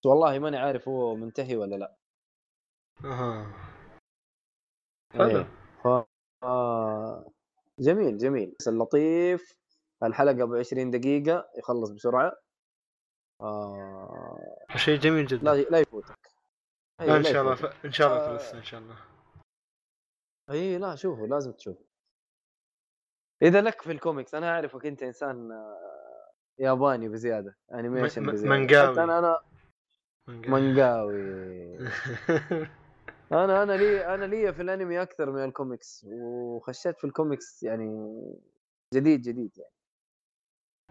[0.06, 1.96] والله ماني عارف هو منتهي ولا لا.
[3.06, 3.54] أها.
[5.14, 5.38] حلو.
[5.38, 5.48] إيه.
[5.84, 6.06] ف...
[6.44, 7.32] آه،
[7.80, 8.56] جميل جميل.
[8.60, 9.59] بس اللطيف
[10.04, 12.34] الحلقة ب 20 دقيقة يخلص بسرعة.
[13.42, 14.66] آه...
[14.76, 15.44] شيء جميل جدا.
[15.44, 16.20] لا لا يفوتك.
[17.02, 17.56] أي لا إن شاء الله.
[17.56, 17.86] ف...
[17.86, 18.38] إن شاء الله.
[18.38, 18.96] فلسطين إن شاء الله.
[20.52, 21.86] إي لا شوفه لازم تشوفه.
[23.42, 28.92] إذا لك في الكوميكس أنا أعرفك أنت إنسان آه، ياباني بزيادة animation بزيادة.
[28.92, 29.40] حتى أنا أنا
[30.28, 31.78] منقاوي
[33.32, 38.22] أنا أنا لي أنا لي في الأنمي أكثر من الكوميكس وخشيت في الكوميكس يعني
[38.94, 39.74] جديد جديد يعني.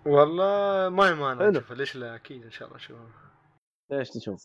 [0.07, 1.49] والله ما يمانع.
[1.49, 3.09] نشوفه ليش لا أكيد إن شاء الله اشوفه
[3.93, 4.45] إيش تشوف؟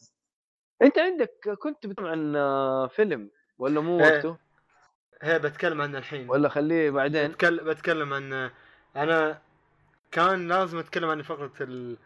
[0.82, 4.16] أنت عندك كنت بتكلم عن آه، فيلم ولا مو إيه.
[4.16, 4.38] وقته
[5.22, 8.52] هي بتكلم عنه الحين ولا خليه بعدين بتكلم بتكلم عن
[8.96, 9.42] أنا
[10.12, 11.98] كان لازم أتكلم عن فقرة ال...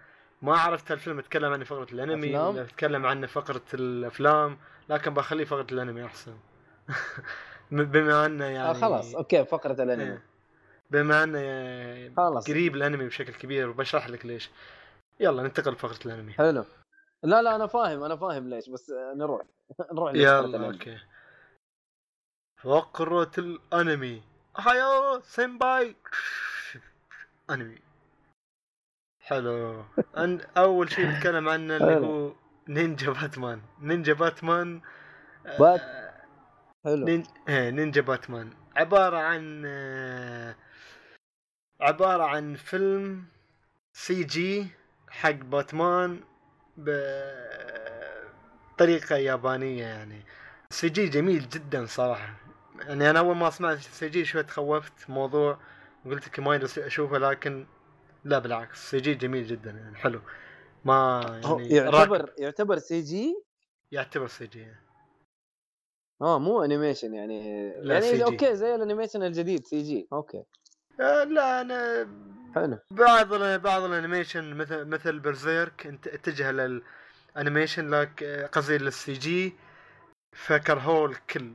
[0.41, 4.57] ما عرفت الفيلم أتكلم عن فقرة الأنمي؟ ولا أتكلم عن فقرة الأفلام
[4.89, 6.37] لكن بخليه فقرة الأنمي أحسن
[7.71, 10.21] بما أنه يعني آه خلاص okay فقرة الأنمي إيه.
[10.91, 12.49] بما انه خلاص.
[12.49, 14.49] قريب الأنمي بشكل كبير وبشرح لك ليش.
[15.19, 16.33] يلا ننتقل لفقرة الأنمي.
[16.33, 16.65] حلو.
[17.23, 19.41] لا لا أنا فاهم أنا فاهم ليش بس نروح.
[19.93, 20.65] نروح يلا.
[20.67, 20.97] okay.
[22.61, 24.23] فقرة الأنمي.
[24.57, 25.95] おはよう 先輩
[27.49, 27.77] أنمي.
[29.19, 29.83] حلو.
[30.17, 32.07] أن أول شيء نتكلم عنه اللي.
[32.07, 32.33] هو
[32.67, 33.61] نينجا باتمان.
[33.81, 34.81] نينجا باتمان
[35.45, 36.07] آه، بات-
[36.85, 37.07] حلو.
[37.49, 38.49] إيه، نينجا باتمان.
[38.75, 40.55] عبارة عن آه،
[41.81, 43.23] عبارة عن فيلم
[43.93, 44.67] CG
[45.09, 46.21] حق باتمان
[48.77, 50.21] بطريقة يابانية يعني.
[50.69, 52.35] CG جميل جدا صراحة.
[52.79, 55.59] يعني أنا أول ما سمعت CG شوي تخوفت موضوع
[56.05, 57.67] قلت لك ما أشوفه لكن
[58.23, 60.21] لا بالعكس CG جميل جدا يعني حلو.
[60.85, 62.33] ما يعني يعتبر راكب.
[62.37, 63.43] يعتبر CG
[63.91, 64.67] يعتبر CG
[66.21, 67.69] آه مو animation يعني.
[67.81, 68.23] لا، يعني.
[68.23, 70.43] okay زي ال animation الجديد CG okay.
[70.99, 72.07] آه، لا أنا
[72.55, 78.77] حلو بعض ال- بعض ال animation مثل مثل Berserk انت اتجه لل animation لك قصدي
[78.77, 79.53] لل CG
[80.35, 81.51] فكرهوه الكل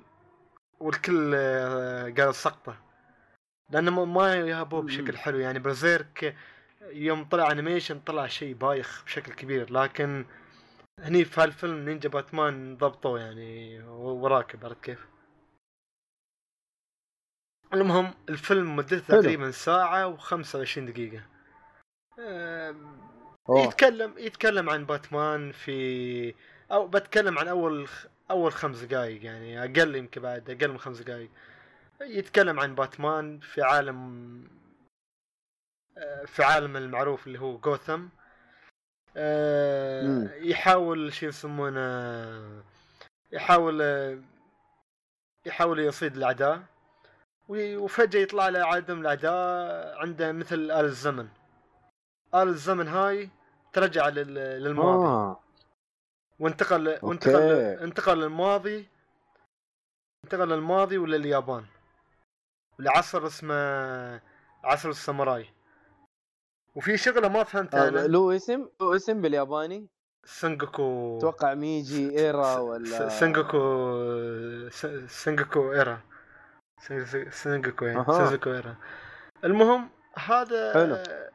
[0.80, 2.76] والكل آه، قال سقطه
[3.70, 4.82] لأنه ما- ما يهبوه.
[4.82, 6.36] بشكل حلو يعني Berserk
[6.82, 10.24] يوم طلع animation طلع شيء بايخ بشكل كبير لكن
[10.98, 15.06] هني في هالفيلم نينجا باتمان ضبطوه يعني وراكب عرفت كيف؟
[17.74, 19.20] المهم الفيلم مدته.
[19.20, 21.22] تقريبا ساعة و25 دقيقة.
[23.48, 26.34] يتكلم يتكلم عن باتمان في
[26.72, 27.88] أو بتكلم عن أول
[28.30, 31.30] أول خمس دقائق يعني أقل يمكن بعد أقل من خمس دقائق.
[32.00, 34.62] يتكلم عن باتمان في عالم
[35.98, 38.08] آه، في عالم المعروف اللي هو جوثم.
[39.16, 40.34] آه،.
[40.34, 42.62] يحاول شو يسمونه
[43.32, 44.18] يحاول آه،
[45.46, 46.62] يحاول يصيد الأعداء
[47.48, 51.28] وفجأة يطلع له عدم الاعداء عنده مثل آل الزمن.
[52.34, 53.30] آلة الزمن هاي
[53.72, 54.34] ترجع لل...
[54.34, 55.06] للماضي.
[55.06, 55.40] آه.
[56.40, 57.06] وانتقل okay.
[57.06, 57.50] وانتقل
[57.82, 58.88] انتقل للماضي.
[60.24, 61.64] انتقل للماضي ولا اليابان
[62.78, 63.54] لعصر اسمه
[64.64, 65.46] عصر الساموراي.
[66.74, 67.98] وفي شغلة ما فهمتها آه، أنا.
[68.06, 69.88] له اسم له اسم بالياباني؟
[70.24, 73.58] Sengoku أتوقع Meiji era ولا س- Sengoku
[74.70, 76.00] س- Sengoku era.
[77.86, 78.04] يعني
[78.46, 78.76] ايرا
[79.44, 80.94] المهم هذا حلو.
[80.94, 81.30] آه،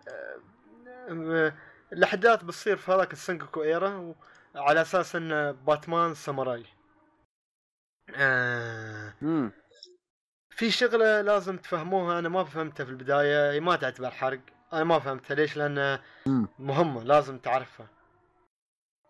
[1.09, 1.53] آه،
[1.93, 4.15] الأحداث بتصير في هذاك السنجوكو ايرا
[4.55, 6.65] على أساس إن باتمان ساموراي.
[8.15, 9.13] آه
[10.49, 14.39] في شغلة لازم تفهموها أنا ما فهمتها في البداية هي ما تعتبر حرق.
[14.73, 15.99] أنا ما فهمتها ليش؟ لأن.
[16.59, 17.87] مهمة لازم تعرفها.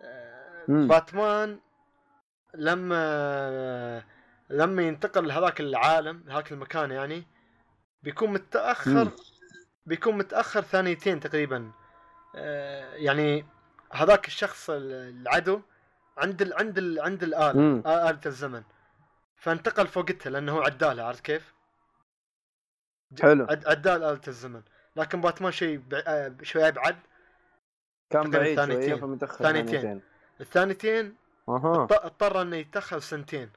[0.02, 0.66] آه،.
[0.68, 1.60] باتمان
[2.54, 4.04] لما
[4.50, 7.28] لما ينتقل لهذاك العالم هذاك المكان يعني
[8.04, 9.12] بيكون متأخر مم.
[9.86, 11.72] بيكون متأخر ثانيتين تقريبا
[12.36, 13.46] آه، يعني
[13.94, 15.62] هذاك الشخص العدو
[16.18, 17.24] عند ال عند ال عند.
[17.34, 18.64] آه، آلة الزمن
[19.36, 21.54] فانتقل فوقتها لأنه هو عداله عرفت كيف؟
[23.22, 23.48] حلو.
[23.50, 24.62] عد- عدال آلة الزمن
[24.96, 26.02] لكن باتمان شيء بع...
[26.08, 26.98] آه، شوي أبعد
[28.10, 29.18] كان بعيد ثانيتين.
[29.28, 29.28] ثانيتين.
[29.28, 30.02] ثانيتين
[30.42, 31.16] الثانيتين
[32.06, 33.50] اضطر إنه يتاخر سنتين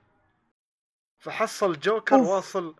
[1.20, 2.28] فحصل جوكر أوف.
[2.28, 2.74] واصل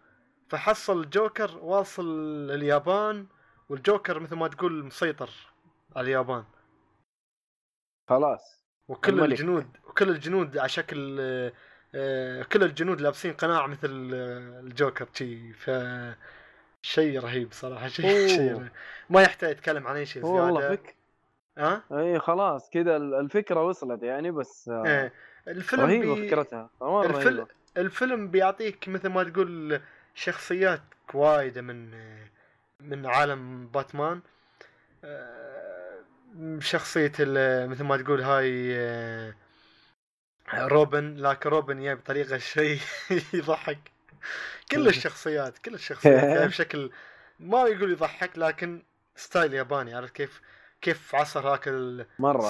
[0.48, 2.04] فحصل جوكر واصل
[2.50, 3.26] اليابان
[3.68, 5.30] والجوكر مثل ما تقول مسيطر
[5.96, 6.44] على اليابان
[8.08, 9.32] خلاص وكل الملك.
[9.32, 11.16] الجنود وكل الجنود على شكل
[11.94, 15.70] آه، كل الجنود لابسين قناع مثل آه، الجوكر شي ف
[16.82, 18.68] شيء رهيب صراحة شيء رهيب.
[19.10, 20.96] ما يحتاج يتكلم عن أي شيء هو والله زيادة فك
[21.58, 25.12] ها إي خلاص كذا ال- الفكرة وصلت يعني بس آه، إيه.
[25.48, 26.28] الفيلم رهيبة بي...
[26.28, 27.46] فكرتها الفيلم
[27.76, 29.80] الفيلم بيعطيك مثل ما تقول
[30.14, 30.82] شخصيات
[31.14, 31.90] وايدة من
[32.80, 34.20] من عالم باتمان.
[35.04, 36.00] آه،
[36.58, 37.12] شخصية
[37.66, 39.34] مثل ما تقول هاي آه،
[40.54, 41.16] روبن.
[41.16, 42.80] لكن روبن يا بطريقة شيء
[43.34, 43.78] يضحك.
[44.70, 46.24] كل الشخصيات كل الشخصيات.
[46.24, 46.90] يعني بشكل
[47.40, 48.82] ما يقول يضحك لكن
[49.16, 49.94] style ياباني.
[49.94, 50.40] عرفت كيف
[50.80, 51.68] كيف عصر هاك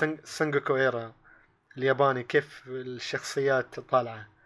[0.01, 1.12] سنج سنجوكو era
[1.78, 4.39] الياباني كيف الشخصيات طالعة.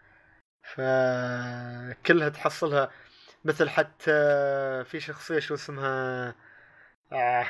[0.73, 2.91] فكلها تحصلها
[3.45, 4.11] مثل حتى
[4.85, 6.35] في شخصية شو اسمها
[7.11, 7.47] آه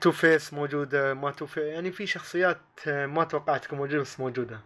[0.00, 2.58] Two Face موجودة ما تو في يعني في شخصيات
[2.88, 4.60] آه، ما توقعت تكون موجوده بس موجودة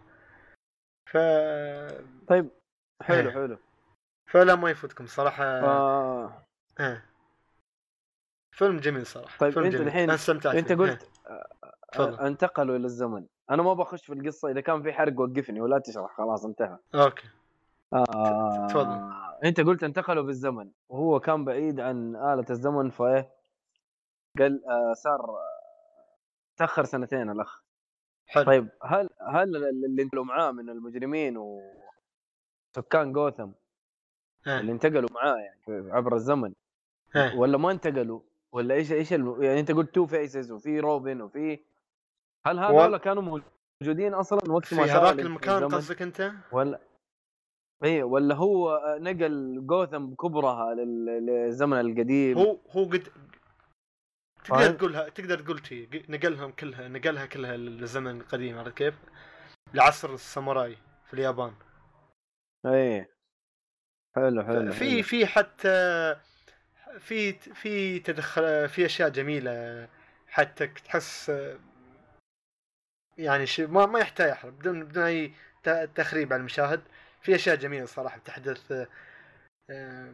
[1.11, 1.17] ف
[2.27, 2.49] طيب
[3.01, 3.33] حلو إيه.
[3.33, 3.57] حلو
[4.27, 6.43] فلا ما يفوتكم صراحة آه
[6.79, 7.01] آه.
[8.51, 9.87] فيلم جميل صراحة طيب فيلم أنت جميل.
[9.87, 10.09] الحين-
[10.55, 10.71] أنت.
[10.71, 11.09] قلت
[11.91, 12.19] تفضل.
[12.19, 15.79] آه، انتقلوا إلى الزمن أنا ما بخش في القصة إذا كان في حرق وقفني ولا
[15.79, 16.77] تشرح خلاص انتهى.
[16.95, 17.27] أوكي
[17.93, 19.11] آه تفضل.
[19.43, 23.29] أنت قلت انتقلوا بالزمن وهو كان بعيد عن آلة الزمن فإيه
[24.39, 25.39] قال آه صار آه،
[26.57, 27.61] تأخر سنتين الأخ
[28.27, 33.51] حلو طيب هل هل اللي انتقلوا معاه من المجرمين وسكان جوثم
[34.47, 34.59] آه.
[34.59, 36.53] اللي انتقلوا معاه يعني عبر الزمن
[37.15, 37.37] آه.
[37.37, 38.21] ولا ما انتقلوا
[38.51, 39.43] ولا إيش إيش الم...
[39.43, 41.59] يعني أنت قلت Two Faces وفي روبن وفي
[42.47, 43.41] هل هذول كانوا
[43.81, 46.79] موجودين أصلا وقت في ما صار هذاك المكان؟ قصدك أنت؟ ولا
[47.83, 53.03] اي ولا هو نقل جوثم بكبرها لل- للزمن القديم هو هو قد
[54.43, 58.93] تقدر فاهم؟ تقولها تقدر تقول شي ق- نقلهم كلها نقلها كلها للزمن القديم عرفت كيف؟
[59.73, 61.53] لعصر الساموراي في اليابان
[62.65, 63.07] اي
[64.15, 65.03] حلو حلو في.
[65.03, 66.15] في حتى
[66.99, 69.87] في في تدخل في أشياء جميلة
[70.27, 71.31] حتى تحس
[73.19, 75.31] يعني شيء ما ما يحتاج يحرق بدون بدون أي
[75.95, 76.81] تخريب على المشاهد.
[77.21, 78.71] في أشياء جميلة صراحة بتحدث
[79.69, 80.13] آه،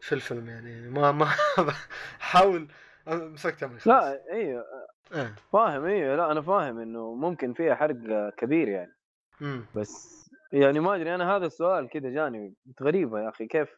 [0.00, 0.88] في الفيلم يعني.
[0.88, 1.28] ما ما
[2.30, 2.68] حاول
[3.06, 3.78] مسكتها من.
[3.86, 4.58] لا إي
[5.14, 5.34] آه.
[5.52, 7.96] فاهم إي لا أنا فاهم إنه ممكن فيها حرق
[8.36, 8.92] كبير يعني.
[9.40, 9.64] مم.
[9.74, 10.18] بس
[10.52, 13.46] يعني ما أدري أنا هذا السؤال كذا جاني غريبه يا أخي.
[13.46, 13.68] كيف؟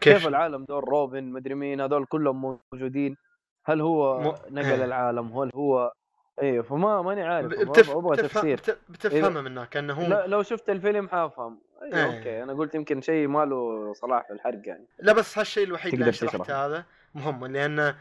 [0.00, 3.16] كيف؟ كيف العالم دول؟ روبن مدري مين هذول كلهم موجودين.
[3.64, 4.84] هل هو مو- نقل إيه.
[4.84, 5.92] العالم؟ هل هو
[6.42, 7.90] أيوه فما ماني عارف بتف...
[7.90, 8.28] أبغى بتفهم...
[8.28, 8.56] تفسير.
[8.56, 11.60] بت- بتفهمها منك كأنه هو لا لو شفت الفيلم حافهم.
[11.82, 12.18] أيوه إيه.
[12.18, 12.42] okay.
[12.42, 14.86] أنا قلت يمكن شيء ما له صلة في الحرق يعني.
[14.98, 16.66] لا بس هالشيء الوحيد اللي شرحته.
[16.66, 16.84] هذا
[17.14, 17.94] مهم لأن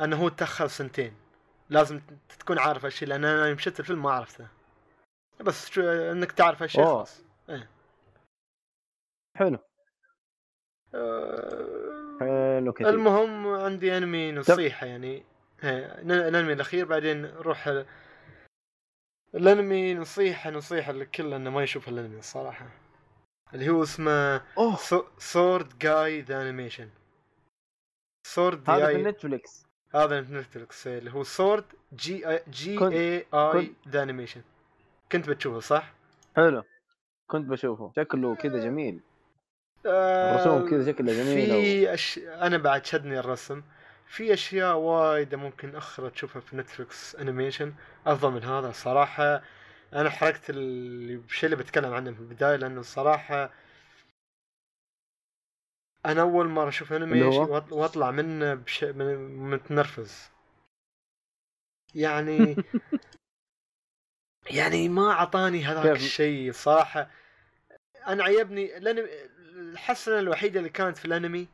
[0.00, 1.14] انه هو تأخر سنتين.
[1.70, 2.00] لازم
[2.38, 4.46] تكون عارف هالشيء لأن أنا يوم شفت الفيلم ما عرفته.
[5.40, 6.84] بس شو إنك تعرف هالشيء.
[6.84, 7.24] خلاص.
[9.36, 9.58] حلو.
[10.94, 12.16] أه...
[12.20, 12.88] حلو كثير.
[12.88, 15.06] المهم عندي أنمي نصيحة يعني.
[15.06, 15.24] إيه،
[15.64, 17.86] الانمي الأخير بعدين نروح ال-
[19.34, 22.66] الأنمي نصيحه نصيحه لكل إنه ما يشوف الأنمي الصراحة.
[23.54, 24.76] اللي هو اسمه أوه.
[25.18, 26.88] Sword Gai The Animation
[28.26, 33.26] Sword هذا في جاي ال Netflix هذا Netflix اللي هو Sword Gai Gai كنت- اي
[33.34, 34.42] اي The Animation
[35.12, 35.92] كنت بتشوفه صح؟
[36.36, 36.62] حلو.
[37.30, 37.92] كنت بشوفه.
[37.96, 39.00] شكله كذا جميل.
[39.86, 42.18] آه، الرسوم كذا شكلها جميلة في أش...
[42.18, 43.62] أنا بعد شدني الرسم.
[44.08, 47.74] في أشياء وايد ممكن أخرى تشوفها في Netflix animation
[48.06, 49.42] أفضل من هذا صراحة.
[49.92, 53.50] أنا حركت اللي الشيء اللي بتكلم عنه في البداية لأنه الصراحه
[56.06, 56.92] أنا أول مرة أشوف؟
[57.60, 58.84] وأط- وأطلع منه بش...
[58.84, 59.36] من...
[59.50, 60.30] متنرفز.
[61.94, 62.56] يعني
[64.58, 67.10] يعني ما أعطاني هذاك؟ الشيء صراحة.
[68.06, 68.76] أنا عيبني
[69.56, 71.48] الحسنة الوحيدة اللي كانت في الانمي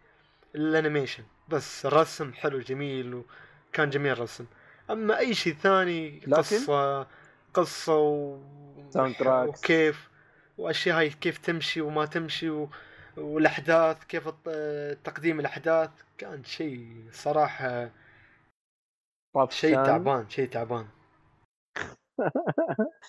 [0.55, 1.25] الأنيميشن.
[1.49, 4.47] بس الرسم حلو جميل وكان جميل الرسم
[4.91, 7.07] أما أي شيء ثاني لكن؟ قصة
[7.55, 8.39] قصة و...
[9.49, 10.11] وكيف
[10.59, 12.69] وأشياء هاي كيف تمشي وما تمشي و...
[13.17, 14.29] والأحداث كيف
[15.05, 17.91] تقديم الأحداث كان شيء صراحة
[19.49, 19.75] شيء.
[19.87, 20.87] تعبان شيء تعبان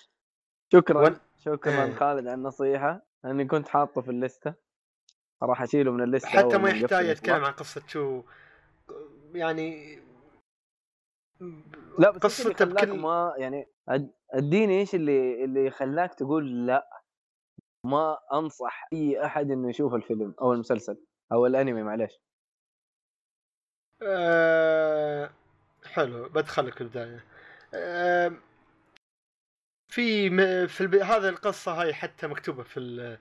[0.72, 1.94] شكرا ون- شكرا إيه.
[1.94, 4.65] خالد على النصيحة اني كنت حاطه في الليستة
[5.42, 7.06] راح أشيله من الليستة حتى ما يحتاج.
[7.06, 8.22] يتكلم عن قصة شو
[9.34, 9.98] يعني
[11.98, 13.68] لا قصته خلاك بكل- ما يعني
[14.30, 17.02] أديني إيش اللي اللي خلاك تقول لا
[17.84, 20.98] ما أنصح أي أحد إنه يشوف الفيلم أو المسلسل
[21.32, 22.20] أو الأنمي معلش
[24.02, 25.30] آه
[25.84, 27.24] حلو بدخلك في البداية
[27.74, 28.32] آه
[29.88, 30.94] في م- في الب...
[30.94, 33.18] هذا القصة هاي حتى مكتوبة في ال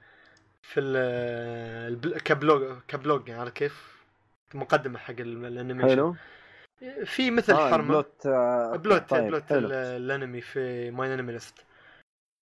[0.65, 0.97] في ال
[1.93, 3.95] البل- ك prologue ك prologue يعني كيف؟
[4.53, 5.89] مقدمة حق ال- ال animation.
[5.89, 6.15] حلو.
[7.05, 7.83] في مثل آه حرمة.
[7.83, 11.65] ال plot آه plot طيب plot الانمي في MyAnimeList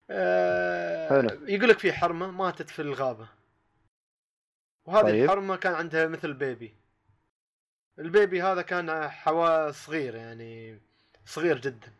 [0.10, 1.38] آه.
[1.48, 3.28] يقول لك في حرمة ماتت في الغابة.
[4.88, 5.12] وهذه طيب.
[5.14, 5.24] طيب.
[5.24, 6.76] الحرمة كان عندها مثل baby.
[8.00, 10.80] ال baby هذا كان حوا صغير يعني
[11.26, 11.92] صغير جدا.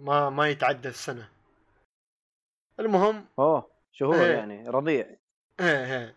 [0.00, 1.28] ما ما يتعدى السنة.
[2.80, 3.73] المهم أوه.
[3.94, 4.32] شهور إيه.
[4.36, 5.06] يعني رضيع.
[5.60, 6.14] إيه إيه.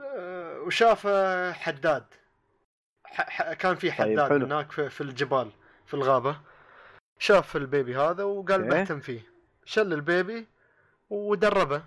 [0.00, 2.04] آه، وشاف آه، حداد.
[3.04, 4.42] ح- ح- كان في حداد طيب،.
[4.42, 5.50] هناك في, في الجبال
[5.86, 6.40] في الغابة.
[7.18, 8.70] شاف البيبي هذا وقال إيه.
[8.70, 9.20] بهتم فيه.
[9.64, 10.46] شل البيبي
[11.10, 11.82] ودربه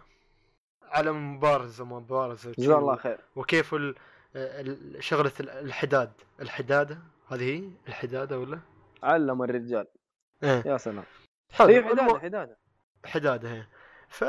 [0.84, 3.18] على مبارزة مبارزة جزاه الله خير.
[3.36, 3.76] وكيف
[5.00, 6.12] شغلة ال- الحداد.
[6.42, 6.98] الحدادة
[7.30, 8.60] هذه هي؟ الحدادة ولا؟
[9.04, 9.88] علم الرجال.
[10.44, 10.64] إيه.
[10.66, 11.04] يا سلام.
[11.52, 11.68] حلو.
[11.68, 12.58] حدادة حدادة.
[13.06, 13.64] حدادة هي
[14.10, 14.24] ف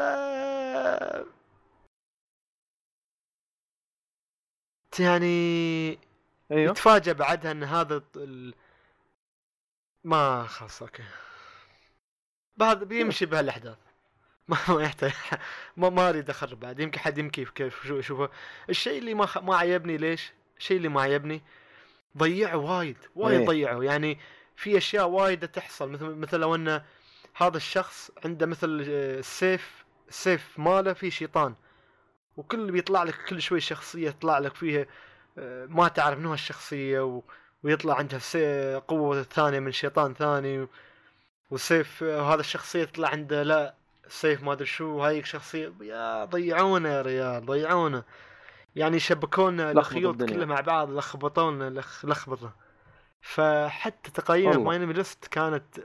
[5.00, 5.98] يعني
[6.50, 6.70] أيوه.
[6.70, 8.54] يتفاجأ بعدها إن هذا ال...
[10.04, 11.02] ما خلاص أوكي.
[12.56, 13.78] بعد بيمشي بهالأحداث.
[14.48, 15.12] ما ما يحتاج.
[15.76, 16.80] ما ما أريد أخرب بعد.
[16.80, 18.30] يمكن حد يمكن كيف شو اشوفه
[18.68, 19.38] الشيء اللي ما خ...
[19.38, 21.42] ما عيبني ليش؟ الشيء اللي ما عيبني
[22.18, 22.96] ضيعوا وايد.
[23.16, 23.46] وايد إيه.
[23.46, 23.84] ضيعوا.
[23.84, 24.18] يعني
[24.56, 25.90] في أشياء وايد تحصل.
[25.90, 26.82] مثل مثل لو ان
[27.42, 31.54] هذا الشخص عنده مثل آه، السيف السيف ماله فيه شيطان.
[32.36, 34.86] وكل بيطلع لك كل شوي شخصية تطلع لك فيها
[35.38, 37.22] آه، ما تعرف منو هالشخصية و...
[37.62, 38.74] ويطلع عندها سي...
[38.74, 40.60] قوة ثانية من شيطان ثاني.
[40.60, 40.68] و...
[41.50, 43.74] والسيف آه، هذا الشخصية تطلع عنده لا
[44.08, 48.04] سيف ما أدري شو هاي شخصية يا ضيعونا يا ريال ضيعونا.
[48.76, 50.22] يعني شبكونا الخيوط.
[50.22, 52.06] كلها مع بعض لخبطونا لخ...
[53.20, 54.64] فحتى تقييم.
[54.64, 55.78] MyAnimeList كانت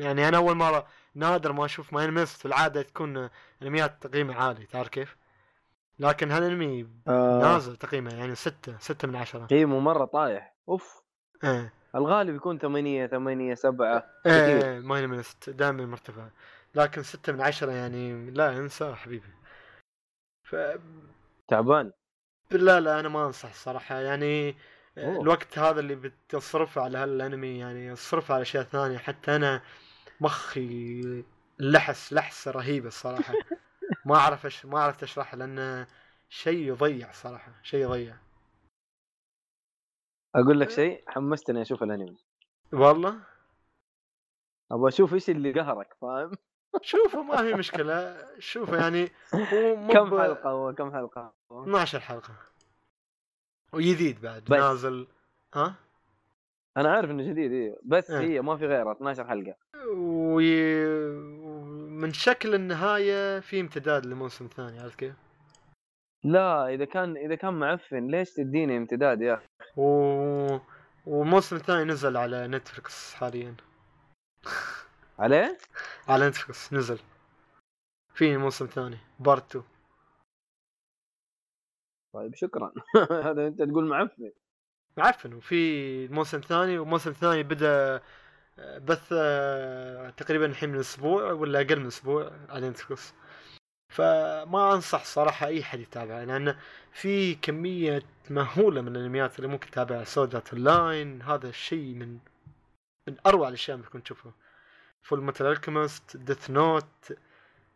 [0.00, 3.28] يعني أنا أول مرة نادر ما أشوف MyAnimeList في العادة تكون
[3.62, 5.16] أنميات تقييمها عالي تعرف كيف؟
[5.98, 7.40] لكن هالأنمي آه.
[7.42, 9.46] نازل تقييمه يعني ستة ستة من عشرة.
[9.46, 10.54] قيمه مرة طايح.
[10.68, 11.02] أوف.
[11.44, 11.72] إيه.
[11.94, 14.34] الغالب يكون 8 8 7 كثير.
[14.34, 16.28] إيه MyAnimeList دائما مرتفع.
[16.74, 19.32] لكن ستة من عشرة يعني لا أنسى حبيبي.
[20.44, 20.56] ف
[21.48, 21.92] تعبان.
[22.50, 23.94] لا لا أنا ما أنصح الصراحة.
[23.94, 24.56] يعني
[24.98, 25.22] أوه.
[25.22, 28.98] الوقت هذا اللي بتصرفه على هالانمي يعني اصرفه على أشياء ثانية.
[28.98, 29.62] حتى أنا
[30.20, 31.24] مخي
[31.58, 33.34] لحس لحسة رهيبة الصراحة.
[34.06, 35.86] ما أعرف إيش ما عرفت اشرحها لأنه
[36.28, 38.16] شيء يضيع صراحة شيء يضيع.
[40.34, 42.16] أقول لك شيء حمستني أشوف الأنمي.
[42.72, 43.20] والله؟
[44.72, 46.32] أبغى أشوف إيش اللي قهرك فاهم؟
[46.82, 48.26] شوفوا ما في مشكلة.
[48.38, 52.51] شوفوا يعني هو مو كم حلقة هو؟ كم حلقة هو؟ 12 حلقة.
[53.72, 54.50] وجديد بعد بس.
[54.50, 55.06] نازل
[55.54, 55.74] ها
[56.76, 57.78] أنا عارف إنه جديد إيه.
[57.84, 58.20] بس إيه.
[58.20, 59.54] هي ما في غيرها 12 حلقة
[59.94, 60.86] وي...
[61.40, 65.14] ومن شكل النهاية في امتداد لموسم ثاني عرفت كيف؟
[66.24, 69.46] لا إذا كان إذا كان معفن ليش تديني امتداد يا أخي
[69.76, 70.58] و...
[71.06, 73.54] وموسم ثاني نزل على Netflix حاليا
[75.18, 75.58] عليه؟
[76.08, 76.98] على Netflix نزل
[78.14, 79.64] في موسم ثاني part 2
[82.12, 82.72] طيب شكرا.
[83.26, 84.32] هذا أنت تقول معفن.
[84.96, 85.54] معفن وفي
[86.04, 88.00] الموسم الثاني والموسم الثاني بدأ
[88.58, 89.08] بث
[90.16, 93.14] تقريبا الحين من أسبوع ولا أقل من أسبوع على Netflix.
[93.88, 96.56] فما أنصح صراحة أي حد يتابعه لأن
[96.92, 102.18] في كمية مهولة من الأنميات اللي ممكن تتابعها Sword Art Online هذا الشيء من
[103.08, 104.32] من أروع الأشياء اللي ممكن تشوفها.
[105.02, 107.12] Fullmetal Alchemist Death Note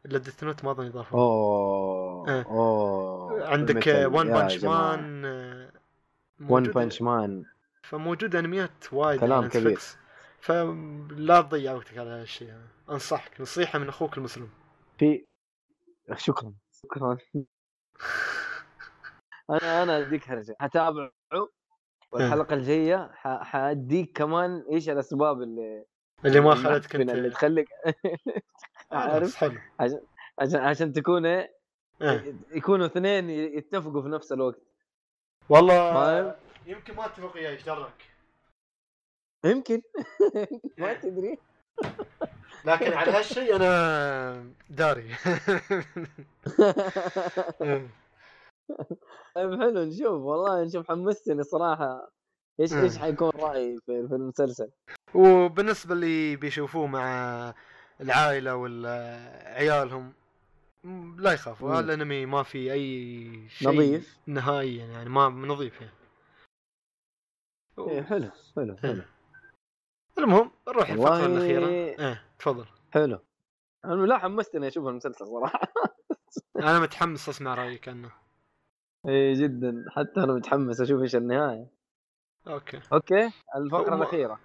[0.06, 2.42] إلا Death Note ما أظن اضافه أوه إيه.
[2.46, 3.48] أوه.
[3.48, 3.86] عندك.
[3.86, 4.64] One Punch.
[4.64, 5.24] Man
[6.48, 7.44] One Punch Man
[7.82, 9.96] فموجود أنميات وايد كلام على Netflix.
[10.40, 12.54] فلا تضيع وقتك على هالشيء.
[12.90, 14.48] أنصحك نصيحة من أخوك المسلم.
[14.98, 15.26] في
[16.16, 16.52] شكرا.
[16.82, 17.16] شكرا.
[19.50, 21.10] أنا أنا أديك هرجه هتابعه
[22.12, 25.84] والحلقة الجاية ح- حأديك كمان إيش الأسباب اللي
[26.24, 27.68] اللي ما خلتك المعفنة اللي انت تخليك
[28.92, 29.60] عارف عارف حلو.
[30.38, 31.56] عشان عشان تكون إيه
[32.02, 32.34] إيه.
[32.50, 34.60] يكونوا اثنين يتفقوا في نفس الوقت.
[35.48, 36.34] والله فاهم؟
[36.66, 38.10] يمكن ما أتفق وياي إيش درك
[39.44, 39.82] يمكن.
[40.78, 41.38] ما تدري.
[42.64, 45.14] لكن على هالشيء أنا داري.
[49.34, 50.22] طيب حلو نشوف.
[50.22, 52.10] والله نشوف حمستني صراحة.
[52.60, 52.72] إيش.
[52.72, 54.70] إيش حيكون رأيي في, في المسلسل؟
[55.14, 57.54] وبالنسبة اللي بيشوفوه مع
[58.00, 58.92] العائلة ولا
[59.44, 60.12] عيالهم
[60.84, 64.18] م- لا يخافوا الأنمي ما في أي شيء نظيف.
[64.26, 65.92] نهائيا يعني ما نظيف يعني.
[67.78, 69.02] إيه حلو حلو حلو.
[70.18, 71.66] المهم نروح الفقرة الأخيرة.
[71.68, 72.66] إيه تفضل.
[72.92, 73.18] حلو.
[73.84, 75.60] أنا لا حمستني أشوف المسلسل صراحة.
[76.56, 78.10] أنا متحمس أسمع رأيك عنه
[79.08, 79.84] اي جدا.
[79.88, 81.66] حتى أنا متحمس أشوف إيش النهاية.
[82.48, 82.80] okay.
[82.92, 84.40] okay الفقرة الأخيرة.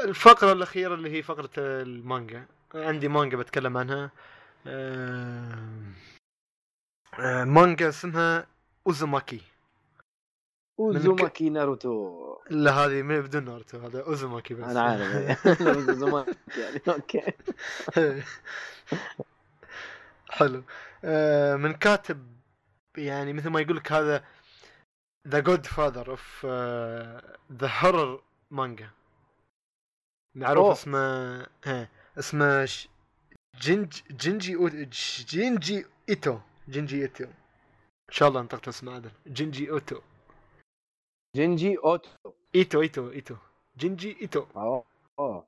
[0.00, 2.46] الفقرة الأخيرة اللي هي فقرة المانجا.
[2.74, 4.10] عندي مانجا بتكلم عنها.
[4.66, 5.92] آه،
[7.18, 8.46] آه، مانجا اسمها
[8.86, 9.40] أوزوماكي.
[10.78, 12.36] أوزوماكي ناروتو.
[12.50, 14.64] لا هذه ما بدون ناروتو هذا أوزوماكي بس.
[14.64, 15.46] أنا عارف.
[15.62, 17.32] أوزوماكي يعني okay.
[20.30, 20.62] حلو.
[21.04, 22.36] آه، من كاتب
[22.96, 24.24] يعني مثل ما يقول لك هذا
[25.28, 26.46] the godfather of
[27.52, 28.90] the horror manga
[30.34, 30.72] معروف أوه.
[30.72, 30.98] اسمه
[31.64, 31.88] ها.
[32.18, 32.88] اسمه ش-
[33.60, 34.68] جنج جنجي أو...
[35.28, 36.38] جنجي إيتو.
[36.68, 37.24] جنجي إيتو.
[37.24, 40.00] إن شاء الله نطقت اسمه عدل جنجي أوتو.
[41.36, 42.08] جينجي أوتو.
[42.54, 43.36] إيتو إيتو إيتو.
[43.76, 44.46] جنجي إيتو.
[44.56, 44.84] أوه.
[45.18, 45.46] اوه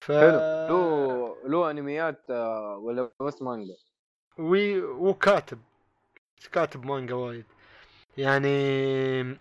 [0.00, 0.38] ف حلو.
[0.68, 3.76] له له أنميات آه، ولا بس مانجا؟
[4.38, 5.58] وي وكاتب.
[6.52, 7.44] كاتب مانجا وايد.
[8.18, 8.48] يعني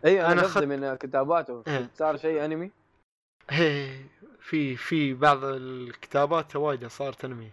[0.05, 1.63] اي أنا أنا أخذت- من كتاباته.
[1.67, 1.89] إيه.
[1.95, 2.71] صار شيء أنمي؟
[3.49, 3.99] هي
[4.43, 7.51] في في بعض الكتابات وايد صارت انمي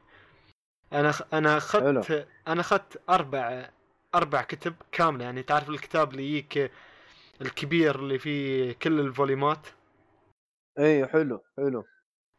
[0.92, 1.12] أنا.
[1.32, 3.70] أنا أخذت أنا أخذت أربع
[4.14, 5.24] أربع كتب كاملة.
[5.24, 6.72] يعني تعرف الكتاب اللي يجيك
[7.40, 9.66] الكبير اللي فيه كل الفوليمات؟
[10.78, 11.84] اي حلو حلو.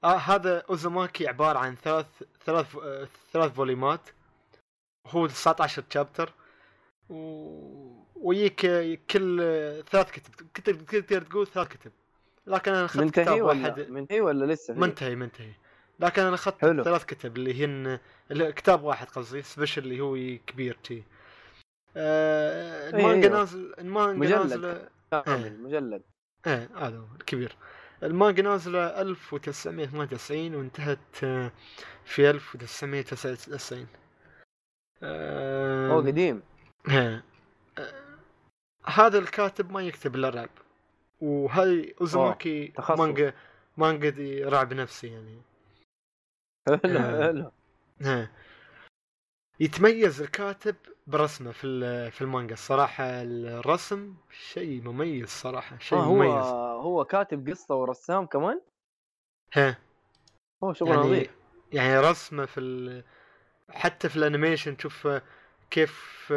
[0.04, 2.78] آه هذا اوزوماكي عبارة عن ثلاث ثلاث
[3.32, 4.10] ثلاث فوليمات.
[5.08, 6.34] هو 19 chapter
[7.10, 7.16] و...
[8.16, 9.38] ويجيك كل
[9.90, 11.92] ثلاث كتب كتب تقدر تقول ثلاث كتب.
[12.48, 15.52] لكن أنا أخذت منتهي كتاب ولا واحد منتهي ولا لسه فيه؟ منتهي منتهي
[16.00, 16.60] لكن أنا أخذت.
[16.66, 18.00] ثلاث كتب اللي هن
[18.32, 21.04] كتاب واحد قصدي special اللي هو كبير تي
[21.98, 23.40] آه المانجا أيوه.
[23.40, 24.42] نازل المانجا مجلد.
[24.42, 26.02] نازله كامل مجلد
[26.48, 27.56] إيه هذا هو الكبير
[28.04, 31.52] المانجا نازلة 1998 وانتهت آه،
[32.06, 33.88] في 1999
[35.04, 36.42] آه هو قديم
[36.88, 37.24] ها.
[37.78, 37.94] آه،
[38.86, 40.50] هذا الكاتب ما يكتب إلا رعب
[41.22, 43.00] وهاي اوزوماكي تخصص.
[43.00, 43.34] مانجا
[43.78, 45.42] مانجا دي رعب نفسي يعني.
[46.68, 46.80] آه.
[47.24, 47.52] حلو
[48.02, 48.32] ها.
[49.60, 50.76] يتميز الكاتب
[51.08, 52.54] برسمه في في المانجا.
[52.54, 56.46] الصراحة الرسم شيء مميز صراحة شيء آه هو مميز.
[56.86, 58.62] هو كاتب قصة ورسام كمان؟
[59.54, 59.78] ها.
[60.64, 61.36] هو شغل يعني نظيف
[61.74, 63.04] يعني رسمه في ال...
[63.70, 65.08] حتى في ال animation تشوف
[65.70, 66.28] كيف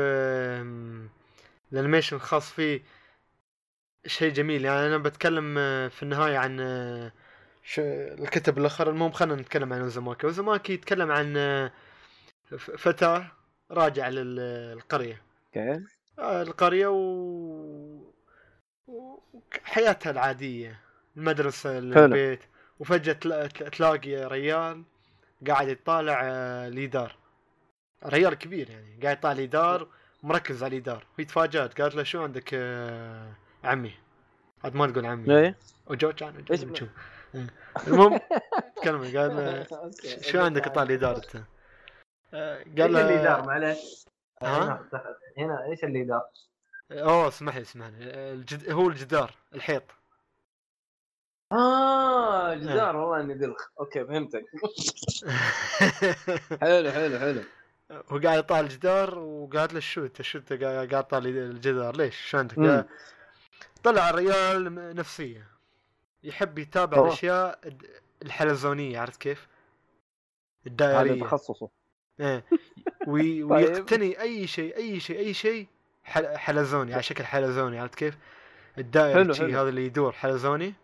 [1.72, 2.82] ال animation الخاص فيه
[4.06, 4.64] شيء جميل.
[4.64, 7.12] يعني أنا بتكلم آه، في النهاية عن آه،.
[7.78, 11.72] الكتب الآخر المهم خلينا نتكلم عن اوزوماكي اوزوماكي يتكلم عن آه،
[12.50, 13.26] ف- فتاة
[13.70, 15.22] راجع للقرية.
[15.56, 15.84] أوكي.
[16.18, 18.12] القرية و...
[18.86, 20.80] وحياتها العادية.
[21.16, 22.40] المدرسة البيت.
[22.78, 24.82] وفجأة تلا- تلاقي ريال
[25.46, 26.20] قاعد يطالع
[26.66, 27.16] الإدار
[28.06, 29.88] ريال كبير يعني قاعد يطالع الإدار
[30.22, 33.32] مركز على الإدار وهي تفاجأت قالت له شو عندك آه،
[33.64, 33.94] عمي.
[34.64, 35.38] عاد ما تقول عمي.
[35.38, 36.86] إيه؟ وجو كان شو
[37.34, 37.46] إيه.
[37.86, 38.20] المهم
[38.76, 39.66] تكلم قال له.
[40.20, 41.36] شو عندك طالع الإدار انت
[42.34, 44.04] آه، قال اللي دار له معلش
[44.42, 44.88] ها؟ هنا
[45.38, 46.22] هنا إيش اللي دار؟
[46.92, 47.96] أوه اسمح لي اسمح لي.
[48.32, 48.70] الجد...
[48.70, 49.82] هو الجدار الحيط.
[51.52, 54.42] آه جدار والله إني دلخ أوكي فهمتك.
[56.62, 57.40] حلو حلو حلو.
[57.90, 62.86] هو قاعد يطالع الجدار وقالت له الشوت الشوت قاعد قاعد طالع الجدار؟ ليش؟ شو عندك؟
[63.84, 65.46] طلع الرجال نفسية
[66.22, 67.06] يحب يتابع أوه.
[67.06, 67.58] الأشياء
[68.22, 71.68] الحلزونية عرفت كيف؟ هذا الدائرية تخصصه
[72.20, 72.44] إيه
[73.08, 73.42] وي...
[73.42, 73.50] طيب.
[73.50, 75.66] ويقتني أي شيء أي شيء أي شيء
[76.04, 76.38] حل...
[76.38, 78.18] حلزوني على شكل حلزوني عرفت كيف؟
[78.78, 79.54] الدائري.
[79.56, 80.74] هذا اللي يدور حلزوني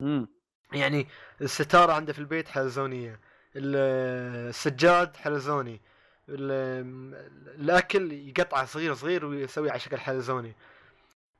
[0.00, 0.28] امم
[0.72, 1.06] يعني
[1.40, 3.20] الستارة عنده في البيت حلزونية
[3.56, 5.80] ال- السجاد حلزوني
[6.28, 7.14] ال-
[7.60, 10.54] الأكل يقطعه صغير صغير ويسويه على شكل حلزوني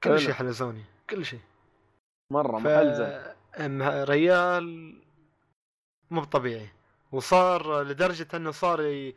[0.05, 0.21] كل.
[0.21, 1.41] شيء حلزوني كل شيء
[2.33, 2.59] مرة
[3.57, 4.95] أم- ريال
[6.11, 6.69] مو طبيعي
[7.13, 9.15] وصار لدرجة إنه صار ي...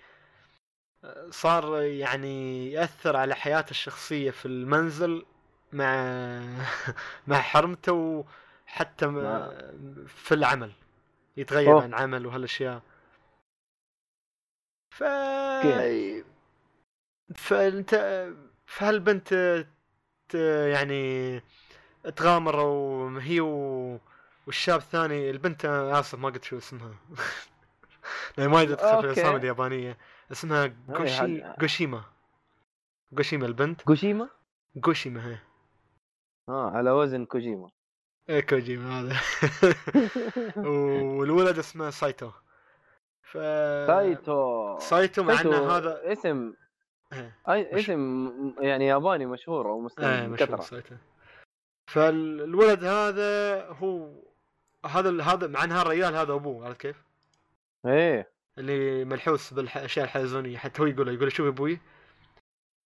[1.30, 5.26] صار يعني يأثر على حياته الشخصية في المنزل
[5.74, 6.42] مع
[7.28, 7.94] مع حرمته
[8.68, 9.52] وحتى م- مع-
[10.08, 10.72] في العمل
[11.38, 11.84] يتغير أوه.
[11.84, 12.82] عن عمل وهالأشياء
[14.92, 15.04] ف؟
[17.36, 18.26] فأنت
[18.68, 19.34] فهالبنت.
[20.36, 21.42] يعني
[22.16, 23.40] تغامر وهي.
[24.48, 26.92] والشاب الثاني البنت آسف ما قلت شو اسمها.
[28.38, 29.06] لأن ما يدخل في.
[29.06, 29.98] الأسامي اليابانية.
[30.32, 32.04] اسمها جوشي هل- جوشيما.
[33.12, 33.82] جوشيما البنت.
[33.82, 34.30] كوشيما
[34.76, 35.38] جوشيما هي.
[36.50, 37.70] آه على وزن كوجيما.
[38.30, 39.18] إيه كوجيما هذا.
[41.18, 42.32] والولد اسمه سايتو.
[43.24, 43.34] ف
[43.88, 44.80] سايتو.
[44.80, 46.69] سايتو مع إنه هذا اسم إيه.
[47.50, 50.96] أي مش- اسم يعني ياباني مشهور أو مشهور بكثره سايتو
[51.92, 54.10] فالولد هذا هو
[54.86, 57.04] هذا هذا مع ان هالرجال هذا أبوه عرفت كيف؟
[57.86, 58.32] إيه.
[58.58, 61.80] اللي ملحوس بالاشياء الحلزونيه حتى هو يقول يقول شوف أبوي.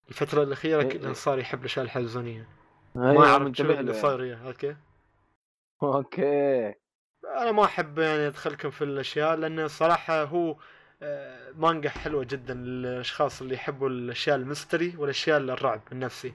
[0.10, 1.14] الفترة الأخيرة إيه إيه.
[1.14, 2.48] صار يحب الأشياء الحلزونية
[2.96, 4.78] ما أيوه أعرف شو اللي صاير كيف؟
[5.84, 6.74] أوكي.
[7.26, 10.56] أنا ما أحب يعني أدخلكم في الأشياء لأن الصراحة هو
[11.56, 16.34] مانجا حلوة جدا للأشخاص اللي يحبوا الأشياء الميستري والأشياء الرعب النفسي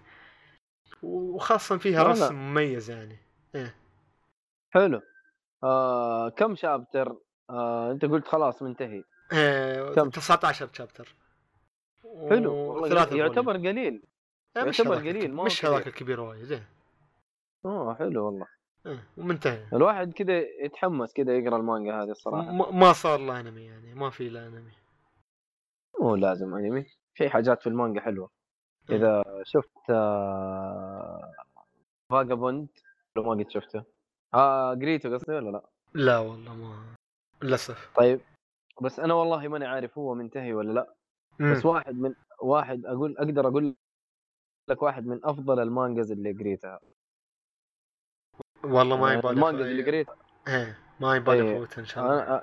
[1.02, 2.02] وخاصة فيها.
[2.02, 3.16] رسم مميز يعني.
[4.70, 5.00] حلو.
[5.64, 7.16] آه كم شابتر؟
[7.50, 9.04] آه أنت قلت خلاص منتهي.
[9.32, 11.14] آه، كم؟ 19 شابتر.
[12.30, 12.54] حلو.
[12.54, 14.02] والله يعتبر قليل.
[14.56, 15.64] مش يعتبر قليل، مش.
[15.64, 16.68] هذاك الكبير وايد إيه.
[17.64, 18.46] آه حلو والله.
[18.46, 18.57] إيه،
[19.18, 19.66] ومنتهي.
[19.72, 22.52] الواحد كذا يتحمس كذا يقرأ المانجا هذه الصراحة.
[22.52, 24.72] م- ما صار له أنمي يعني ما في له أنمي.
[26.00, 28.30] مو لازم أنمي في حاجات في المانجا حلوة.
[28.90, 31.32] إذا شفت آه
[32.12, 32.68] Vagabond
[33.16, 33.84] لو ما قد شفته.
[34.34, 35.62] آه قريته قصدي ولا لا؟
[35.94, 36.94] لا والله ما
[37.42, 37.92] للأسف.
[37.96, 38.20] طيب
[38.82, 40.94] بس أنا والله ماني عارف هو منتهي ولا لا.
[41.52, 41.70] بس مم.
[41.72, 43.74] واحد من واحد أقول أقدر أقول
[44.68, 46.80] لك واحد من أفضل ال mangas اللي قريتها.
[48.64, 50.16] والله ما يبالي ال mangas اللي قريتها
[50.48, 51.58] إيه ما يبالي إيه.
[51.58, 52.42] فوت إن شاء الله.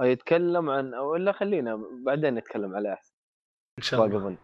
[0.00, 3.14] يتكلم عن ولا خلينا بعدين نتكلم عليه أحسن.
[3.78, 4.12] إن شاء الله.
[4.12, 4.38] Vagabond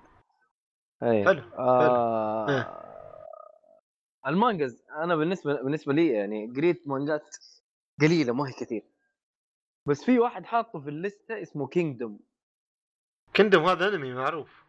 [1.02, 2.80] اي حلو آه إيه.
[4.26, 7.36] ال mangas أنا بالنسبة بالنسبة لي يعني قريت مانجات
[8.00, 8.82] قليلة ما هي كثير.
[9.86, 12.20] بس في واحد حاطه في الليستة اسمه Kingdom
[13.36, 14.64] Kingdom هذا أنمي معروف.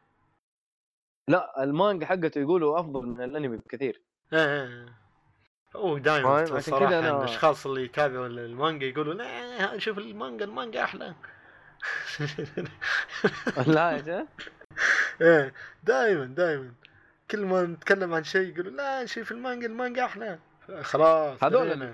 [1.28, 4.02] لا المانجا حقته يقولوا أفضل من الأنمي بكثير.
[4.34, 5.05] إيه إيه إيه.
[5.76, 7.18] هو دائما الصراحه كذا أنا- أنا...
[7.18, 11.14] الأشخاص اللي يتابعوا المانجا يقولوا لا شوف المانجا المانجا أحلى.
[13.68, 14.28] لا يا
[15.22, 15.54] إيه
[15.84, 16.72] دائما دائما
[17.32, 20.40] كل ما نتكلم عن شيء يقولوا لا شوف المانجا المانجا أحلى.
[20.82, 21.94] خلاص هذول.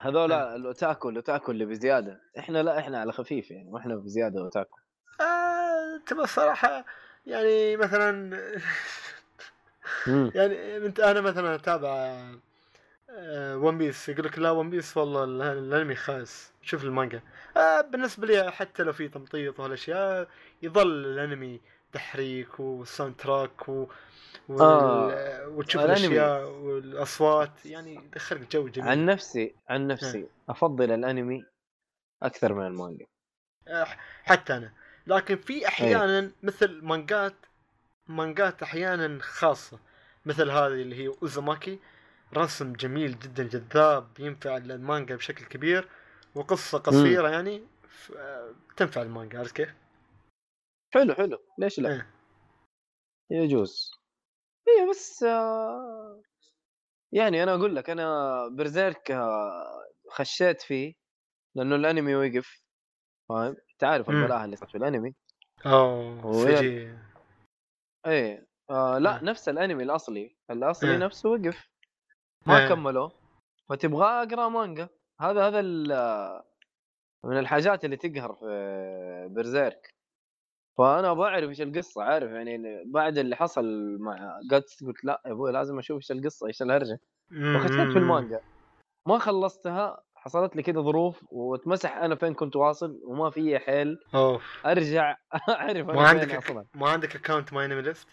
[0.00, 2.20] هذول الأوتاكو الأوتاكو اللي بزيادة.
[2.38, 4.78] إحنا لا إحنا على خفيف يعني وإحنا بزيادة أوتاكو.
[5.20, 6.84] آه تبى الصراحة
[7.26, 8.40] يعني مثلا.
[10.34, 12.22] يعني أنت أنا مثلا أتابع
[13.54, 16.52] One Piece يقول لك لا One Piece والله ال- الأنمي خايس.
[16.62, 17.20] شوف المانجا.
[17.56, 20.28] آه بالنسبة لي حتى لو في تمطيط وهالاشياء
[20.62, 21.60] يظل الأنمي
[21.92, 23.86] تحريك وال soundtrack و...
[24.48, 24.60] وال...
[25.12, 26.06] آه، وتشوف الأنمي.
[26.06, 27.66] الأشياء والأصوات.
[27.66, 28.88] يعني يدخلك جو جميل.
[28.88, 31.44] عن نفسي عن نفسي أفضل الأنمي
[32.22, 33.06] أكثر من المانجا.
[33.68, 33.86] آه،
[34.24, 34.72] حتى أنا.
[35.06, 37.34] لكن في أحيانا مثل مانجات
[38.08, 39.78] مانجات أحيانا خاصة.
[40.26, 41.78] مثل هذه اللي هي أوزاماكي.
[42.36, 45.88] رسم جميل جدا جذاب ينفع المانجا بشكل كبير
[46.34, 49.74] وقصة قصيرة يعني ف- آه، تنفع المانجا عرفت كيف؟
[50.94, 52.06] حلو حلو ليش لا إيه.
[53.30, 53.90] يجوز
[54.68, 56.22] إيه بس آه،
[57.12, 60.94] يعني أنا أقول لك أنا برزيرك آه، خشيت فيه
[61.54, 62.62] لأنه الأنمي وقف
[63.28, 64.16] فاهم تعرف مم.
[64.22, 65.14] البلاهة اللي صارت في الأنمي
[65.66, 66.98] أوه سجي
[68.06, 69.20] إيه آه لا.
[69.24, 70.96] نفس الأنمي الأصلي الأصلي.
[70.98, 71.69] نفسه وقف
[72.46, 72.68] ما آه.
[72.68, 73.12] كملوه
[73.68, 74.88] فتبغى أقرأ مانجا.
[75.20, 75.60] هذا هذا
[77.24, 79.94] من الحاجات اللي تقهر في برزيرك.
[80.78, 85.52] فأنا بعرف إيش القصة عارف يعني بعد اللي حصل مع جاتس قلت لا يا أبوي
[85.52, 87.00] لازم أشوف إيش القصة إيش الهرجة.
[87.30, 88.40] فختمت في المانجا.
[89.06, 93.98] ما خلصتها حصلت لي كده ظروف واتمسح أنا فين كنت واصل وما في حيل.
[94.14, 94.66] أوف.
[94.66, 95.16] أرجع
[95.48, 98.08] أعرف ما عندك ما عندك account My List؟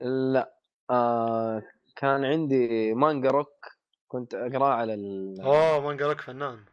[0.00, 0.54] لا.
[0.90, 1.62] آه
[1.96, 3.66] كان عندي Manga Rock
[4.08, 5.40] كنت أقرأه على ال...
[5.40, 6.64] أوه Manga Rock فنان.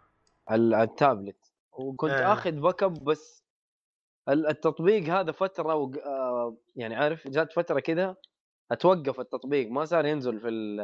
[0.48, 1.52] على التابلت.
[1.72, 2.34] وكنت آه.
[2.34, 3.43] آخذ backup بس
[4.30, 5.98] ال- التطبيق هذا فترة وق...
[6.06, 8.18] آه يعني عارف جات فترة كده
[8.72, 10.80] أتوقف التطبيق ما صار ينزل في ال...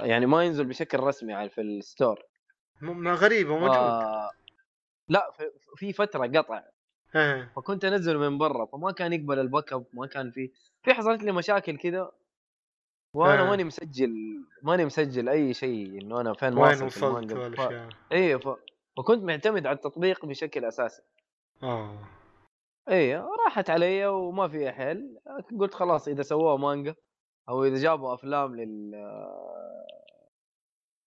[0.00, 2.22] يعني ما ينزل بشكل رسمي على في ال store.
[2.80, 3.76] ما غريبه موجود.
[3.76, 4.30] آه
[5.08, 5.30] لا
[5.76, 6.62] في, فترة قطع.
[7.14, 7.48] آه.
[7.56, 10.50] فكنت أنزله من برا فما كان يقبل ال backup ما كان في
[10.82, 12.12] في حصلت لي مشاكل كذا
[13.16, 13.44] وأنا.
[13.44, 14.14] ماني مسجل
[14.62, 17.90] ماني مسجل أي شيء إنه أنا فين وين وصلت المانجا ف...
[18.12, 18.48] إيه ف...
[18.96, 21.02] فكنت معتمد على التطبيق بشكل أساسي
[21.62, 21.98] آه
[22.88, 25.18] إيه راحت علي وما في حيل
[25.60, 26.94] قلت خلاص إذا سووها مانجا
[27.48, 28.94] أو إذا جابوا أفلام لل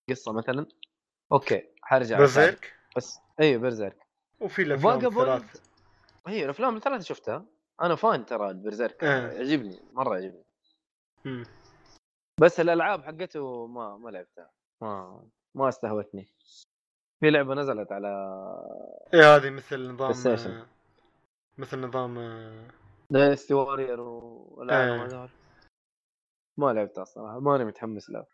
[0.10, 0.66] قصة مثلا
[1.32, 2.18] okay حرجع.
[2.18, 3.98] Berserk بس إيه Berserk
[4.40, 5.00] وفي الأفلام.
[5.00, 5.62] ثلاث
[6.28, 7.46] هي الأفلام الثلاثة شفتها
[7.82, 9.32] أنا fan ترى ال Berserk آه.
[9.32, 10.44] يعجبني مرة يعجبني
[11.26, 11.44] مم.
[12.42, 14.52] بس الألعاب حقته ما ما لعبتها
[14.82, 15.24] ما
[15.56, 16.28] ما استهوتني.
[17.20, 18.08] في لعبة نزلت على
[19.14, 20.12] إيه هذه مثل نظام.
[20.28, 20.66] آه،
[21.58, 22.68] مثل نظام آه،
[23.10, 25.06] داينستي وارير آه.
[25.06, 25.30] هذول.
[26.58, 28.26] ما لعبتها الصراحة ماني متحمس له.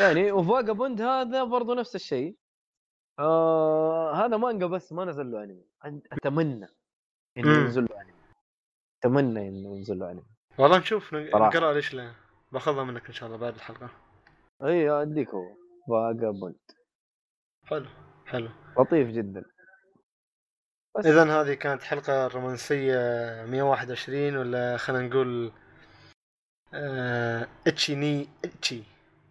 [0.00, 2.36] يعني وفاجابوند هذا برضو نفس الشيء.
[3.18, 5.64] آه هذا مانجا بس ما نزل له انمي
[6.12, 6.68] أتمنى
[7.36, 7.52] إنه.
[7.52, 8.12] ينزل له انمي
[8.98, 11.14] أتمنى إنه ينزل له انمي والله نشوف.
[11.14, 12.12] نقرأ ليش لا.
[12.52, 13.90] باخذها منك إن شاء الله بعد الحلقة.
[14.64, 15.56] إي أديك هو.
[15.88, 16.54] Vagabond
[17.64, 17.86] حلو
[18.26, 18.48] حلو.
[18.78, 19.44] لطيف جدا.
[21.04, 22.98] اذا هذه كانت حلقة رومانسية
[23.44, 25.52] 121 ولا خلينا نقول
[26.74, 28.82] آه، いち に いち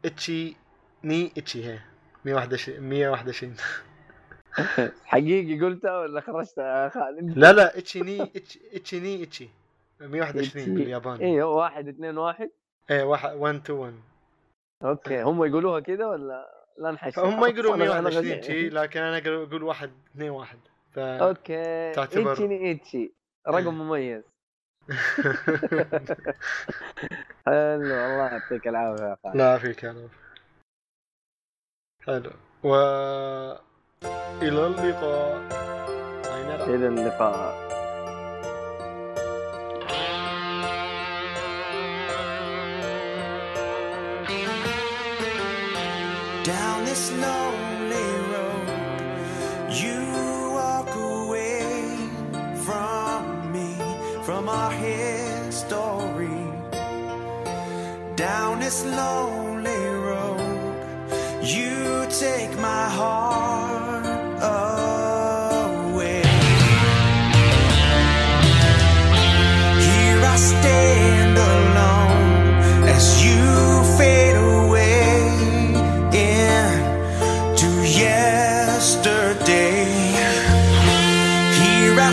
[0.05, 0.55] いち
[1.03, 1.79] に いち هي.
[2.25, 3.55] 121 121
[5.05, 8.31] حقيقي قلتها ولا خرجتها؟ يا خالد؟ لا لا いち に
[8.73, 9.49] いち に いち.
[9.99, 10.75] 121 いち.
[10.75, 11.25] بالياباني.
[11.25, 12.49] أيوه واحد اثنين واحد؟
[12.91, 13.93] إيه واحد 1 2 1
[14.83, 18.43] okay هم يقولوها كذا ولا؟ لا نحش هم يقولوا أنا- أنا 121 غبي.
[18.43, 20.59] شي لكن أنا أقول واحد 2 1
[20.91, 23.13] ف okay تعتبر- ايتشي ايتشي
[23.47, 23.69] رقم إيه.
[23.71, 24.23] مميز.
[27.45, 30.09] حلو الله يعطيك العافية يا خالد لا فيك يا
[32.05, 32.31] حلو.
[32.63, 32.75] و
[34.41, 35.41] إلى اللقاء؟
[36.69, 37.64] إلى اللقاء.
[46.45, 48.69] Down this lonely road,
[49.71, 49.99] you
[50.53, 51.97] walk away
[52.63, 53.75] from me,
[54.21, 56.43] from our history.
[58.15, 60.75] Down this lonely road,
[61.41, 63.54] you take my heart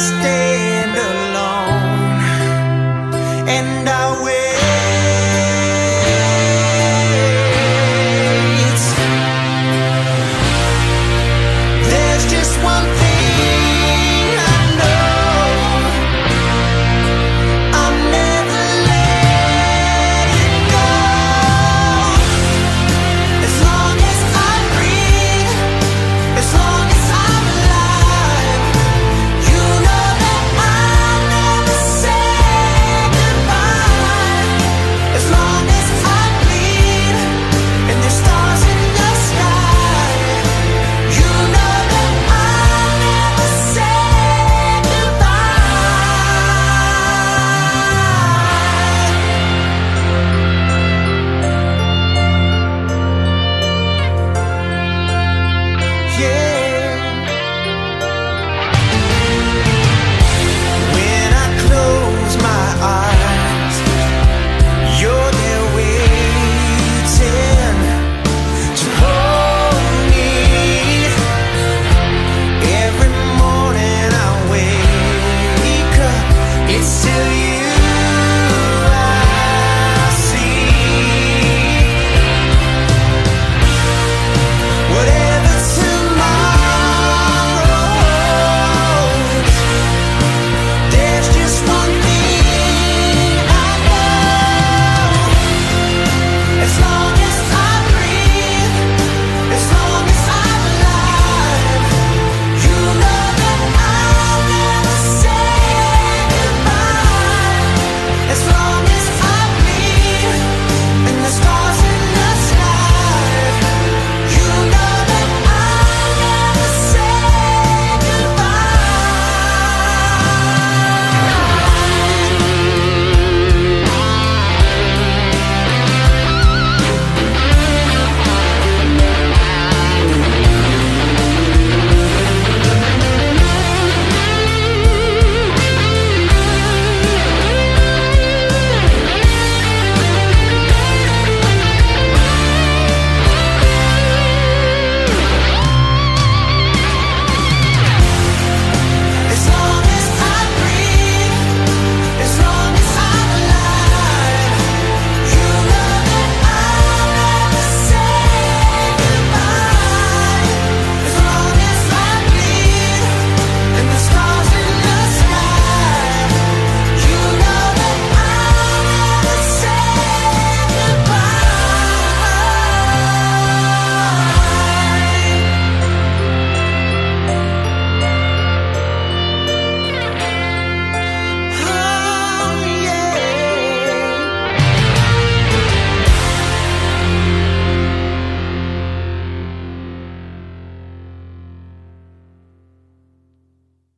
[0.02, 0.31] just